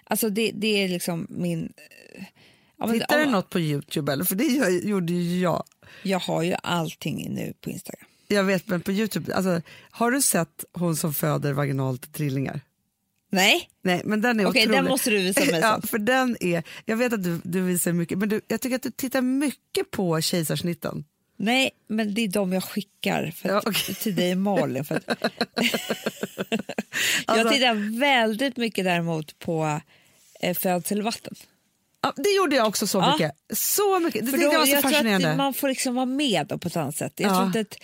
Alltså 0.05 0.31
det, 0.31 0.50
det 0.55 0.85
är 0.85 0.88
liksom 0.88 1.26
min... 1.31 1.72
Ja, 2.78 2.86
men 2.86 2.98
Tittar 3.00 3.18
du 3.18 3.24
om- 3.24 3.32
något 3.32 3.50
på 3.50 3.60
Youtube? 3.60 4.12
Eller? 4.12 4.24
För 4.24 4.34
det 4.34 4.44
gjorde 4.88 5.12
ju 5.12 5.40
jag. 5.40 5.64
Jag 6.02 6.18
har 6.18 6.42
ju 6.42 6.54
allting 6.62 7.34
nu 7.34 7.52
på 7.60 7.70
Instagram. 7.70 8.06
Jag 8.28 8.44
vet, 8.44 8.68
men 8.68 8.80
på 8.80 8.92
Youtube, 8.92 9.34
alltså, 9.34 9.60
har 9.90 10.10
du 10.10 10.22
sett 10.22 10.64
hon 10.72 10.96
som 10.96 11.14
föder 11.14 11.52
vaginalt 11.52 12.12
trillingar? 12.12 12.60
Nej, 13.30 13.70
Nej, 13.82 14.02
men 14.04 14.20
den 14.20 14.40
är 14.40 14.46
Okej, 14.46 14.62
otrolig. 14.62 14.78
den 14.78 14.84
måste 14.88 15.10
du 15.10 15.18
visa 15.18 15.40
mig 15.40 15.50
ja, 15.62 15.80
för 15.88 15.98
den 15.98 16.36
är, 16.40 16.62
Jag 16.84 16.96
vet 16.96 17.12
att 17.12 17.22
du, 17.24 17.40
du 17.44 17.60
visar 17.62 17.92
mycket, 17.92 18.18
men 18.18 18.28
du, 18.28 18.40
jag 18.48 18.60
tycker 18.60 18.76
att 18.76 18.82
du 18.82 18.90
tittar 18.90 19.22
mycket 19.22 19.90
på 19.90 20.20
kejsarsnitten. 20.20 21.04
nej, 21.36 21.70
men 21.88 22.14
det 22.14 22.20
är 22.20 22.28
de 22.28 22.52
jag 22.52 22.64
skickar 22.64 23.30
för 23.36 23.48
Ja, 23.48 23.62
okej. 23.66 23.94
till 23.94 24.14
dig 24.14 24.34
Malin. 24.34 24.84
För 24.84 24.94
att, 24.96 25.08
Alltså- 27.24 27.44
jag 27.44 27.52
tittar 27.52 27.98
väldigt 28.00 28.56
mycket 28.56 28.84
däremot 28.84 29.38
på 29.38 29.80
eh, 30.40 30.56
födselvatten. 30.56 31.34
Ja, 32.16 32.23
det 32.23 32.31
gjorde 32.37 32.57
jag 32.57 32.66
också 32.69 32.87
så 32.87 32.99
Ja. 32.99 33.12
mycket. 33.12 33.33
Så 33.59 34.01
mycket. 34.01 34.25
Det 34.27 34.31
För 34.31 34.38
då, 34.38 34.45
jag 34.45 34.59
var 34.59 34.66
så 34.66 34.73
jag 34.73 34.81
tror 34.83 34.90
fascinerande. 34.90 35.31
att 35.31 35.37
man 35.37 35.55
får 35.55 35.69
liksom 35.69 35.95
vara 35.95 36.07
med 36.07 36.47
då 36.47 36.59
på 36.59 36.69
ett 36.69 36.77
annat 36.77 36.97
sätt. 36.97 37.12
Jag 37.16 37.31
Ja. 37.33 37.51
tror 37.53 37.61
att, 37.62 37.77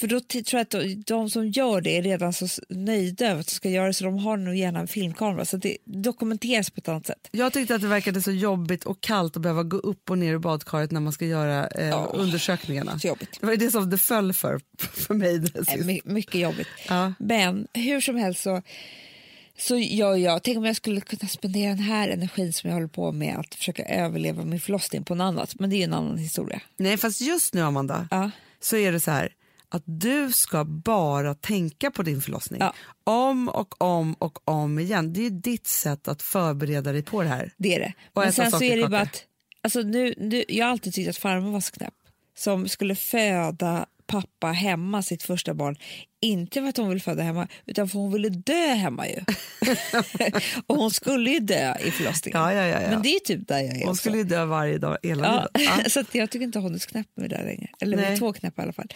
för 0.00 0.06
då 0.06 0.20
tror 0.20 0.44
jag 0.50 0.60
att 0.60 1.06
de, 1.06 1.30
som 1.30 1.48
gör 1.50 1.80
det 1.80 1.96
är 1.98 2.02
redan 2.02 2.32
så 2.32 2.46
nöjda 2.68 3.26
över 3.26 3.40
att 3.40 3.46
de 3.46 3.52
ska 3.54 3.68
göra 3.68 3.86
det 3.86 3.94
så 3.94 4.04
de 4.04 4.18
har 4.18 4.36
nog 4.36 4.54
gärna 4.54 4.80
en 4.80 4.86
filmkamera 4.88 5.44
så 5.44 5.56
det 5.56 5.76
dokumenteras 5.84 6.70
på 6.70 6.78
ett 6.78 6.88
annat 6.88 7.06
sätt. 7.06 7.28
Jag 7.30 7.52
tyckte 7.52 7.74
att 7.74 7.80
det 7.80 7.86
verkade 7.86 8.22
så 8.22 8.30
jobbigt 8.30 8.84
och 8.84 9.00
kallt 9.00 9.36
att 9.36 9.42
behöva 9.42 9.62
gå 9.62 9.76
upp 9.76 10.10
och 10.10 10.18
ner 10.18 10.32
ur 10.32 10.38
badkaret 10.38 10.90
när 10.90 11.00
man 11.00 11.12
ska 11.12 11.24
göra 11.24 11.66
eh, 11.66 11.88
Ja. 11.88 12.10
undersökningarna. 12.14 12.98
Så 12.98 13.06
jobbigt. 13.08 13.38
Det 13.40 13.46
var 13.46 13.56
det 13.56 13.70
som 13.70 13.90
det 13.90 13.98
föll 13.98 14.32
för, 14.32 14.60
för 14.78 15.14
mig. 15.14 15.38
det 15.38 15.84
my, 15.84 16.00
mycket 16.04 16.40
jobbigt. 16.40 16.68
Ja. 16.88 17.12
Men 17.18 17.66
hur 17.74 18.00
som 18.00 18.16
helst 18.16 18.42
så, 18.42 18.62
så 19.58 19.76
gör 19.78 20.16
jag, 20.16 20.42
tänk 20.42 20.58
om 20.58 20.64
jag 20.64 20.76
skulle 20.76 21.00
kunna 21.00 21.28
spendera 21.28 21.68
den 21.68 21.78
här 21.78 22.08
energin 22.08 22.52
som 22.52 22.70
jag 22.70 22.74
håller 22.74 22.88
på 22.88 23.12
med 23.12 23.36
att 23.36 23.54
försöka 23.54 23.84
överleva 23.84 24.44
min 24.44 24.60
förlossning 24.60 25.04
på 25.04 25.14
något 25.14 25.24
annat. 25.24 25.60
Men 25.60 25.70
det 25.70 25.76
är 25.76 25.78
ju 25.78 25.84
en 25.84 25.94
annan 25.94 26.18
historia. 26.18 26.60
Nej, 26.76 26.96
fast 26.96 27.20
just 27.20 27.54
nu, 27.54 27.60
Amanda, 27.60 28.08
Ja. 28.10 28.30
så 28.60 28.76
är 28.76 28.92
det 28.92 29.00
så 29.00 29.10
här 29.10 29.32
att 29.68 29.82
du 29.86 30.32
ska 30.32 30.64
bara 30.64 31.34
tänka 31.34 31.90
på 31.90 32.02
din 32.02 32.20
förlossning. 32.20 32.60
Ja. 32.60 32.74
Om 33.04 33.48
och 33.48 33.82
om 33.82 34.14
och 34.14 34.48
om 34.48 34.78
igen. 34.78 35.12
Det 35.12 35.26
är 35.26 35.30
ditt 35.30 35.66
sätt 35.66 36.08
att 36.08 36.22
förbereda 36.22 36.92
dig 36.92 37.02
på 37.02 37.22
det 37.22 37.28
här. 37.28 37.52
Det 37.56 37.74
är 37.74 37.80
det. 37.80 37.92
Och 38.12 38.22
Men 38.22 38.32
sen 38.32 38.50
så 38.50 38.62
är 38.62 38.76
det 38.76 38.88
bara 38.88 39.00
att, 39.00 39.24
alltså 39.62 39.80
nu, 39.80 40.14
nu, 40.16 40.44
jag 40.48 40.64
har 40.64 40.72
alltid 40.72 40.94
tyckt 40.94 41.10
att 41.10 41.16
farmor 41.16 41.50
var 41.50 41.60
så 41.60 41.72
knäpp. 41.72 41.94
Som 42.36 42.68
skulle 42.68 42.94
föda 42.94 43.86
pappa 44.06 44.46
hemma, 44.46 45.02
sitt 45.02 45.22
första 45.22 45.54
barn. 45.54 45.76
Inte 46.20 46.60
för 46.60 46.68
att 46.68 46.76
hon 46.76 46.88
ville 46.88 47.00
föda 47.00 47.22
hemma, 47.22 47.48
utan 47.66 47.88
för 47.88 47.98
hon 47.98 48.12
ville 48.12 48.28
dö 48.28 48.66
hemma 48.74 49.08
ju. 49.08 49.20
och 50.66 50.76
hon 50.76 50.90
skulle 50.90 51.30
ju 51.30 51.40
dö 51.40 51.76
i 51.84 51.90
förlossningen. 51.90 52.40
Ja, 52.40 52.52
ja, 52.52 52.66
ja. 52.66 52.90
Men 52.90 53.02
det 53.02 53.08
är 53.08 53.20
typ 53.20 53.48
där 53.48 53.58
jag 53.58 53.76
är 53.76 53.80
Hon 53.80 53.88
också. 53.88 54.00
skulle 54.00 54.16
ju 54.16 54.24
dö 54.24 54.44
varje 54.44 54.78
dag 54.78 54.98
hela 55.02 55.48
livet. 55.54 55.92
Så 55.92 56.00
att 56.00 56.14
jag 56.14 56.30
tycker 56.30 56.44
inte 56.44 56.58
hon 56.58 56.74
är 56.74 56.78
så 56.78 56.88
knäpp 56.88 57.06
med 57.16 57.30
det 57.30 57.36
där 57.36 57.44
längre. 57.44 57.68
Eller 57.80 57.96
Nej. 57.96 58.10
med 58.10 58.18
två 58.18 58.32
knäppar 58.32 58.62
i 58.62 58.64
alla 58.64 58.72
fall. 58.72 58.88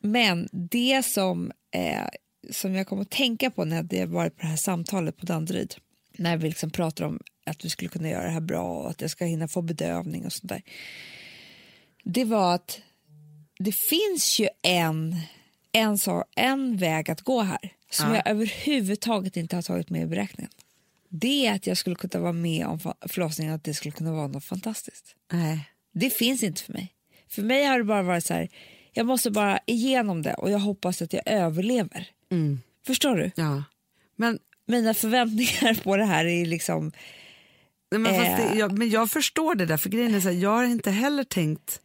Men 0.00 0.48
det 0.52 1.06
som, 1.06 1.52
eh, 1.74 2.08
som 2.50 2.74
jag 2.74 2.86
kom 2.86 3.00
att 3.00 3.10
tänka 3.10 3.50
på 3.50 3.64
när 3.64 3.82
det 3.82 4.06
varit 4.06 4.36
på 4.36 4.42
det 4.42 4.48
här 4.48 4.56
samtalet 4.56 5.16
på 5.16 5.26
Danderyd, 5.26 5.74
när 6.18 6.36
vi 6.36 6.48
liksom 6.48 6.70
pratar 6.70 7.04
om 7.04 7.20
att 7.46 7.64
vi 7.64 7.70
skulle 7.70 7.88
kunna 7.88 8.08
göra 8.08 8.24
det 8.24 8.30
här 8.30 8.40
bra 8.40 8.62
och 8.62 8.90
att 8.90 9.00
jag 9.00 9.10
ska 9.10 9.24
hinna 9.24 9.48
få 9.48 9.62
bedövning 9.62 10.26
och 10.26 10.32
sånt 10.32 10.48
där. 10.48 10.62
Det 12.04 12.24
var 12.24 12.54
att 12.54 12.80
det 13.64 13.72
finns 13.72 14.38
ju 14.38 14.48
en, 14.62 15.16
en, 15.72 15.98
så, 15.98 16.24
en 16.36 16.76
väg 16.76 17.10
att 17.10 17.20
gå 17.20 17.42
här 17.42 17.72
som 17.90 18.08
Ja. 18.10 18.14
jag 18.16 18.28
överhuvudtaget 18.28 19.36
inte 19.36 19.56
har 19.56 19.62
tagit 19.62 19.90
med 19.90 20.02
i 20.02 20.06
beräkningen. 20.06 20.50
Det 21.08 21.46
är 21.46 21.54
att 21.54 21.66
jag 21.66 21.76
skulle 21.76 21.96
kunna 21.96 22.22
vara 22.22 22.32
med 22.32 22.66
om 22.66 22.78
förlossningen 23.08 23.54
att 23.54 23.64
det 23.64 23.74
skulle 23.74 23.92
kunna 23.92 24.12
vara 24.12 24.26
något 24.26 24.44
fantastiskt. 24.44 25.14
Nej. 25.32 25.70
Det 25.92 26.10
finns 26.10 26.42
inte 26.42 26.62
för 26.62 26.72
mig. 26.72 26.92
För 27.28 27.42
mig 27.42 27.64
har 27.64 27.78
det 27.78 27.84
bara 27.84 28.02
varit 28.02 28.24
så 28.26 28.34
här, 28.34 28.48
jag 28.92 29.06
måste 29.06 29.30
bara 29.30 29.58
igenom 29.66 30.22
det 30.22 30.34
och 30.34 30.50
jag 30.50 30.58
hoppas 30.58 31.02
att 31.02 31.12
jag 31.12 31.22
överlever. 31.26 32.08
Mm. 32.30 32.60
Förstår 32.86 33.16
du? 33.16 33.30
Ja. 33.36 33.62
Men, 34.16 34.38
Mina 34.66 34.94
förväntningar 34.94 35.82
på 35.82 35.96
det 35.96 36.04
här 36.04 36.24
är 36.24 36.46
liksom, 36.46 36.92
nej, 37.90 38.00
men, 38.00 38.14
Eh. 38.14 38.36
det, 38.36 38.58
jag, 38.58 38.78
men 38.78 38.90
jag 38.90 39.10
förstår 39.10 39.54
det 39.54 39.66
där, 39.66 39.76
för 39.76 39.90
grejen 39.90 40.14
är 40.14 40.20
så 40.20 40.28
här, 40.28 40.36
jag 40.36 40.50
har 40.50 40.64
inte 40.64 40.90
heller 40.90 41.24
tänkt 41.24 41.80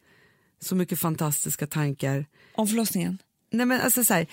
så 0.60 0.76
mycket 0.76 1.00
fantastiska 1.00 1.68
tankar. 1.68 2.26
om 2.56 2.68
förlossningen. 2.68 3.18
Nej, 3.52 3.66
men 3.66 3.82
alltså, 3.82 4.04
så 4.06 4.14
här, 4.14 4.28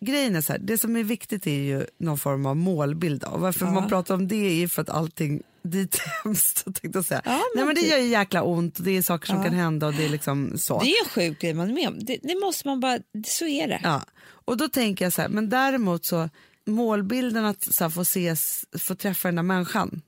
grejen 0.00 0.36
är 0.36 0.40
så 0.40 0.52
här, 0.52 0.60
det 0.60 0.78
som 0.78 0.96
är 0.96 1.04
viktigt 1.04 1.46
är 1.46 1.60
ju 1.60 1.86
någon 1.98 2.18
form 2.18 2.46
av 2.46 2.56
målbild. 2.56 3.24
Och 3.24 3.40
varför 3.40 3.66
Ja. 3.66 3.72
man 3.72 3.88
pratar 3.88 4.14
om 4.14 4.28
det 4.28 4.36
är 4.36 4.54
ju 4.54 4.68
för 4.68 4.82
att 4.82 4.88
allting 4.90 5.42
dit 5.62 5.98
hemskt. 6.24 6.64
tänkte 6.64 6.88
jag 6.98 7.04
säga. 7.04 7.22
Ja, 7.24 7.30
men 7.32 7.42
Nej, 7.56 7.64
men 7.64 7.74
det 7.74 7.80
typ. 7.80 7.90
gör 7.90 7.98
ju 7.98 8.08
jäkla 8.08 8.42
ont 8.42 8.78
och 8.78 8.84
det 8.84 8.90
är 8.90 9.02
saker 9.02 9.26
som 9.26 9.36
Ja. 9.36 9.44
kan 9.44 9.54
hända 9.54 9.86
och 9.86 9.94
det 9.94 10.04
är 10.04 10.08
liksom 10.08 10.58
så. 10.58 10.80
Det 10.80 10.90
är 10.90 11.04
en 11.04 11.10
sjuk 11.10 11.40
grej 11.40 11.54
man 11.54 11.70
är 11.70 11.74
med 11.74 11.88
om. 11.88 11.98
Det, 12.04 12.18
det 12.22 12.40
måste 12.40 12.68
man 12.68 12.80
bara, 12.80 12.98
så 13.26 13.46
är 13.46 13.68
det. 13.68 13.80
Ja. 13.82 14.02
Och 14.24 14.56
då 14.56 14.68
tänker 14.68 15.04
jag 15.04 15.12
så 15.12 15.22
här, 15.22 15.28
men 15.28 15.48
däremot 15.48 16.04
så 16.04 16.28
målbilden 16.66 17.44
att 17.44 17.74
så 17.74 17.84
här, 17.84 17.90
få 17.90 18.00
ses, 18.00 18.64
få 18.78 18.94
träffa 18.94 19.28
den 19.28 19.36
där 19.36 19.42
människan 19.42 20.02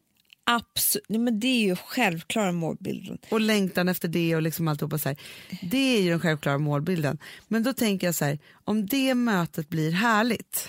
Absolut. 0.46 1.08
Men 1.08 1.40
det 1.40 1.46
är 1.46 1.66
ju 1.66 1.76
självklara 1.76 2.52
målbilden. 2.52 3.18
och 3.30 3.40
längtan 3.40 3.88
efter 3.88 4.08
det 4.08 4.36
och 4.36 4.42
liksom 4.42 4.68
alltihopa 4.68 4.98
så 4.98 5.08
här. 5.08 5.18
Det 5.62 5.96
är 5.96 6.02
ju 6.02 6.10
den 6.10 6.20
självklara 6.20 6.58
målbilden. 6.58 7.18
Men 7.48 7.62
då 7.62 7.72
tänker 7.72 8.06
jag 8.06 8.14
så 8.14 8.24
här, 8.24 8.38
om 8.64 8.86
det 8.86 9.14
mötet 9.14 9.68
blir 9.68 9.92
härligt 9.92 10.68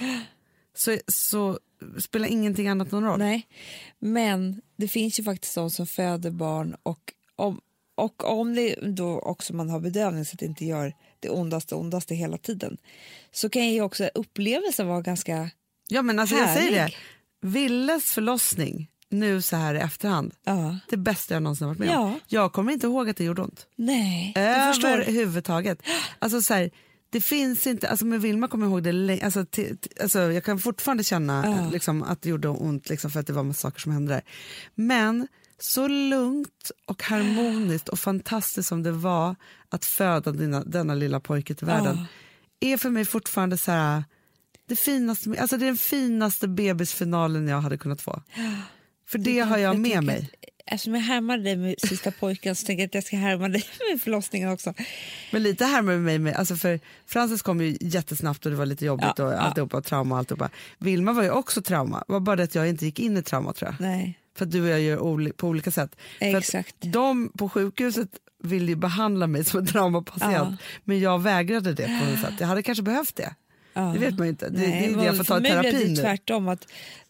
så, 0.73 0.97
så 1.07 1.59
spelar 1.99 2.27
ingenting 2.27 2.67
annat 2.67 2.91
någon 2.91 3.03
roll. 3.03 3.19
Nej, 3.19 3.47
men 3.99 4.61
det 4.75 4.87
finns 4.87 5.19
ju 5.19 5.23
faktiskt 5.23 5.55
de 5.55 5.71
som 5.71 5.87
föder 5.87 6.31
barn 6.31 6.75
och 6.83 7.13
om, 7.35 7.61
och 7.95 8.39
om 8.39 8.55
det 8.55 8.75
då 8.81 9.19
också 9.19 9.53
man 9.53 9.69
har 9.69 9.79
bedövning 9.79 10.25
så 10.25 10.33
att 10.33 10.39
det 10.39 10.45
inte 10.45 10.65
gör 10.65 10.93
det 11.19 11.29
ondaste 11.29 11.75
ondaste 11.75 12.15
hela 12.15 12.37
tiden 12.37 12.77
så 13.31 13.49
kan 13.49 13.69
ju 13.69 13.81
också 13.81 14.09
upplevelsen 14.13 14.87
vara 14.87 15.01
ganska... 15.01 15.49
Ja 15.89 16.01
men 16.01 16.19
alltså 16.19 16.35
jag 16.35 16.53
säger 16.53 16.71
det, 16.71 16.77
Härlig. 16.77 16.97
Villes 17.41 18.11
förlossning 18.11 18.89
nu 19.09 19.41
så 19.41 19.55
här 19.55 19.75
i 19.75 19.77
efterhand, 19.77 20.33
Ja. 20.43 20.77
det 20.89 20.97
bästa 20.97 21.33
jag 21.33 21.43
någonsin 21.43 21.67
varit 21.67 21.79
med 21.79 21.89
om. 21.97 22.11
Ja. 22.11 22.19
Jag 22.27 22.53
kommer 22.53 22.71
inte 22.71 22.87
ihåg 22.87 23.09
att 23.09 23.17
det 23.17 23.23
gjorde 23.23 23.41
ont. 23.41 23.67
Nej. 23.75 24.33
Överhuvudtaget. 24.35 25.81
Alltså 26.19 26.41
så 26.41 26.53
här, 26.53 26.71
det 27.09 27.21
finns 27.21 27.67
inte, 27.67 27.89
alltså 27.89 28.05
med 28.05 28.21
Vilma 28.21 28.47
kommer 28.47 28.65
jag 28.65 28.71
ihåg 28.71 28.83
det 28.83 28.91
länge, 28.91 29.25
alltså, 29.25 29.45
alltså 30.01 30.19
jag 30.19 30.43
kan 30.43 30.59
fortfarande 30.59 31.03
känna 31.03 31.43
Ja. 31.45 31.69
liksom, 31.71 32.03
att 32.03 32.21
det 32.21 32.29
gjorde 32.29 32.47
ont 32.47 32.89
liksom, 32.89 33.11
för 33.11 33.19
att 33.19 33.27
det 33.27 33.33
var 33.33 33.43
massa 33.43 33.59
saker 33.61 33.79
som 33.79 33.91
hände 33.91 34.13
där. 34.13 34.21
Men 34.75 35.27
så 35.59 35.87
lugnt 35.87 36.71
och 36.85 37.03
harmoniskt 37.03 37.89
och 37.89 37.99
fantastiskt 37.99 38.69
som 38.69 38.83
det 38.83 38.91
var 38.91 39.35
att 39.69 39.85
föda 39.85 40.31
dina, 40.31 40.63
denna 40.63 40.95
lilla 40.95 41.19
pojke 41.19 41.55
till 41.55 41.67
världen 41.67 42.05
är 42.59 42.77
för 42.77 42.89
mig 42.89 43.05
fortfarande 43.05 43.57
så 43.57 43.71
här, 43.71 44.03
det, 44.67 44.75
finaste, 44.75 45.35
alltså 45.41 45.57
det 45.57 45.65
är 45.65 45.67
den 45.67 45.77
finaste 45.77 46.47
bebisfinalen 46.47 47.47
jag 47.47 47.61
hade 47.61 47.77
kunnat 47.77 48.01
få. 48.01 48.21
För 49.07 49.17
det 49.17 49.39
har 49.39 49.57
jag 49.57 49.79
med 49.79 50.03
mig. 50.03 50.29
Eftersom 50.69 50.93
jag 50.95 51.01
härmade 51.01 51.43
dig 51.43 51.55
med 51.55 51.75
sista 51.77 52.11
pojken 52.11 52.55
så 52.55 52.65
tänker 52.65 52.81
jag 52.83 52.87
att 52.87 52.93
jag 52.95 53.03
ska 53.03 53.17
härma 53.17 53.49
dig 53.49 53.63
med 53.91 54.01
förlossningen 54.01 54.49
också. 54.51 54.73
Men 55.31 55.43
lite 55.43 55.65
här 55.65 55.81
med 55.81 55.99
mig, 56.01 56.19
med, 56.19 56.35
alltså 56.35 56.55
för 56.55 56.79
Frances 57.05 57.41
kom 57.41 57.61
ju 57.61 57.77
jättesnabbt 57.81 58.45
och 58.45 58.51
det 58.51 58.57
var 58.57 58.65
lite 58.65 58.85
jobbigt 58.85 59.07
Ja, 59.17 59.23
och 59.25 59.33
ja. 59.33 59.37
alltihopa, 59.37 59.81
trauma 59.81 60.15
och 60.15 60.19
alltihopa. 60.19 60.49
Vilma 60.77 61.13
var 61.13 61.23
ju 61.23 61.29
också 61.31 61.61
trauma, 61.61 62.03
var 62.07 62.19
bara 62.19 62.35
det 62.35 62.43
att 62.43 62.55
jag 62.55 62.69
inte 62.69 62.85
gick 62.85 62.99
in 62.99 63.17
i 63.17 63.21
trauma 63.23 63.53
tror 63.53 63.71
jag. 63.79 63.87
Nej, 63.87 64.19
För 64.37 64.45
att 64.45 64.51
du 64.51 64.61
och 64.61 64.67
jag 64.69 64.81
gör 64.81 64.97
oli- 64.97 65.31
på 65.33 65.47
olika 65.47 65.71
sätt. 65.71 65.95
Exakt. 66.19 66.75
de 66.79 67.29
på 67.37 67.49
sjukhuset 67.49 68.09
ville 68.43 68.65
ju 68.65 68.75
behandla 68.75 69.27
mig 69.27 69.43
som 69.45 69.59
en 69.59 69.67
traumapatient 69.67 70.33
Ja. 70.33 70.57
men 70.83 70.99
jag 70.99 71.21
vägrade 71.21 71.73
det 71.73 71.83
på 72.01 72.05
något 72.11 72.21
sätt. 72.21 72.33
Jag 72.39 72.47
hade 72.47 72.63
kanske 72.63 72.83
behövt 72.83 73.15
det. 73.15 73.35
ja. 73.73 73.81
Det 73.81 73.99
vet 73.99 74.17
man 74.17 74.27
ju 74.27 74.29
inte. 74.31 74.49
Det, 74.49 74.57
Nej, 74.59 74.67
det 74.87 74.93
är 74.93 74.97
det 74.97 75.05
jag 75.05 75.17
får 75.17 75.23
ta 75.23 75.41
för 75.41 75.65
i 75.65 75.71
det 75.71 75.87
nu. 75.89 75.95
tvärtom 75.95 76.47
att 76.47 76.67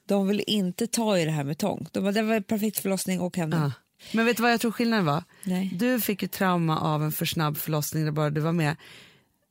de 0.07 0.27
vill 0.27 0.43
inte 0.47 0.87
ta 0.87 1.17
i 1.17 1.25
det 1.25 1.31
här 1.31 1.43
med 1.43 1.57
tång. 1.57 1.87
De 1.91 2.03
bara, 2.03 2.11
det 2.11 2.21
var 2.21 2.35
en 2.35 2.43
perfekt 2.43 2.79
förlossning 2.79 3.21
och 3.21 3.37
hem. 3.37 3.51
Ja. 3.51 3.71
Men 4.11 4.25
vet 4.25 4.37
du 4.37 4.43
vad 4.43 4.51
jag 4.51 4.61
tror 4.61 4.71
skillnaden 4.71 5.05
var? 5.05 5.23
Nej. 5.43 5.71
Du 5.73 6.01
fick 6.01 6.21
ju 6.21 6.27
trauma 6.27 6.79
av 6.79 7.03
en 7.03 7.11
för 7.11 7.25
snabb 7.25 7.57
förlossning 7.57 8.05
där 8.05 8.11
bara 8.11 8.29
du 8.29 8.41
var 8.41 8.51
med. 8.51 8.75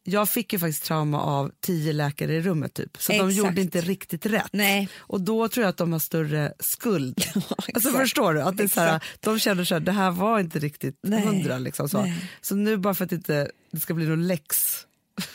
Jag 0.09 0.29
fick 0.29 0.53
ju 0.53 0.59
faktiskt 0.59 0.85
trauma 0.85 1.21
av 1.21 1.53
tio 1.61 1.93
läkare 1.93 2.35
i 2.35 2.41
rummet 2.41 2.75
typ. 2.75 2.97
Så 3.03 3.13
de 3.13 3.19
Exakt. 3.19 3.37
gjorde 3.37 3.61
inte 3.61 3.81
riktigt 3.81 4.27
rätt. 4.27 4.49
Nej. 4.53 4.89
Och 4.97 5.21
då 5.21 5.49
tror 5.49 5.65
jag 5.65 5.71
att 5.71 5.77
de 5.77 5.93
har 5.93 5.99
större 5.99 6.53
skuld. 6.59 7.25
alltså 7.35 7.65
exakt. 7.69 7.97
förstår 7.97 8.35
du? 8.35 8.43
Att 8.43 8.57
det 8.57 8.63
är 8.65 8.69
så 8.69 8.81
här, 8.81 9.03
de 9.21 9.39
känner 9.39 9.65
så 9.65 9.75
här, 9.75 9.81
det 9.81 9.93
här 9.93 10.11
var 10.11 10.41
inte 10.41 10.59
riktigt 10.59 10.99
Nej. 11.03 11.27
hundra. 11.27 11.59
Liksom, 11.59 11.89
så. 11.89 12.03
Nej. 12.03 12.31
så 12.41 12.55
nu 12.55 12.77
bara 12.77 12.95
för 12.95 13.05
att 13.05 13.13
inte, 13.13 13.51
det 13.73 13.81
ska 13.81 13.95
bli 13.95 14.07
någon 14.07 14.27
läx. 14.27 14.77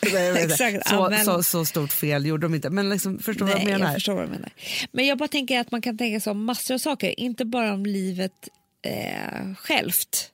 Nej, 0.01 0.13
jag. 0.13 0.41
Exakt, 0.41 0.89
så, 0.89 1.11
så, 1.25 1.43
så 1.43 1.65
stort 1.65 1.91
fel 1.91 2.25
gjorde 2.25 2.45
de 2.45 2.55
inte. 2.55 2.69
Men 2.69 2.89
liksom, 2.89 3.19
förstår 3.19 3.45
du 3.45 3.51
vad 3.51 3.61
Nej, 3.63 3.71
jag 3.71 3.79
menar? 3.79 3.93
förstår 3.93 4.13
vad 4.13 4.25
du 4.25 4.31
menar. 4.31 4.51
Men 4.91 5.05
jag 5.07 5.17
bara 5.17 5.27
tänker 5.27 5.59
att 5.59 5.71
man 5.71 5.81
kan 5.81 5.97
tänka 5.97 6.19
sig 6.19 6.31
om 6.31 6.45
massor 6.45 6.73
av 6.73 6.77
saker, 6.77 7.19
inte 7.19 7.45
bara 7.45 7.73
om 7.73 7.85
livet 7.85 8.49
eh, 8.81 9.53
självt. 9.57 10.31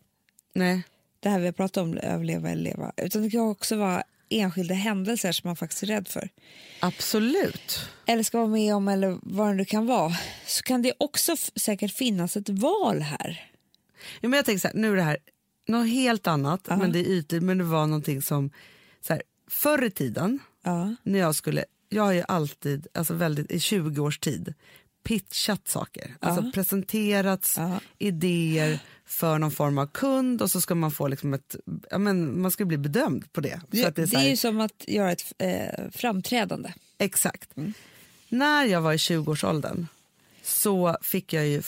Nej. 0.54 0.82
Det 1.20 1.30
här 1.30 1.40
vi 1.40 1.46
har 1.46 1.52
pratat 1.54 1.78
om, 1.78 1.98
överleva 1.98 2.50
eller 2.50 2.64
leva. 2.64 2.92
Utan 2.98 3.24
det 3.24 3.30
kan 3.30 3.42
också 3.42 3.76
vara 3.76 4.04
enskilda 4.30 4.74
händelser 4.76 5.32
som 5.32 5.48
man 5.48 5.56
faktiskt 5.56 5.84
är 5.84 5.88
rädd 5.88 6.08
för. 6.08 6.30
Absolut. 6.80 7.80
Eller 8.06 8.24
ska 8.24 8.38
vara 8.38 8.48
med 8.48 8.76
om 8.76 8.88
eller 8.88 9.18
vad 9.22 9.48
det 9.48 9.54
nu 9.54 9.66
kan 9.66 9.86
vara. 9.86 10.14
Så 10.46 10.64
kan 10.64 10.82
det 10.82 10.94
också 10.98 11.36
säkert 11.56 11.92
finnas 11.94 12.38
ett 12.38 12.50
val 12.50 13.02
här. 13.02 13.52
Ja, 14.22 14.30
men 14.30 14.34
jag 14.38 14.46
tänker 14.46 14.60
så 14.60 14.68
här, 14.68 14.76
nu 14.76 14.92
är 14.92 14.96
det 14.96 15.02
här 15.02 15.18
något 15.68 15.90
helt 15.90 16.28
annat, 16.28 16.62
Ja. 16.68 16.78
men 16.78 16.92
det 16.92 17.00
är 17.00 17.04
ytligt, 17.10 17.44
men 17.44 17.58
det 17.58 17.64
var 17.64 17.88
någonting 17.88 18.22
som, 18.22 18.50
så 19.08 19.14
här, 19.14 19.22
förr 19.48 19.84
i 19.84 19.92
tiden, 19.92 20.40
Ja. 20.64 20.96
när 21.04 21.20
jag 21.20 21.36
skulle, 21.36 21.66
jag 21.90 22.04
har 22.04 22.12
ju 22.14 22.24
alltid, 22.28 22.88
alltså 22.94 23.14
väldigt, 23.14 23.52
i 23.52 23.60
20 23.60 24.02
års 24.04 24.20
tid, 24.20 24.54
pitchat 25.04 25.68
saker. 25.68 26.16
Alltså 26.20 26.52
presenterats 26.52 27.58
Ja. 27.58 27.80
idéer 27.98 28.80
för 29.06 29.40
någon 29.40 29.52
form 29.52 29.78
av 29.78 29.88
kund 29.88 30.42
och 30.42 30.52
så 30.52 30.62
ska 30.62 30.76
man 30.76 30.92
få 30.92 31.08
liksom 31.08 31.34
ett, 31.34 31.56
ja 31.92 31.98
men 31.98 32.42
man 32.42 32.52
ska 32.52 32.66
bli 32.66 32.78
bedömd 32.78 33.34
på 33.34 33.42
det. 33.42 33.62
Det, 33.70 33.96
det 33.96 34.02
är 34.02 34.08
här- 34.18 34.26
är 34.26 34.30
ju 34.30 34.38
som 34.38 34.60
att 34.62 34.84
göra 34.88 35.12
ett 35.12 35.34
eh, 35.38 35.90
framträdande. 35.92 36.74
Exakt. 36.98 37.50
När 38.30 38.66
jag 38.66 38.82
var 38.82 38.94
i 38.94 38.98
20-årsåldern 38.98 39.88
så 40.44 40.98
fick 41.02 41.34
jag 41.34 41.48
ju 41.48 41.62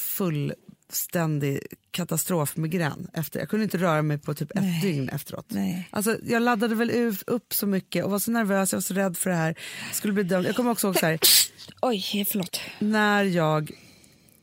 fullständig 0.89 1.59
katastrofmigrän 1.91 3.07
efter. 3.13 3.39
Jag 3.39 3.49
kunde 3.49 3.63
inte 3.63 3.77
röra 3.77 4.01
mig 4.01 4.17
på 4.17 4.33
typ 4.33 4.51
ett 4.51 4.61
Nej. 4.61 4.81
dygn 4.81 5.09
efteråt. 5.09 5.45
Nej. 5.49 5.87
Alltså, 5.91 6.17
jag 6.23 6.41
laddade 6.41 6.75
väl 6.75 7.13
upp 7.27 7.53
så 7.53 7.67
mycket 7.67 8.05
och 8.05 8.11
var 8.11 8.19
så 8.19 8.31
nervös, 8.31 8.71
jag 8.71 8.77
var 8.77 8.81
så 8.81 8.93
rädd 8.93 9.17
för 9.17 9.29
det 9.29 9.35
här. 9.35 9.55
Skulle 9.93 10.13
bli 10.13 10.23
dömd. 10.23 10.47
Jag 10.47 10.55
kommer 10.55 10.71
också 10.71 10.87
ihåg 10.87 10.97
så 10.99 11.05
här, 11.05 11.19
Oj, 11.81 12.25
förlåt. 12.31 12.59
när 12.79 13.23
jag 13.23 13.71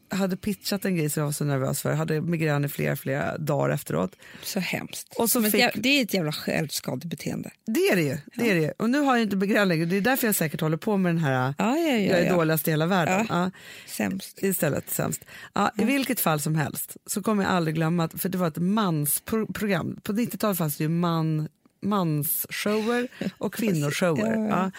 hade 0.08 0.36
pitchat 0.36 0.84
en 0.84 0.96
grej 0.96 1.10
som 1.10 1.20
jag 1.20 1.26
var 1.26 1.32
så 1.32 1.44
nervös 1.44 1.82
för, 1.82 1.92
hade 1.92 2.20
migrän 2.20 2.64
i 2.64 2.68
flera, 2.68 2.96
flera 2.96 3.38
dagar 3.38 3.74
efteråt. 3.74 4.16
Så 4.42 4.60
hemskt. 4.60 5.14
Och 5.18 5.30
så 5.30 5.42
fick- 5.42 5.52
det, 5.52 5.70
det 5.74 5.88
är 5.88 6.02
ett 6.02 6.14
jävla 6.14 6.32
självskadebeteende. 6.32 7.50
Det 7.66 7.80
är 7.80 7.96
det 7.96 8.02
ju. 8.02 8.18
Det 8.34 8.50
är 8.50 8.54
det. 8.54 8.72
Och 8.78 8.90
nu 8.90 8.98
har 9.00 9.16
jag 9.16 9.22
inte 9.22 9.36
migrän 9.36 9.68
längre, 9.68 9.84
det 9.84 9.96
är 9.96 10.00
därför 10.00 10.26
jag 10.26 10.34
säkert 10.34 10.60
håller 10.60 10.76
på 10.76 10.96
med 10.96 11.14
den 11.14 11.24
här, 11.24 11.54
Ja, 11.58 11.76
ja, 11.76 11.76
ja, 11.76 11.96
jag 11.98 12.18
är 12.20 12.24
ja. 12.26 12.34
dåligast 12.36 12.68
i 12.68 12.70
hela 12.70 12.86
världen. 12.86 13.26
Ja. 13.28 13.50
Sämst. 13.86 14.38
Istället 14.42 14.90
sämst. 14.90 15.24
Ja, 15.54 15.70
I 15.78 15.84
vilket 15.84 16.20
fall 16.20 16.40
som 16.40 16.54
helst 16.54 16.96
så 17.06 17.22
kommer 17.22 17.42
jag 17.42 17.52
aldrig 17.52 17.74
glömma, 17.74 18.04
att, 18.04 18.20
för 18.20 18.28
det 18.28 18.38
var 18.38 18.48
ett 18.48 18.56
mansprogram. 18.58 20.00
På 20.02 20.12
90-talet 20.12 20.58
fanns 20.58 20.76
det 20.76 20.84
ju 20.84 20.88
man, 20.88 21.48
mansshower 21.86 23.08
och 23.38 23.54
kvinnoshower. 23.54 24.36
Ja, 24.36 24.48
ja. 24.48 24.70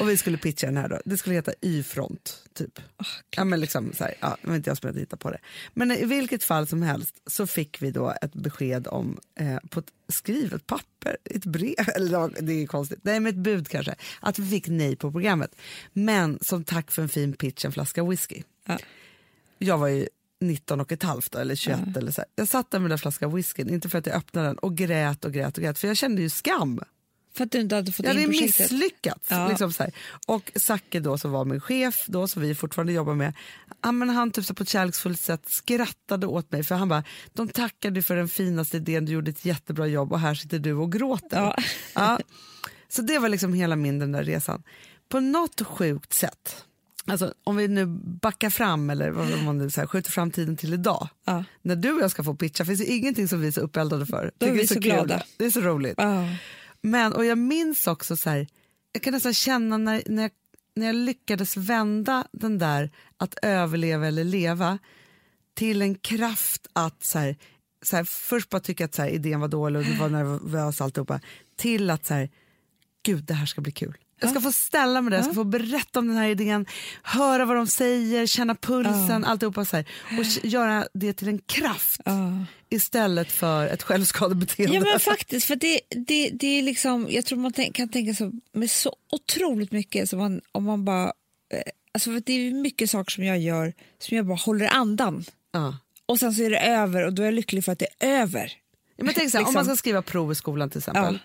Och 0.00 0.08
vi 0.08 0.16
skulle 0.16 0.38
pitcha 0.38 0.66
den 0.66 0.76
här 0.76 0.88
då. 0.88 1.00
Det 1.04 1.16
skulle 1.16 1.34
heta 1.34 1.52
Y-front, 1.60 2.42
typ. 2.54 2.80
ja, 3.36 3.44
men 3.44 3.60
liksom 3.60 3.92
så 3.92 4.04
här, 4.04 4.14
ja, 4.20 4.36
det 4.42 4.48
var 4.48 4.56
inte 4.56 4.70
jag 4.70 4.76
som 4.78 4.86
hade 4.86 5.00
hittat 5.00 5.20
på 5.20 5.30
det. 5.30 5.38
Men 5.74 5.90
i 5.90 6.04
vilket 6.04 6.44
fall 6.44 6.66
som 6.66 6.82
helst 6.82 7.14
så 7.26 7.46
fick 7.46 7.82
vi 7.82 7.90
då 7.90 8.14
ett 8.22 8.32
besked 8.34 8.86
om, 8.86 9.18
eh, 9.38 9.56
på 9.70 9.80
ett 9.80 9.92
skrivet 10.08 10.66
papper, 10.66 11.16
ett 11.24 11.44
brev, 11.44 11.74
eller 11.96 12.42
det 12.42 12.52
är 12.52 12.66
konstigt, 12.66 12.98
nej 13.02 13.20
men 13.20 13.30
ett 13.30 13.38
bud 13.38 13.68
kanske, 13.68 13.94
att 14.20 14.38
vi 14.38 14.50
fick 14.50 14.68
nej 14.68 14.96
på 14.96 15.12
programmet. 15.12 15.54
Men 15.92 16.38
som 16.42 16.64
tack 16.64 16.90
för 16.90 17.02
en 17.02 17.08
fin 17.08 17.32
pitch, 17.32 17.64
en 17.64 17.72
flaska 17.72 18.04
whisky 18.04 18.42
Ja. 18.66 18.78
jag 19.58 19.78
var 19.78 19.88
ju 19.88 20.08
19 20.42 20.80
och 20.80 20.92
ett 20.92 21.02
halvt 21.02 21.34
eller 21.34 21.54
21 21.54 21.96
eller 21.96 22.12
så. 22.12 22.24
Jag 22.36 22.48
satt 22.48 22.70
där 22.70 22.78
med 22.78 22.90
den 22.90 22.98
flaskan 22.98 23.34
whiskyn, 23.34 23.68
inte 23.68 23.88
för 23.88 23.98
att 23.98 24.06
jag 24.06 24.16
öppnade 24.16 24.48
den 24.48 24.58
och 24.58 24.76
grät 24.76 25.24
och 25.24 25.32
grät 25.32 25.56
och 25.56 25.62
grät 25.62 25.78
för 25.78 25.88
jag 25.88 25.96
kände 25.96 26.22
ju 26.22 26.30
skam. 26.30 26.80
För 27.34 27.44
att 27.44 27.50
du 27.52 27.60
inte 27.60 27.74
hade 27.74 27.92
fått 27.92 28.06
Jag 28.06 28.10
hade 28.10 28.22
in 28.22 28.28
projektet. 28.28 28.70
misslyckats. 28.70 29.26
Ja. 29.30 29.48
Liksom 29.48 29.72
så 29.72 29.82
här. 29.82 29.92
Och 30.26 30.52
Zacke 30.56 31.00
då 31.00 31.18
som 31.18 31.30
var 31.30 31.44
min 31.44 31.60
chef 31.60 32.04
då 32.06 32.28
som 32.28 32.42
vi 32.42 32.54
fortfarande 32.54 32.92
jobbar 32.92 33.14
med, 33.14 33.34
men 33.92 34.10
han 34.10 34.30
typ 34.30 34.44
så 34.44 34.54
på 34.54 34.62
ett 34.62 34.68
kärleksfullt 34.68 35.20
sätt 35.20 35.48
skrattade 35.48 36.26
åt 36.26 36.52
mig 36.52 36.64
för 36.64 36.74
han 36.74 36.88
bara, 36.88 37.04
de 37.32 37.48
tackade 37.48 38.02
för 38.02 38.16
den 38.16 38.28
finaste 38.28 38.76
idén, 38.76 39.04
du 39.04 39.12
gjorde 39.12 39.30
ett 39.30 39.44
jättebra 39.44 39.86
jobb 39.86 40.12
och 40.12 40.20
här 40.20 40.34
sitter 40.34 40.58
du 40.58 40.72
och 40.72 40.92
gråter. 40.92 41.40
Ja. 41.40 41.56
Ja. 41.94 42.18
Så 42.88 43.02
det 43.02 43.18
var 43.18 43.28
liksom 43.28 43.54
hela 43.54 43.76
min 43.76 43.98
den 43.98 44.12
där 44.12 44.24
resan. 44.24 44.62
På 45.08 45.20
något 45.20 45.62
sjukt 45.66 46.12
sätt, 46.12 46.64
alltså 47.06 47.34
om 47.44 47.56
vi 47.56 47.68
nu 47.68 47.86
backar 48.20 48.50
fram 48.50 48.90
eller 48.90 49.10
vad 49.10 49.44
man 49.44 49.58
nu 49.58 49.70
så 49.70 49.80
här, 49.80 49.86
skjuter 49.86 50.10
fram 50.10 50.30
tiden 50.30 50.56
till 50.56 50.74
idag. 50.74 51.08
Ja. 51.24 51.44
När 51.62 51.76
du 51.76 51.92
och 51.92 52.00
jag 52.00 52.10
ska 52.10 52.24
få 52.24 52.34
pitcha 52.34 52.64
finns 52.64 52.80
det 52.80 52.86
ingenting 52.86 53.28
som 53.28 53.40
vi 53.40 53.46
är 53.46 53.52
så 53.52 53.60
uppeldade 53.60 54.06
för. 54.06 54.30
Då 54.38 54.46
är 54.46 54.52
vi 54.52 54.66
så 54.66 54.74
kul. 54.74 54.82
glada. 54.82 55.22
Det 55.36 55.44
är 55.44 55.50
så 55.50 55.60
roligt. 55.60 55.94
Ja. 55.96 56.28
Men, 56.80 57.12
och 57.12 57.24
jag 57.24 57.38
minns 57.38 57.86
också 57.86 58.16
så 58.16 58.30
här, 58.30 58.46
jag 58.92 59.02
kan 59.02 59.12
nästan 59.12 59.34
känna 59.34 59.78
när, 59.78 60.02
när, 60.06 60.22
jag, 60.22 60.30
när 60.74 60.86
jag 60.86 60.96
lyckades 60.96 61.56
vända 61.56 62.26
den 62.32 62.58
där 62.58 62.90
att 63.16 63.34
överleva 63.42 64.06
eller 64.06 64.24
leva 64.24 64.78
till 65.54 65.82
en 65.82 65.94
kraft 65.94 66.66
att 66.72 67.04
så 67.04 67.18
här, 67.18 67.36
så 67.82 67.96
här, 67.96 68.04
först 68.04 68.48
bara 68.48 68.60
tycka 68.60 68.84
att 68.84 68.94
så 68.94 69.02
här, 69.02 69.08
idén 69.08 69.40
var 69.40 69.48
dålig 69.48 69.80
och 69.80 69.98
var 69.98 70.08
nervös 70.08 70.80
alltihopa, 70.80 71.20
till 71.56 71.90
att 71.90 72.06
så 72.06 72.14
här, 72.14 72.30
gud 73.02 73.24
det 73.24 73.34
här 73.34 73.46
ska 73.46 73.60
bli 73.60 73.72
kul. 73.72 73.96
Jag 74.22 74.30
ska 74.30 74.40
få 74.40 74.52
ställa 74.52 75.02
mig 75.02 75.10
där, 75.10 75.18
jag 75.18 75.24
ska 75.24 75.34
få 75.34 75.44
berätta 75.44 75.98
om 75.98 76.08
den 76.08 76.16
här 76.16 76.28
idén, 76.28 76.66
höra 77.02 77.44
vad 77.44 77.56
de 77.56 77.66
säger, 77.66 78.26
känna 78.26 78.54
pulsen, 78.54 79.24
alltihopa 79.24 79.64
så 79.64 79.76
här, 79.76 79.86
och 80.18 80.44
göra 80.44 80.86
det 80.94 81.12
till 81.12 81.28
en 81.28 81.38
kraft 81.38 82.00
Ja. 82.04 82.44
istället 82.68 83.32
för 83.32 83.66
ett 83.66 83.82
självskadebeteende. 83.82 84.74
Ja 84.76 84.80
men 84.80 85.00
faktiskt, 85.00 85.46
för 85.46 85.56
det, 85.56 85.80
det, 86.06 86.30
det 86.32 86.46
är 86.46 86.62
liksom, 86.62 87.06
jag 87.10 87.24
tror 87.24 87.38
man 87.38 87.52
kan 87.52 87.88
tänka 87.88 88.14
så 88.14 88.32
med 88.52 88.70
så 88.70 88.96
otroligt 89.12 89.72
mycket 89.72 90.08
som 90.08 90.18
man, 90.18 90.40
om 90.52 90.64
man 90.64 90.84
bara, 90.84 91.04
eh, 91.04 91.62
alltså 91.94 92.10
för 92.10 92.22
det 92.26 92.32
är 92.32 92.52
mycket 92.52 92.90
saker 92.90 93.10
som 93.10 93.24
jag 93.24 93.38
gör 93.38 93.72
som 93.98 94.16
jag 94.16 94.26
bara 94.26 94.36
håller 94.38 94.66
andan 94.66 95.24
ja. 95.52 95.78
och 96.06 96.18
sen 96.18 96.32
så 96.34 96.42
är 96.42 96.50
det 96.50 96.60
över 96.60 97.06
och 97.06 97.12
då 97.12 97.22
är 97.22 97.26
jag 97.26 97.34
lycklig 97.34 97.64
för 97.64 97.72
att 97.72 97.78
det 97.78 97.86
är 97.98 98.20
över. 98.20 98.52
Ja, 98.96 99.04
men 99.04 99.14
tänk 99.14 99.30
så 99.30 99.36
här, 99.38 99.44
Om 99.44 99.48
Liksom. 99.48 99.54
man 99.54 99.64
ska 99.64 99.76
skriva 99.76 100.02
prov 100.02 100.32
i 100.32 100.34
skolan 100.34 100.70
till 100.70 100.78
exempel 100.78 101.18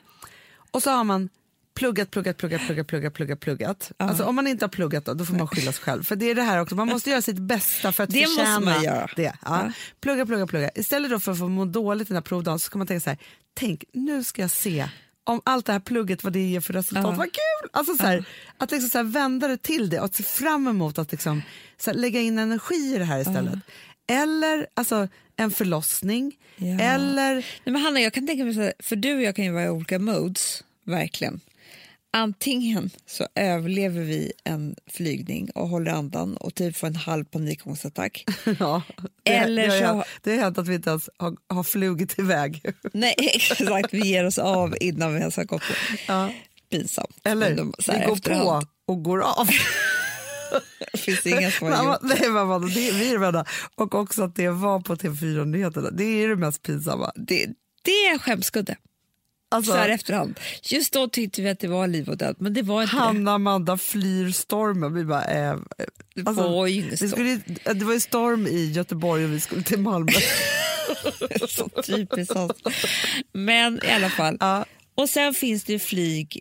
och 0.71 0.83
så 0.83 0.91
har 0.91 1.03
man 1.03 1.29
pluggat, 1.77 2.11
pluggat, 2.11 2.37
pluggat, 2.37 2.61
pluggat, 2.65 2.87
pluggat, 2.87 3.13
pluggat, 3.13 3.39
pluggat. 3.39 3.91
Alltså, 3.97 4.23
om 4.23 4.35
man 4.35 4.47
inte 4.47 4.65
har 4.65 4.69
pluggat 4.69 5.05
då, 5.05 5.13
då 5.13 5.25
får 5.25 5.33
man 5.35 5.47
skylla 5.47 5.71
sig 5.71 5.83
själv. 5.83 6.03
För 6.03 6.15
det 6.15 6.25
är 6.31 6.35
det 6.35 6.41
här 6.41 6.61
också, 6.61 6.75
man 6.75 6.87
måste 6.87 7.09
göra 7.09 7.21
sitt 7.21 7.39
bästa 7.39 7.91
för 7.91 8.03
att 8.03 8.09
Det 8.09 8.21
måste 8.21 8.35
förtjäna 8.45 8.59
man 8.59 8.83
göra. 8.83 9.09
det. 9.15 9.33
Ja. 9.45 9.71
Plugga, 10.01 10.25
plugga, 10.25 10.47
plugga. 10.47 10.69
Istället 10.75 11.11
då 11.11 11.19
för 11.19 11.31
att 11.31 11.39
få 11.39 11.47
må 11.47 11.65
dåligt 11.65 12.07
den 12.07 12.17
här 12.17 12.21
provdagen 12.21 12.59
så 12.59 12.63
ska 12.65 12.77
man 12.77 12.87
tänka 12.87 13.01
så 13.01 13.09
här, 13.09 13.19
tänk 13.53 13.83
nu 13.93 14.23
ska 14.23 14.41
jag 14.41 14.51
se 14.51 14.89
om 15.23 15.41
allt 15.45 15.65
det 15.65 15.71
här 15.71 15.79
plugget, 15.79 16.23
vad 16.23 16.33
det 16.33 16.39
ger 16.39 16.61
för 16.61 16.73
resultat, 16.73 17.03
Ja. 17.03 17.11
vad 17.11 17.27
kul! 17.33 17.69
Alltså 17.73 17.95
så 17.97 18.03
här, 18.03 18.25
Att 18.57 18.71
liksom 18.71 18.89
så 18.89 18.97
här 18.97 19.05
vända 19.05 19.47
det 19.47 19.57
till 19.57 19.89
det 19.89 19.99
och 19.99 20.15
se 20.15 20.23
fram 20.23 20.67
emot 20.67 20.97
att 20.97 21.11
liksom, 21.11 21.41
så 21.77 21.91
här, 21.91 21.97
lägga 21.97 22.19
in 22.21 22.39
energi 22.39 22.93
i 22.95 22.97
det 22.97 23.05
här 23.05 23.19
istället. 23.19 23.59
Eller 24.09 24.67
alltså, 24.73 25.07
en 25.35 25.51
förlossning, 25.51 26.35
Ja. 26.55 26.79
eller 26.79 27.33
Nej, 27.35 27.43
men 27.63 27.75
Hanna, 27.75 27.99
jag 28.01 28.13
kan 28.13 28.27
tänka 28.27 28.43
mig 28.45 28.53
så 28.53 28.71
för 28.79 28.95
du 28.95 29.15
och 29.15 29.21
jag 29.21 29.35
kan 29.35 29.45
ju 29.45 29.51
vara 29.51 29.63
i 29.65 29.69
olika 29.69 29.99
modes, 29.99 30.63
verkligen. 30.85 31.39
Antingen 32.17 32.89
så 33.05 33.27
överlever 33.35 34.01
vi 34.01 34.31
en 34.43 34.75
flygning 34.91 35.49
och 35.55 35.69
håller 35.69 35.91
andan 35.91 36.37
och 36.37 36.55
typ 36.55 36.77
får 36.77 36.87
en 36.87 36.95
halv 36.95 37.25
panikångestattack. 37.25 38.23
Ja, 38.59 38.81
det, 39.23 39.31
Eller 39.35 39.67
det, 39.67 39.87
så- 39.87 40.03
det 40.23 40.31
har 40.35 40.37
hänt 40.43 40.57
att 40.57 40.67
vi 40.67 40.75
inte 40.75 40.89
ens 40.89 41.09
har, 41.17 41.35
har 41.49 41.63
flugit 41.63 42.19
iväg. 42.19 42.61
Nej, 42.93 43.15
exakt, 43.17 43.93
vi 43.93 44.07
ger 44.07 44.25
oss 44.25 44.37
av 44.37 44.75
innan 44.81 45.13
vi 45.13 45.19
ens 45.19 45.37
har 45.37 45.43
gått. 45.43 45.61
Ja. 46.07 46.29
Pinsamt. 46.71 47.17
Eller 47.23 47.55
de- 47.55 47.73
vi 47.87 48.05
går 48.05 48.13
efterhand. 48.13 48.43
på 48.45 48.93
och 48.93 49.03
går 49.03 49.21
av. 49.21 49.47
Det 50.91 50.97
finns 50.97 51.25
inga 51.25 51.51
som 51.51 51.67
har 51.71 51.85
gjort 51.85 51.97
nej, 52.01 52.29
mamma, 52.29 52.59
det 52.59 52.89
är 52.89 52.93
vi 52.93 53.13
är 53.13 53.17
vänner. 53.17 53.47
Och 53.75 53.95
också 53.95 54.23
att 54.23 54.35
det 54.35 54.49
var 54.49 54.79
på 54.79 54.95
TV4-nyheterna. 54.95 55.89
Det 55.91 56.03
är 56.03 56.27
det 56.27 56.35
mest 56.35 56.61
pinsamma. 56.63 57.11
det. 57.15 57.47
Det 57.83 57.91
är 57.91 58.13
en 58.13 58.19
skämskudde. 58.19 58.75
Alltså, 59.49 59.71
Så 59.71 59.77
här 59.77 59.89
efterhand. 59.89 60.39
Just 60.63 60.93
då 60.93 61.07
tyckte 61.07 61.41
vi 61.41 61.49
att 61.49 61.59
det 61.59 61.67
var 61.67 61.87
liv 61.87 62.09
och 62.09 62.17
död, 62.17 62.35
men 62.39 62.53
det 62.53 62.61
var 62.61 62.81
inte 62.83 62.95
Hanna 62.95 63.31
Amanda 63.33 63.77
flyr 63.77 64.31
stormen. 64.31 64.93
Vi 64.93 65.03
bara, 65.05 65.23
eh, 65.25 65.49
eh, 65.51 65.57
det. 65.77 65.85
Det 66.21 66.27
alltså, 66.29 66.43
var 66.49 66.67
ju 66.67 66.81
vi 66.89 66.97
storm. 66.97 67.09
skulle, 67.09 67.29
ju- 67.29 67.73
det 67.73 67.85
var 67.85 67.93
ju 67.93 67.99
storm 67.99 68.47
i 68.47 68.71
Göteborg 68.71 69.25
och 69.25 69.31
vi 69.31 69.39
skulle 69.39 69.63
till 69.63 69.79
Malmö. 69.79 70.11
Så 71.49 71.69
typiskt 71.69 72.35
oss. 72.35 72.51
Men 73.33 73.79
i 73.85 73.91
alla 73.91 74.09
fall. 74.09 74.37
Ja. 74.39 74.65
Och 74.95 75.09
sen 75.09 75.33
finns 75.33 75.63
det 75.63 75.73
ju 75.73 75.79
flyg 75.79 76.39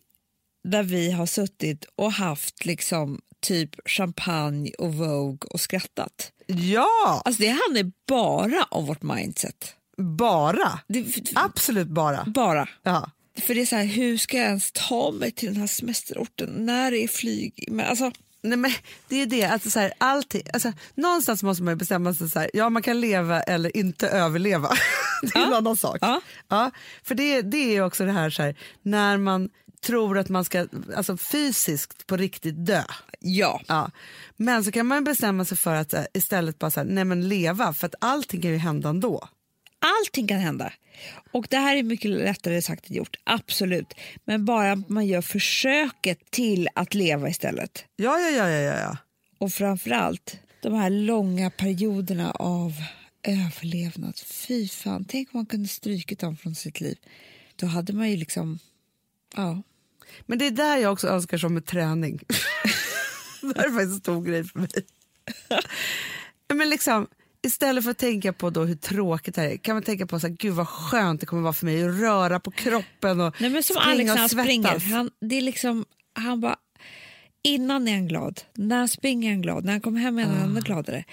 där 0.69 0.83
vi 0.83 1.11
har 1.11 1.27
suttit 1.27 1.85
och 1.97 2.13
haft 2.13 2.65
liksom 2.65 3.21
typ 3.47 3.71
champagne 3.89 4.71
och 4.79 4.95
Vogue 4.95 5.49
och 5.51 5.61
skrattat. 5.61 6.33
ja, 6.47 7.23
Alltså 7.25 7.43
det 7.43 7.49
handlar 7.49 7.93
bara 8.09 8.65
om 8.71 8.87
vårt 8.87 9.03
mindset. 9.03 9.75
Bara. 9.97 10.80
Det, 10.88 11.07
Absolut 11.34 11.88
bara. 11.88 12.24
bara. 12.26 12.68
Ja. 12.82 13.11
För 13.40 13.55
det 13.55 13.61
är 13.61 13.66
så 13.66 13.76
här, 13.76 13.84
hur 13.84 14.18
ska 14.18 14.36
jag 14.36 14.47
ens 14.47 14.72
ta 14.72 15.11
mig 15.11 15.30
till 15.30 15.49
den 15.49 15.61
här 15.61 15.66
semesterorten? 15.66 16.49
När 16.66 16.92
är 16.92 17.09
flyg? 17.09 17.68
Men 17.70 17.86
alltså, 17.86 18.11
Nej, 18.42 18.59
men 18.59 18.72
det 19.09 19.22
är 19.22 19.26
det, 19.26 19.44
att 19.44 19.70
så 19.72 19.80
här, 19.80 19.92
alltid, 19.99 20.49
alltså, 20.53 20.72
någonstans 20.94 21.42
måste 21.42 21.62
man 21.62 21.78
bestämma 21.78 22.14
sig, 22.14 22.30
så 22.30 22.38
här, 22.38 22.51
ja 22.55 22.68
man 22.70 22.82
kan 22.82 23.01
leva 23.01 23.42
eller 23.42 23.76
inte 23.76 24.09
överleva. 24.09 24.68
det 25.22 25.38
är 25.38 25.44
en 25.44 25.51
Ja. 25.51 25.57
annan 25.57 25.76
sak. 25.76 25.99
Ja. 26.01 26.20
Ja, 26.49 26.70
för 27.03 27.14
det, 27.14 27.42
det 27.42 27.76
är 27.76 27.82
också 27.82 28.05
det 28.05 28.12
här, 28.12 28.30
så 28.30 28.42
här, 28.42 28.57
när 28.82 29.18
man 29.18 29.49
tror 29.86 30.18
att 30.18 30.28
man 30.28 30.44
ska 30.44 30.66
alltså, 30.97 31.16
fysiskt 31.16 32.07
på 32.07 32.16
riktigt 32.16 32.66
dö. 32.66 32.82
ja. 33.20 33.61
Ja. 33.66 33.90
Men 34.36 34.64
så 34.64 34.72
kan 34.72 34.86
man 34.86 35.05
bestämma 35.05 35.44
sig 35.44 35.59
för 35.59 35.74
att 35.74 35.94
eh, 35.94 36.03
istället 36.14 36.59
bara 36.59 36.70
så 36.70 36.80
här, 36.80 36.86
nej, 36.86 37.05
men 37.05 37.28
leva, 37.28 37.74
för 37.74 37.86
att 37.86 37.94
allting 38.01 38.40
kan 38.42 38.51
ju 38.51 38.57
hända 38.57 38.88
ändå. 38.88 39.28
Allting 39.87 40.26
kan 40.26 40.39
hända. 40.39 40.72
Och 41.32 41.47
det 41.51 41.57
här 41.57 41.76
är 41.76 41.82
mycket 41.82 42.11
lättare 42.11 42.62
sagt 42.62 42.91
än 42.91 42.97
gjort, 42.97 43.16
absolut. 43.24 43.95
Men 44.24 44.45
bara 44.45 44.76
man 44.89 45.07
gör 45.07 45.22
försöket 45.22 46.30
till 46.30 46.68
att 46.74 46.95
leva 46.95 47.28
istället. 47.28 47.84
Ja, 47.97 48.18
ja, 48.18 48.30
ja, 48.30 48.49
ja, 48.49 48.78
ja. 48.80 48.97
Och 49.39 49.53
framförallt 49.53 50.41
de 50.62 50.74
här 50.74 50.91
långa 50.91 51.51
perioderna 51.51 52.30
av 52.30 52.72
överlevnad. 53.22 54.18
Fy 54.18 54.68
fan, 54.68 55.05
tänk 55.09 55.34
om 55.34 55.39
man 55.39 55.47
kunde 55.47 55.68
strykit 55.68 56.18
dem 56.18 56.37
från 56.37 56.55
sitt 56.55 56.80
liv. 56.80 56.99
Då 57.57 57.66
hade 57.66 57.93
man 57.93 58.11
ju 58.11 58.16
liksom, 58.16 58.59
ja. 59.34 59.62
Men 60.26 60.39
det 60.39 60.47
är 60.47 60.51
där 60.51 60.76
jag 60.76 60.93
också 60.93 61.09
önskar 61.09 61.39
som 61.39 61.55
med 61.55 61.66
träning. 61.66 62.20
det 63.41 63.57
här 63.57 63.66
är 63.66 63.70
faktiskt 63.70 63.93
en 63.93 64.01
stor 64.01 64.24
grej 64.24 64.45
för 64.45 64.59
mig. 64.59 64.68
Men 66.55 66.70
liksom, 66.70 67.07
istället 67.47 67.84
för 67.84 67.90
att 67.90 67.99
tänka 67.99 68.32
på 68.32 68.51
då 68.51 68.64
hur 68.64 68.74
tråkigt 68.74 69.34
det 69.34 69.40
här 69.40 69.49
är 69.49 69.57
kan 69.57 69.76
man 69.76 69.82
tänka 69.82 70.07
på 70.07 70.20
så 70.20 70.26
här, 70.26 70.34
gud 70.34 70.53
vad 70.55 70.68
skönt 70.68 71.20
det 71.20 71.26
kommer 71.26 71.42
vara 71.42 71.53
för 71.53 71.66
mig 71.66 71.84
att 71.88 72.01
röra 72.01 72.40
på 72.40 72.51
kroppen 72.51 73.20
och 73.20 73.34
Nej, 73.40 73.51
men 73.51 73.62
som 73.62 73.76
springa 73.76 73.92
Alex 73.92 74.11
och 74.12 74.30
svettas. 74.30 74.44
springer, 74.44 74.78
han, 74.97 75.11
det 75.20 75.34
är 75.36 75.40
liksom, 75.42 75.84
han 76.14 76.40
bara, 76.40 76.57
innan 77.42 77.88
är 77.88 77.92
han 77.92 78.09
glad, 78.09 78.40
när 78.55 78.76
han 78.78 78.88
springer 78.88 79.28
är 79.28 79.32
han 79.32 79.42
glad, 79.42 79.64
när 79.64 79.72
han 79.72 79.80
kommer 79.80 80.01
hem 80.01 80.18
är 80.18 80.22
han 80.24 80.40
Ah. 80.40 80.44
ännu 80.44 80.61
gladare. 80.61 81.05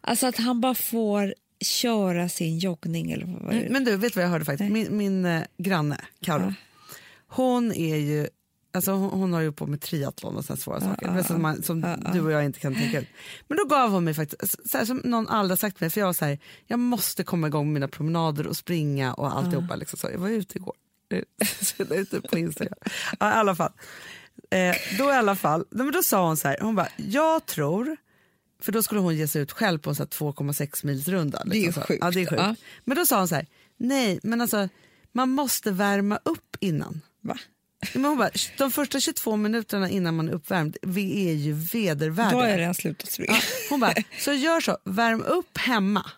Alltså 0.00 0.26
att 0.26 0.36
han 0.36 0.60
bara 0.60 0.74
får 0.74 1.34
köra 1.64 2.28
sin 2.28 2.58
joggning 2.58 3.10
eller 3.12 3.26
vad 3.26 3.52
det 3.54 3.60
är. 3.60 3.70
Men 3.70 3.84
du, 3.84 3.96
vet 3.96 4.16
vad 4.16 4.24
jag 4.24 4.30
hörde 4.30 4.44
faktiskt? 4.44 4.70
Min, 4.72 4.96
min 4.96 5.24
eh, 5.24 5.42
granne, 5.58 6.00
Karo, 6.24 6.42
Ja. 6.42 6.54
hon 7.26 7.72
är 7.72 7.96
ju 7.96 8.28
Alltså 8.74 8.92
hon, 8.92 9.10
hon 9.10 9.32
har 9.32 9.40
ju 9.40 9.52
på 9.52 9.66
med 9.66 9.80
triathlon 9.80 10.36
och 10.36 10.44
såna 10.44 10.56
svåra 10.56 10.80
saker 10.80 11.10
men 11.10 11.24
som, 11.24 11.42
man, 11.42 11.62
som 11.62 11.96
du 12.12 12.20
och 12.20 12.32
jag 12.32 12.44
inte 12.44 12.60
kan 12.60 12.74
tänka 12.74 13.00
ut. 13.00 13.08
Men 13.48 13.58
då 13.58 13.64
gav 13.64 13.90
hon 13.90 14.04
mig 14.04 14.14
faktiskt, 14.14 14.70
så 14.70 14.78
här, 14.78 14.84
som 14.84 14.96
någon 15.04 15.28
aldrig 15.28 15.58
sagt 15.58 15.76
till 15.76 15.84
mig, 15.84 15.90
för 15.90 16.00
jag 16.00 16.06
var 16.06 16.12
så 16.12 16.24
här, 16.24 16.38
jag 16.66 16.78
måste 16.78 17.24
komma 17.24 17.46
igång 17.46 17.66
med 17.66 17.72
mina 17.72 17.88
promenader 17.88 18.46
och 18.46 18.56
springa 18.56 19.14
och 19.14 19.36
alltihopa. 19.38 19.76
Liksom 19.76 19.98
så. 19.98 20.08
Jag 20.12 20.18
var 20.18 20.28
ute 20.28 20.58
igår, 20.58 20.74
så 21.62 21.74
jag 21.76 21.88
la 21.90 21.96
ut 21.96 22.10
det 22.10 22.20
på 22.30 22.38
Instagram. 22.38 22.78
Ja, 23.20 23.30
i 23.30 23.34
alla 23.34 23.54
fall. 23.54 23.72
Eh, 24.50 24.76
då 24.98 25.04
i 25.04 25.12
alla 25.12 25.36
fall, 25.36 25.64
då 25.70 26.02
sa 26.02 26.26
hon 26.26 26.36
så 26.36 26.48
här, 26.48 26.56
hon 26.60 26.74
bara, 26.74 26.88
jag 26.96 27.46
tror, 27.46 27.96
för 28.62 28.72
då 28.72 28.82
skulle 28.82 29.00
hon 29.00 29.16
ge 29.16 29.28
sig 29.28 29.42
ut 29.42 29.52
själv 29.52 29.78
på 29.78 29.90
en 29.90 29.96
så 29.96 30.02
här 30.02 30.08
2,6 30.08 30.86
mils 30.86 31.08
runda. 31.08 31.42
Det 31.44 31.58
är 31.58 31.66
liksom 31.66 31.82
sjukt. 31.82 32.04
Ja, 32.04 32.10
det 32.10 32.22
är 32.22 32.26
sjukt. 32.26 32.42
Ja. 32.42 32.54
Men 32.84 32.96
då 32.96 33.06
sa 33.06 33.18
hon 33.18 33.28
så 33.28 33.34
här, 33.34 33.46
nej 33.76 34.20
men 34.22 34.40
alltså 34.40 34.68
man 35.12 35.30
måste 35.30 35.70
värma 35.70 36.18
upp 36.24 36.56
innan. 36.60 37.00
Va? 37.20 37.38
Men 37.94 38.04
hon 38.04 38.18
bara, 38.18 38.30
de 38.58 38.70
första 38.70 39.00
22 39.00 39.36
minuterna 39.36 39.90
innan 39.90 40.16
man 40.16 40.28
är 40.28 40.32
uppvärmd, 40.32 40.76
vi 40.82 41.28
är 41.28 41.32
ju 41.32 41.52
Då 41.52 41.58
har 41.58 41.84
jag 41.84 41.94
vedervärdiga. 41.94 42.58
redan 42.58 42.74
slutat 42.74 43.10
springa. 43.10 43.32
Ja, 43.32 43.40
hon 43.70 43.80
bara, 43.80 43.94
så 44.18 44.32
gör 44.32 44.60
så, 44.60 44.78
värm 44.84 45.22
upp 45.22 45.58
hemma, 45.58 46.10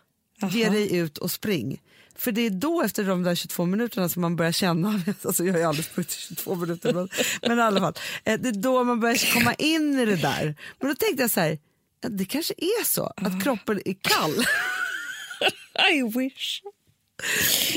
ge 0.50 0.64
Aha. 0.64 0.72
dig 0.74 0.96
ut 0.96 1.18
och 1.18 1.30
spring. 1.30 1.80
För 2.16 2.32
det 2.32 2.40
är 2.40 2.50
då 2.50 2.82
efter 2.82 3.04
de 3.04 3.22
där 3.22 3.34
22 3.34 3.64
minuterna 3.64 4.08
som 4.08 4.22
man 4.22 4.36
börjar 4.36 4.52
känna, 4.52 5.02
alltså 5.22 5.44
jag 5.44 5.52
har 5.52 5.60
ju 5.60 5.66
aldrig 5.66 5.84
sprungit 5.84 6.10
i 6.12 6.14
22 6.20 6.54
minuter 6.54 6.92
men, 6.92 7.08
men 7.42 7.58
i 7.58 7.62
alla 7.62 7.80
fall, 7.80 7.94
eh, 8.24 8.40
det 8.40 8.48
är 8.48 8.52
då 8.52 8.84
man 8.84 9.00
börjar 9.00 9.34
komma 9.34 9.54
in 9.54 9.98
i 9.98 10.04
det 10.04 10.16
där. 10.16 10.54
Men 10.80 10.88
då 10.88 10.94
tänkte 10.94 11.22
jag 11.22 11.30
så 11.30 11.40
här, 11.40 11.58
det 12.08 12.24
kanske 12.24 12.54
är 12.56 12.84
så 12.84 13.12
att 13.16 13.44
kroppen 13.44 13.80
är 13.84 13.94
kall. 14.00 14.34
I 15.92 16.02
wish. 16.18 16.62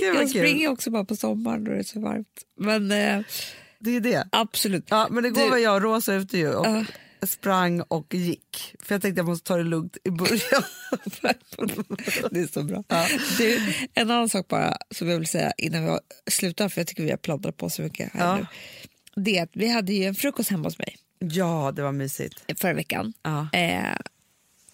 Jag 0.01 0.29
springer 0.29 0.69
också 0.69 0.91
bara 0.91 1.05
på 1.05 1.15
sommaren 1.15 1.63
då 1.63 1.71
det 1.71 1.77
är 1.77 1.83
så 1.83 1.99
varmt. 1.99 2.43
Men 2.59 2.91
eh, 2.91 3.21
Det 3.79 3.95
är 3.95 3.99
det. 3.99 4.27
absolut. 4.31 4.85
Ja, 4.89 5.07
men 5.11 5.25
igår 5.25 5.41
Du- 5.43 5.49
var 5.49 5.57
jag 5.57 5.75
och 5.75 5.81
Rosa 5.81 6.13
ute 6.13 6.37
ju 6.37 6.53
och 6.53 6.67
Ja. 6.67 6.85
sprang 7.27 7.81
och 7.81 8.13
gick. 8.15 8.75
För 8.83 8.95
jag 8.95 9.01
tänkte 9.01 9.19
jag 9.19 9.25
måste 9.25 9.47
ta 9.47 9.57
det 9.57 9.63
lugnt 9.63 9.97
i 10.03 10.09
början. 10.09 10.63
Det 12.31 12.39
är 12.39 12.53
så 12.53 12.63
bra. 12.63 12.83
Du, 13.37 13.59
en 13.93 14.11
annan 14.11 14.29
sak 14.29 14.47
bara 14.47 14.77
som 14.91 15.09
jag 15.09 15.17
vill 15.19 15.27
säga 15.27 15.51
innan 15.57 15.85
vi 15.85 15.99
slutar, 16.31 16.69
för 16.69 16.81
jag 16.81 16.87
tycker 16.87 17.03
vi 17.03 17.09
har 17.09 17.17
pladdrat 17.17 17.57
på 17.57 17.69
så 17.69 17.81
mycket 17.81 18.13
här 18.13 18.25
Ja. 18.27 18.35
nu. 18.37 18.45
Det 19.23 19.37
är 19.37 19.43
att 19.43 19.49
vi 19.53 19.67
hade 19.71 19.93
ju 19.93 20.03
en 20.03 20.15
frukost 20.15 20.49
hemma 20.49 20.63
hos 20.63 20.77
mig 20.79 20.95
ja, 21.19 21.71
det 21.75 21.81
var 21.83 21.91
mysigt. 21.91 22.59
förra 22.61 22.73
veckan 22.73 23.13
Ja. 23.23 23.47
eh, 23.53 23.95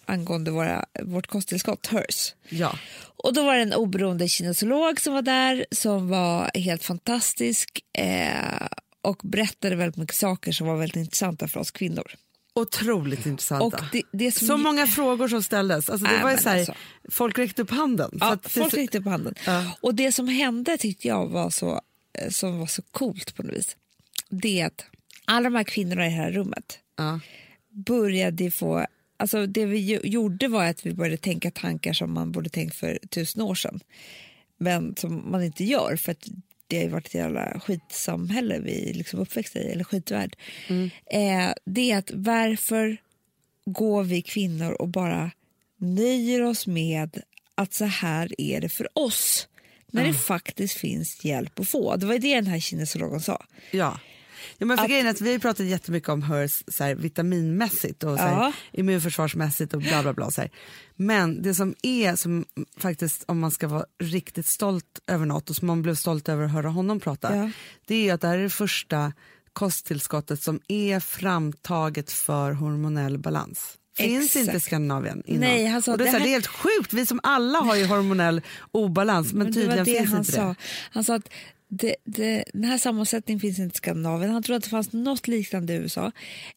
angående 0.06 0.50
våra, 0.50 0.84
vårt 1.02 1.26
kosttillskott, 1.26 1.86
HERS. 1.86 2.34
Ja. 2.48 2.78
Och 3.16 3.34
då 3.34 3.44
var 3.44 3.56
det 3.56 3.62
en 3.62 3.72
oberoende 3.74 4.28
kinesolog 4.28 5.00
som 5.00 5.12
var 5.12 5.22
där 5.22 5.66
som 5.70 6.08
var 6.08 6.50
helt 6.54 6.84
fantastisk 6.84 7.80
eh, 7.98 8.66
och 9.04 9.20
berättade 9.24 9.76
väldigt 9.76 9.96
mycket 9.96 10.16
saker 10.16 10.52
som 10.52 10.66
var 10.66 10.76
väldigt 10.76 10.96
intressanta 10.96 11.48
för 11.48 11.60
oss 11.60 11.70
kvinnor. 11.70 12.12
Otroligt 12.54 13.26
intressanta. 13.26 13.64
Och 13.64 13.74
det, 13.92 14.02
det 14.12 14.32
så 14.32 14.56
många 14.56 14.86
frågor 14.86 15.28
som 15.28 15.42
ställdes. 15.42 15.90
Alltså, 15.90 16.06
det 16.06 16.12
Nej, 16.12 16.22
var 16.22 16.36
så 16.36 16.48
här, 16.48 16.58
alltså. 16.58 16.74
Folk 17.08 17.38
räckte 17.38 17.62
upp 17.62 17.70
handen. 17.70 18.10
Ja, 18.20 18.32
att 18.32 18.52
folk 18.52 18.74
räckte 18.74 18.98
upp 18.98 19.04
handen. 19.04 19.34
Ja. 19.46 19.76
Och 19.80 19.94
det 19.94 20.12
som 20.12 20.28
hände 20.28 20.78
tyckte 20.78 21.08
jag 21.08 21.26
var 21.28 21.50
så, 21.50 21.80
eh, 22.18 22.30
som 22.30 22.58
var 22.58 22.66
så 22.66 22.82
coolt 22.82 23.34
på 23.34 23.42
något 23.42 23.52
vis. 23.52 23.76
Det 24.28 24.60
är 24.60 24.66
att 24.66 24.84
alla 25.24 25.50
de 25.50 25.56
här 25.56 25.64
kvinnorna 25.64 26.06
i 26.06 26.10
det 26.10 26.16
här 26.16 26.32
rummet 26.32 26.78
ja. 26.96 27.20
började 27.68 28.50
få... 28.50 28.86
Alltså 29.16 29.46
det 29.46 29.66
vi 29.66 30.00
gjorde 30.04 30.48
var 30.48 30.64
att 30.64 30.86
vi 30.86 30.94
började 30.94 31.16
tänka 31.16 31.50
tankar 31.50 31.92
som 31.92 32.12
man 32.12 32.32
borde 32.32 32.48
tänkt 32.48 32.76
för 32.76 32.98
tusen 33.10 33.42
år 33.42 33.54
sedan. 33.54 33.80
Men 34.58 34.96
som 34.96 35.30
man 35.30 35.42
inte 35.42 35.64
gör 35.64 35.96
för 35.96 36.12
att 36.12 36.28
det 36.74 36.80
har 36.80 36.84
ju 36.84 36.90
varit 36.90 37.06
ett 37.06 37.14
jävla 37.14 37.60
skitsamhälle 37.60 38.58
vi 38.58 38.92
liksom 38.92 39.20
uppväxta 39.20 39.58
i, 39.58 39.72
eller 39.72 39.84
skitvärld. 39.84 40.36
Eh, 41.10 41.52
det 41.64 41.90
är 41.90 41.98
att 41.98 42.10
varför 42.14 42.96
går 43.66 44.04
vi 44.04 44.22
kvinnor 44.22 44.72
och 44.72 44.88
bara 44.88 45.30
nöjer 45.76 46.42
oss 46.42 46.66
med 46.66 47.22
att 47.54 47.74
så 47.74 47.84
här 47.84 48.40
är 48.40 48.60
det 48.60 48.68
för 48.68 48.88
oss 48.98 49.48
när 49.86 50.04
det 50.06 50.14
faktiskt 50.14 50.74
finns 50.74 51.24
hjälp 51.24 51.60
att 51.60 51.68
få. 51.68 51.96
Det 51.96 52.06
var 52.06 52.18
det 52.18 52.34
den 52.34 52.46
här 52.46 52.60
kinesologen 52.60 53.20
sa. 53.20 53.44
Ja. 53.70 53.98
Ja, 54.58 54.66
men 54.66 54.76
för 54.76 54.84
Att- 54.84 54.90
grejen 54.90 55.06
att 55.06 55.20
vi 55.20 55.32
har 55.32 55.38
pratat 55.38 55.66
jättemycket 55.66 56.08
om 56.08 56.22
HERS 56.22 56.64
så 56.68 56.84
här, 56.84 56.94
vitaminmässigt 56.94 58.04
och 58.04 58.16
så 58.16 58.22
här, 58.22 58.32
Ja. 58.32 58.52
immunförsvarsmässigt 58.72 59.74
och 59.74 59.80
bla 59.80 60.02
bla 60.02 60.12
bla. 60.12 60.30
Så 60.30 60.40
här. 60.40 60.50
Men 60.96 61.42
det 61.42 61.54
som 61.54 61.74
är, 61.82 62.16
som 62.16 62.44
faktiskt 62.78 63.24
om 63.28 63.38
man 63.40 63.50
ska 63.50 63.68
vara 63.68 63.84
riktigt 64.02 64.46
stolt 64.46 65.00
över 65.06 65.26
något 65.26 65.50
och 65.50 65.56
som 65.56 65.66
man 65.66 65.82
blev 65.82 65.94
stolt 65.94 66.28
över 66.28 66.44
att 66.44 66.52
höra 66.52 66.68
honom 66.68 67.00
prata, 67.00 67.36
Ja. 67.36 67.50
det 67.86 68.08
är 68.08 68.14
att 68.14 68.20
det 68.20 68.28
här 68.28 68.38
är 68.38 68.42
det 68.42 68.50
första 68.50 69.12
kosttillskottet 69.52 70.42
som 70.42 70.60
är 70.68 71.00
framtaget 71.00 72.12
för 72.12 72.52
hormonell 72.52 73.18
balans. 73.18 73.74
Finns 73.96 74.24
Exakt. 74.24 74.46
inte 74.46 74.60
Skandinavien 74.60 75.22
innan. 75.26 75.40
Nej, 75.40 75.66
han 75.66 75.82
sa, 75.82 75.92
och 75.92 75.98
det, 75.98 76.04
är 76.04 76.06
det 76.06 76.10
här, 76.10 76.20
det 76.20 76.28
är 76.28 76.30
helt 76.30 76.46
sjukt, 76.46 76.92
vi 76.92 77.06
som 77.06 77.20
alla 77.22 77.58
har 77.58 77.76
ju 77.76 77.86
hormonell 77.86 78.40
obalans 78.72 79.32
men, 79.32 79.44
Men 79.44 79.54
tydligen 79.54 79.84
det 79.84 79.98
finns 79.98 80.10
han 80.10 80.18
inte 80.18 80.32
sa. 80.32 80.44
det. 80.48 80.54
Han 80.90 81.04
sa 81.04 81.14
att 81.14 81.28
det, 81.78 81.96
det, 82.04 82.44
den 82.52 82.64
här 82.64 82.78
sammansättningen 82.78 83.40
finns 83.40 83.58
inte 83.58 83.74
i 83.74 83.76
Skandinavien. 83.76 84.30
Han 84.32 84.42
trodde 84.42 84.56
att 84.56 84.64
det 84.64 84.70
fanns 84.70 84.92
något 84.92 85.28
liknande 85.28 85.72
i 85.72 85.76
USA, 85.76 86.12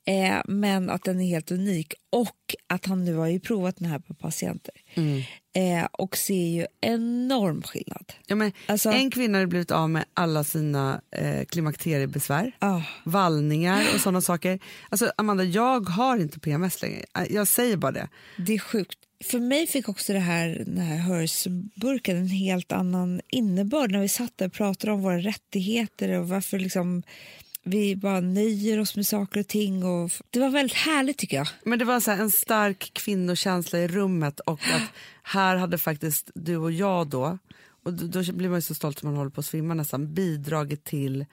eh, 0.08 0.42
men 0.46 0.90
att 0.90 1.04
den 1.04 1.22
är 1.22 1.28
helt 1.28 1.52
unik. 1.52 1.94
Och 2.10 2.56
att 2.68 2.86
han 2.86 3.06
nu 3.06 3.16
har 3.16 3.28
ju 3.28 3.40
provat 3.40 3.78
den 3.78 3.88
här 3.90 4.00
på 4.00 4.14
patienter 4.14 4.74
Mm. 4.96 5.22
eh, 5.56 5.88
och 5.92 6.18
ser 6.18 6.48
ju 6.48 6.66
enorm 6.82 7.62
skillnad. 7.62 8.14
Ja, 8.28 8.36
men 8.36 8.52
Alltså- 8.66 8.90
en 8.90 9.12
kvinna 9.12 9.38
har 9.38 9.46
blivit 9.46 9.72
av 9.72 9.90
med 9.90 10.06
alla 10.14 10.44
sina 10.44 11.02
eh, 11.12 11.46
klimakteriebesvär, 11.46 12.56
Ah. 12.60 12.82
vallningar 13.04 13.84
och 13.96 14.00
sådana 14.02 14.22
saker. 14.22 14.60
Alltså 14.90 15.12
Amanda, 15.18 15.44
jag 15.44 15.90
har 15.90 16.18
inte 16.18 16.40
PMS 16.40 16.82
längre. 16.82 17.06
Eh, 17.18 17.24
Jag 17.30 17.48
säger 17.48 17.78
bara 17.78 17.92
det. 17.92 18.08
Det 18.38 18.54
är 18.54 18.60
sjukt. 18.60 19.00
För 19.24 19.40
mig 19.40 19.68
fick 19.68 19.90
också 19.90 20.14
det 20.14 20.20
här, 20.20 20.64
den 20.66 20.78
här 20.78 20.98
HERS-burken 20.98 22.18
en 22.18 22.28
helt 22.28 22.72
annan 22.72 23.22
innebörd 23.28 23.92
när 23.92 24.00
vi 24.00 24.10
satt 24.10 24.38
där 24.38 24.46
och 24.46 24.54
pratade 24.54 24.94
om 24.94 25.02
våra 25.02 25.20
rättigheter 25.20 26.20
och 26.20 26.30
varför 26.30 26.60
liksom 26.60 27.04
vi 27.64 27.96
bara 27.96 28.20
nöjer 28.20 28.80
oss 28.80 28.96
med 28.96 29.08
saker 29.08 29.40
och 29.40 29.48
ting. 29.48 29.84
Och 29.84 30.12
det 30.30 30.40
var 30.40 30.50
väldigt 30.50 30.78
härligt 30.78 31.18
tycker 31.18 31.38
jag. 31.38 31.48
Men 31.64 31.80
det 31.80 31.86
var 31.86 32.00
så 32.00 32.12
en 32.12 32.32
stark 32.32 32.94
kvinnokänsla 32.94 33.80
i 33.80 33.88
rummet 33.88 34.40
och 34.40 34.60
att 34.74 34.92
här 35.24 35.56
hade 35.56 35.78
faktiskt 35.78 36.32
du 36.36 36.58
och 36.58 36.72
jag 36.72 37.08
då, 37.08 37.38
och 37.84 37.94
då, 37.94 38.34
blir 38.34 38.50
man 38.50 38.58
ju 38.58 38.62
så 38.62 38.76
stolt 38.76 38.98
att 38.98 39.04
man 39.04 39.16
håller 39.16 39.32
på 39.32 39.40
att 39.40 39.46
svimma 39.46 39.74
nästan, 39.74 40.14
bidragit 40.14 40.84
till 40.84 41.26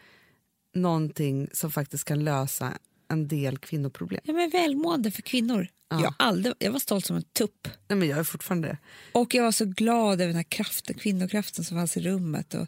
någonting 0.75 1.49
som 1.53 1.71
faktiskt 1.71 2.05
kan 2.05 2.25
lösa 2.25 2.73
en 3.09 3.29
del 3.29 3.59
kvinnoproblem. 3.59 4.21
Ja, 4.25 4.33
men 4.33 4.51
välmående 4.51 5.11
för 5.11 5.23
kvinnor. 5.23 5.69
Ja. 5.91 6.03
Jag, 6.03 6.15
aldrig, 6.19 6.55
jag 6.59 6.73
var 6.73 6.79
stolt 6.79 7.07
som 7.07 7.17
en 7.17 7.23
tupp. 7.23 7.69
Nej, 7.89 7.99
men 7.99 8.09
jag 8.09 8.19
är 8.19 8.25
fortfarande 8.25 8.69
det. 8.69 8.79
Och 9.13 9.35
jag 9.35 9.43
var 9.45 9.53
så 9.53 9.65
glad 9.65 10.13
över 10.21 10.27
den 10.27 10.37
här 10.37 10.43
kraften, 10.43 10.95
kvinnokraften 10.99 11.65
som 11.65 11.77
fanns 11.77 11.97
i 11.97 12.01
rummet. 12.01 12.55
Och 12.55 12.67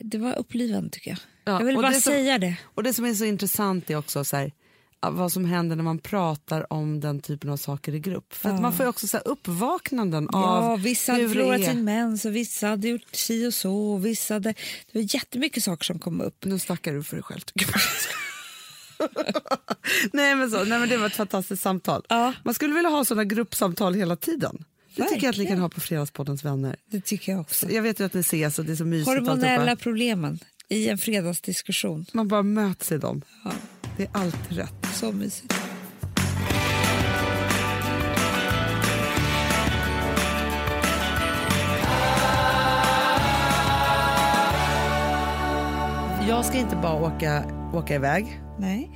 det 0.00 0.18
var 0.18 0.34
upplivande 0.38 0.90
tycker 0.90 1.10
jag. 1.10 1.18
Ja, 1.44 1.58
jag 1.60 1.66
vill 1.66 1.76
bara 1.76 1.88
det 1.88 2.00
som- 2.00 2.12
säga 2.12 2.38
det. 2.38 2.56
Och 2.64 2.82
det 2.82 2.92
som 2.94 3.04
är 3.04 3.14
så 3.14 3.24
intressant 3.24 3.90
är 3.90 3.96
också 3.96 4.24
så 4.24 4.36
här, 4.36 4.52
vad 5.00 5.32
som 5.32 5.44
händer 5.44 5.76
när 5.76 5.82
man 5.84 5.98
pratar 5.98 6.72
om 6.72 7.00
den 7.00 7.20
typen 7.20 7.50
av 7.50 7.56
saker 7.56 7.94
i 7.94 8.00
grupp. 8.00 8.34
För 8.34 8.48
att 8.48 8.54
Ja. 8.54 8.60
man 8.60 8.72
får 8.72 8.84
ju 8.84 8.90
också 8.90 9.06
så 9.08 9.16
här 9.16 9.28
uppvaknanden 9.28 10.28
Ja, 10.32 10.38
av 10.60 10.80
vissa 10.82 11.12
hade 11.12 11.28
förlorat 11.28 11.64
sin 11.64 11.84
mens 11.84 12.24
och 12.24 12.36
vissa 12.36 12.66
hade 12.68 12.88
gjort 12.88 13.02
si 13.14 13.46
och 13.46 13.54
så. 13.54 13.74
Och 13.92 14.06
vissa 14.06 14.34
hade, 14.34 14.48
det 14.92 14.98
var 14.98 15.14
jättemycket 15.14 15.62
saker 15.64 15.84
som 15.84 15.98
kom 15.98 16.20
upp. 16.20 16.44
Nu 16.44 16.58
snackar 16.58 16.92
du 16.94 17.02
för 17.02 17.16
dig 17.16 17.22
själv 17.22 17.40
tycker 17.40 17.66
jag. 17.72 17.80
nej, 20.12 20.34
men 20.34 20.50
så, 20.50 20.64
nej 20.64 20.78
men 20.78 20.88
det 20.88 20.96
var 20.96 21.06
ett 21.06 21.16
fantastiskt 21.16 21.62
samtal. 21.62 22.04
Ja. 22.08 22.32
Man 22.44 22.54
skulle 22.54 22.74
vilja 22.74 22.90
ha 22.90 23.04
sådana 23.04 23.24
gruppsamtal 23.24 23.94
hela 23.94 24.16
tiden. 24.16 24.64
Det 24.96 25.02
tycker 25.02 25.14
jag 25.14 25.14
att 25.16 25.22
ni 25.22 25.26
Verkligen. 25.26 25.52
kan 25.52 25.60
ha 25.60 25.68
på 25.68 25.80
Fredagspoddens 25.80 26.44
vänner. 26.44 26.76
Det 26.90 27.00
tycker 27.00 27.32
jag 27.32 27.40
också. 27.40 27.70
Jag 27.70 27.82
vet 27.82 28.00
ju 28.00 28.04
att 28.04 28.14
ni 28.14 28.20
ses 28.20 28.58
och 28.58 28.64
det 28.64 28.72
är 28.72 28.76
så 28.76 28.84
mysigt. 28.84 29.08
Hormonella 29.08 29.76
problemen 29.76 30.38
i 30.68 30.88
en 30.88 30.98
fredagsdiskussion. 30.98 32.06
Man 32.12 32.28
bara 32.28 32.42
möts 32.42 32.92
i 32.92 32.98
dem. 32.98 33.22
Ja, 33.44 33.52
Det 33.96 34.02
är 34.02 34.10
alltid 34.12 34.56
rätt. 34.56 34.86
så 34.94 35.12
mysigt. 35.12 35.54
Jag 46.28 46.44
ska 46.44 46.58
inte 46.58 46.76
bara 46.76 47.02
åka, 47.02 47.44
åka 47.74 47.94
iväg. 47.94 48.40
Nej. 48.58 48.90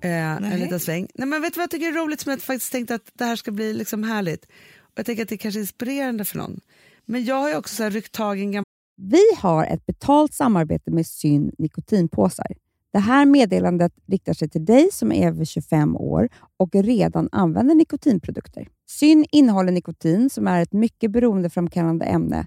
Eh, 0.00 0.10
en 0.10 0.42
Nej. 0.42 0.60
liten 0.60 0.80
sväng. 0.80 1.08
Nej, 1.14 1.28
men 1.28 1.42
vet 1.42 1.54
du 1.54 1.58
vad 1.58 1.62
jag 1.62 1.70
tycker 1.70 1.86
är 1.86 1.92
roligt 1.92 2.20
som 2.20 2.30
jag 2.30 2.42
faktiskt 2.42 2.72
tänkte 2.72 2.94
att 2.94 3.10
det 3.14 3.24
här 3.24 3.36
ska 3.36 3.50
bli 3.50 3.72
liksom 3.72 4.04
härligt. 4.04 4.44
Och 4.80 4.92
jag 4.94 5.06
tänker 5.06 5.22
att 5.22 5.28
det 5.28 5.38
kanske 5.38 5.58
är 5.58 5.62
inspirerande 5.62 6.24
för 6.24 6.38
någon. 6.38 6.60
Men 7.04 7.24
jag 7.24 7.34
har 7.34 7.48
ju 7.48 7.56
också 7.56 7.74
så 7.74 7.82
här 7.82 7.90
ryckt 7.90 8.12
tag 8.12 8.38
i 8.38 8.42
en 8.42 8.52
gammal 8.52 8.64
Vi 8.96 9.22
har 9.38 9.64
ett 9.64 9.86
betalt 9.86 10.34
samarbete 10.34 10.90
med 10.90 11.06
Syn 11.06 11.52
nikotinpåsar. 11.58 12.46
Det 12.92 12.98
här 12.98 13.26
meddelandet 13.26 13.92
riktar 14.06 14.32
sig 14.32 14.48
till 14.48 14.64
dig 14.64 14.88
som 14.92 15.12
är 15.12 15.28
över 15.28 15.44
25 15.44 15.96
år 15.96 16.28
och 16.56 16.74
redan 16.74 17.28
använder 17.32 17.74
nikotinprodukter. 17.74 18.68
Syn 18.90 19.24
innehåller 19.32 19.72
nikotin 19.72 20.30
som 20.30 20.46
är 20.46 20.62
ett 20.62 20.72
mycket 20.72 21.10
beroendeframkallande 21.10 22.04
ämne 22.04 22.46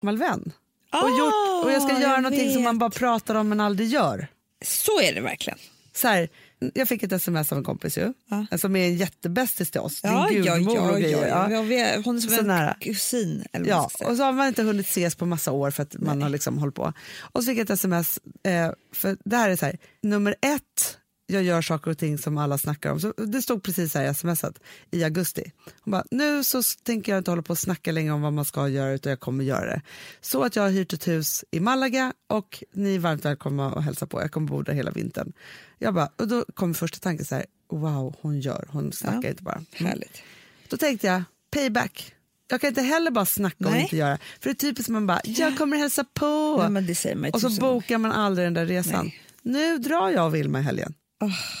Gammal 0.00 0.18
vän. 0.18 0.52
Och, 0.92 1.10
gjort, 1.18 1.64
och 1.64 1.72
jag 1.72 1.82
ska 1.82 1.92
Ah, 1.96 2.00
göra 2.00 2.12
jag 2.12 2.22
någonting 2.22 2.48
som 2.48 2.56
vet. 2.56 2.64
man 2.64 2.78
bara 2.78 2.90
pratar 2.90 3.34
om 3.34 3.48
men 3.48 3.60
aldrig 3.60 3.88
gör. 3.88 4.26
Så 4.64 5.00
är 5.00 5.14
det 5.14 5.20
verkligen. 5.20 5.58
Så 5.94 6.08
här, 6.08 6.28
jag 6.74 6.88
fick 6.88 7.02
ett 7.02 7.12
sms 7.12 7.52
av 7.52 7.58
en 7.58 7.64
kompis 7.64 7.98
ju, 7.98 8.12
Ja. 8.50 8.58
som 8.58 8.76
är 8.76 8.86
en 8.86 8.96
jättebästis 8.96 9.70
till 9.70 9.80
oss. 9.80 10.00
Ja, 10.02 10.26
Din 10.30 10.42
gudmor 10.42 10.74
ja, 10.76 10.82
och 10.82 10.88
ja, 10.96 10.98
grejer. 11.00 11.26
ja. 11.28 11.50
Ja. 11.50 11.62
vi 11.62 12.02
Hon 12.04 12.16
är 12.16 12.20
som 12.20 12.30
Så 12.30 12.40
en 12.40 12.46
nära. 12.46 12.76
kusin. 12.80 13.44
Eller 13.52 13.66
Ja, 13.68 13.90
och 14.04 14.16
så 14.16 14.22
har 14.22 14.32
man 14.32 14.48
inte 14.48 14.62
hunnit 14.62 14.86
ses 14.86 15.14
på 15.14 15.26
massa 15.26 15.52
år 15.52 15.70
för 15.70 15.82
att 15.82 15.94
man 15.98 16.22
har 16.22 16.28
liksom 16.28 16.58
hållit 16.58 16.74
på. 16.74 16.92
Och 17.20 17.42
så 17.44 17.46
fick 17.50 17.58
jag 17.58 17.64
ett 17.64 17.70
sms, 17.70 18.18
eh, 18.42 18.70
för 18.94 19.16
det 19.24 19.36
här 19.36 19.50
är 19.50 19.56
så 19.56 19.66
här, 19.66 19.78
nummer 20.02 20.34
ett, 20.40 20.98
jag 21.30 21.42
gör 21.42 21.62
saker 21.62 21.90
och 21.90 21.98
ting 21.98 22.18
som 22.18 22.38
alla 22.38 22.58
snackar 22.58 22.92
om. 22.92 23.00
Så 23.00 23.12
det 23.12 23.42
stod 23.42 23.62
precis 23.62 23.94
här 23.94 24.10
i 24.10 24.14
smset 24.14 24.58
i 24.90 25.04
augusti. 25.04 25.52
Hon 25.80 25.92
bara, 25.92 26.04
nu 26.10 26.44
så 26.44 26.62
tänker 26.82 27.12
jag 27.12 27.18
inte 27.20 27.30
hålla 27.30 27.42
på 27.42 27.50
och 27.50 27.58
snacka 27.58 27.92
längre 27.92 28.12
om 28.12 28.22
vad 28.22 28.32
man 28.32 28.44
ska 28.44 28.68
göra 28.68 28.92
utan 28.92 29.10
jag 29.10 29.20
kommer 29.20 29.44
göra 29.44 29.66
det. 29.66 29.82
Så 30.20 30.42
att 30.44 30.56
jag 30.56 30.62
har 30.62 30.70
hyrt 30.70 30.92
ett 30.92 31.08
hus 31.08 31.44
i 31.50 31.60
Malaga 31.60 32.12
och 32.26 32.64
ni 32.72 32.94
är 32.94 32.98
varmt 32.98 33.24
välkomna 33.24 33.72
att 33.72 33.84
hälsa 33.84 34.06
på. 34.06 34.20
Jag 34.20 34.30
kommer 34.32 34.46
bo 34.48 34.62
där 34.62 34.72
hela 34.72 34.90
vintern. 34.90 35.32
Jag 35.78 35.94
bara, 35.94 36.10
och 36.16 36.28
då 36.28 36.44
kom 36.54 36.74
första 36.74 36.98
tanken 36.98 37.26
så 37.26 37.34
här, 37.34 37.44
wow 37.70 38.16
hon 38.20 38.40
gör, 38.40 38.68
hon 38.70 38.92
snackar 38.92 39.22
Ja. 39.22 39.28
inte 39.28 39.42
bara. 39.42 39.62
Mm. 39.72 39.90
Härligt. 39.90 40.22
Då 40.68 40.76
tänkte 40.76 41.06
jag, 41.06 41.22
payback. 41.50 42.14
Jag 42.48 42.60
kan 42.60 42.68
inte 42.68 42.82
heller 42.82 43.10
bara 43.10 43.26
snacka 43.26 43.68
och 43.68 43.76
inte 43.76 43.96
göra. 43.96 44.18
För 44.40 44.48
det 44.48 44.50
är 44.50 44.54
typiskt 44.54 44.88
man 44.88 45.06
bara, 45.06 45.20
jag 45.24 45.58
kommer 45.58 45.76
hälsa 45.76 46.04
på. 46.14 46.68
Nej, 46.70 47.30
och 47.32 47.40
så 47.40 47.50
bokar 47.50 47.98
man 47.98 48.12
aldrig 48.12 48.46
den 48.46 48.54
där 48.54 48.66
resan. 48.66 49.04
Nej. 49.04 49.20
Nu 49.42 49.78
drar 49.78 50.10
jag 50.10 50.26
och 50.26 50.34
Vilma 50.34 50.60
i 50.60 50.62
helgen. 50.62 50.94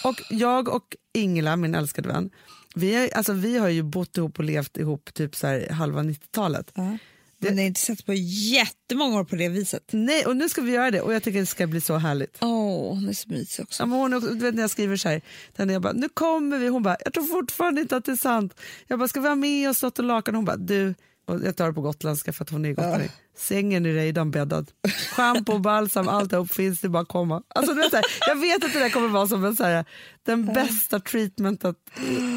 Och 0.04 0.22
jag 0.30 0.68
och 0.68 0.96
Ingela, 1.14 1.56
min 1.56 1.74
älskade 1.74 2.08
vän, 2.08 2.30
vi, 2.74 2.94
är, 2.94 3.16
alltså, 3.16 3.32
vi 3.32 3.58
har 3.58 3.68
ju 3.68 3.82
bott 3.82 4.16
ihop 4.16 4.38
och 4.38 4.44
levt 4.44 4.76
ihop 4.76 5.14
typ 5.14 5.36
så 5.36 5.46
här, 5.46 5.68
halva 5.70 6.02
90-talet. 6.02 6.72
Ja. 6.74 6.98
Men 7.42 7.56
det 7.56 7.62
är 7.62 7.66
inte 7.66 7.80
sett 7.80 8.06
på 8.06 8.14
jättemånga 8.14 9.20
år 9.20 9.24
på 9.24 9.36
det 9.36 9.48
viset. 9.48 9.82
Nej, 9.92 10.26
och 10.26 10.36
nu 10.36 10.48
ska 10.48 10.60
vi 10.62 10.72
göra 10.72 10.90
det 10.90 11.00
och 11.00 11.14
jag 11.14 11.22
tycker 11.22 11.40
det 11.40 11.46
ska 11.46 11.66
bli 11.66 11.80
så 11.80 11.96
härligt. 11.96 12.38
Åh, 12.40 12.94
hon 12.94 13.08
är 13.08 13.12
så 13.12 13.28
mysig 13.28 13.62
också. 13.62 13.82
Ja, 13.82 13.86
men 13.86 13.98
hon, 13.98 14.14
också- 14.14 14.28
du 14.28 14.40
vet 14.40 14.54
när 14.54 14.62
jag 14.62 14.70
skriver 14.70 14.96
så 14.96 15.08
här, 15.08 15.22
när 15.56 15.72
jag 15.72 15.82
bara, 15.82 15.92
nu 15.92 16.08
kommer 16.08 16.58
vi, 16.58 16.68
hon 16.68 16.82
bara, 16.82 16.96
jag 17.04 17.12
tror 17.14 17.24
fortfarande 17.24 17.80
inte 17.80 17.96
att 17.96 18.04
det 18.04 18.12
är 18.12 18.16
sant. 18.16 18.54
Jag 18.86 18.98
bara, 18.98 19.08
ska 19.08 19.20
vi 19.20 19.28
ha 19.28 19.34
med 19.34 19.70
oss 19.70 19.82
något 19.82 19.98
och 19.98 20.04
lakan? 20.04 20.34
Hon 20.34 20.44
bara, 20.44 20.56
du, 20.56 20.94
och 21.30 21.44
jag 21.44 21.56
tar 21.56 21.66
det 21.66 21.72
på 21.72 21.80
gotländska 21.80 22.32
för 22.32 22.44
att 22.44 22.50
hon 22.50 22.64
är 22.64 22.68
gotlänning. 22.68 23.10
Sängen 23.36 23.86
är 23.86 23.92
redan 23.92 24.30
bäddad. 24.30 24.70
Schampo, 25.10 25.58
balsam, 25.58 26.08
alltihop 26.08 26.52
finns, 26.52 26.80
det 26.80 26.88
bara 26.88 27.02
att 27.02 27.08
komma. 27.08 27.42
Alltså, 27.48 27.74
du 27.74 27.80
vet, 27.80 27.92
här, 27.92 28.04
jag 28.28 28.36
vet 28.40 28.64
att 28.64 28.72
det 28.72 28.78
där 28.78 28.90
kommer 28.90 29.08
vara 29.08 29.26
som 29.26 29.44
en, 29.44 29.56
så 29.56 29.64
här, 29.64 29.84
den 30.22 30.46
bästa 30.46 31.00
treatmentet 31.00 31.76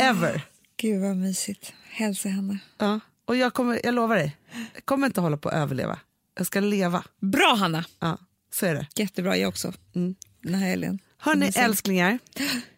ever. 0.02 0.42
Gud 0.78 1.02
vad 1.02 1.18
mysigt. 1.18 1.74
Hälsa 1.90 2.30
henne. 2.30 2.58
Ja. 2.78 3.00
Och 3.26 3.36
jag, 3.36 3.54
kommer, 3.54 3.82
jag 3.84 3.94
lovar 3.94 4.16
dig, 4.16 4.38
jag 4.74 4.86
kommer 4.86 5.08
inte 5.08 5.22
hålla 5.22 5.38
på 5.38 5.50
att 5.50 5.56
överleva. 5.56 6.00
Jag 6.38 6.48
ska 6.48 6.60
leva. 6.60 7.04
Bra 7.20 7.56
Hanna! 7.56 7.86
Ja, 8.00 8.18
så 8.54 8.66
är 8.66 8.74
det. 8.74 8.88
Jättebra, 8.96 9.38
jag 9.38 9.50
också. 9.50 9.74
Mm. 9.96 10.16
Den 10.42 10.54
här 10.54 10.70
helgen. 10.70 11.00
Hörni 11.18 11.52
älsklingar, 11.56 12.20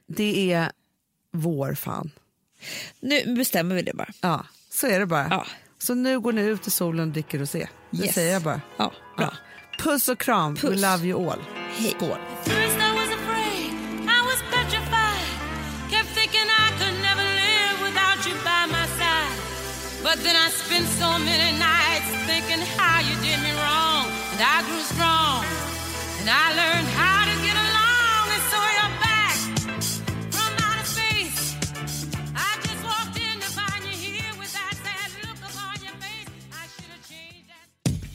det 0.07 0.53
är 0.53 0.71
vår 1.31 1.73
fan. 1.73 2.11
Nu 2.99 3.35
bestämmer 3.35 3.75
vi 3.75 3.81
det 3.81 3.93
bara. 3.93 4.13
Ja, 4.21 4.45
så 4.69 4.87
är 4.87 4.99
det 4.99 5.05
bara. 5.05 5.27
Ja. 5.29 5.45
Så 5.79 5.95
nu 5.95 6.19
går 6.19 6.31
ni 6.33 6.41
ut 6.41 6.67
i 6.67 6.71
solen 6.71 7.07
och 7.07 7.13
dricker 7.13 7.41
och 7.41 7.49
se. 7.49 7.67
Det 7.91 8.05
Yes. 8.05 8.15
säger 8.15 8.33
jag 8.33 8.41
bara. 8.41 8.61
Ja, 8.77 8.91
bra. 9.17 9.25
Ja. 9.31 9.83
Puss 9.83 10.07
och 10.09 10.19
kram. 10.19 10.53
We 10.53 10.61
Puss. 10.61 10.81
love 10.81 11.07
you 11.07 11.29
all. 11.31 11.39
Hej. 11.77 11.91
Skål. 11.97 12.17
First 12.43 12.77
I 12.89 12.91
was 12.99 13.09
afraid, 13.19 13.71
I 14.17 14.19
was 14.29 14.39
petrified. 14.55 15.27
Kept 15.91 16.09
thinking 16.19 16.47
I 16.65 16.67
could 16.79 16.97
never 17.09 17.25
live 17.43 17.75
without 17.87 18.19
you 18.27 18.35
by 18.49 18.61
my 18.77 18.85
side. 18.99 19.35
But 20.07 20.17
then 20.25 20.35
I 20.45 20.47
spent 20.63 20.87
so 21.01 21.09
many 21.29 21.49
nights 21.69 22.09
thinking 22.29 22.61
how 22.77 22.95
you 23.07 23.15
did 23.27 23.39
me 23.47 23.51
wrong. 23.61 24.03
And 24.31 24.39
I 24.55 24.57
grew 24.67 24.83
strong. 24.95 25.41
And 26.19 26.27
I 26.43 26.45
learned 26.61 26.87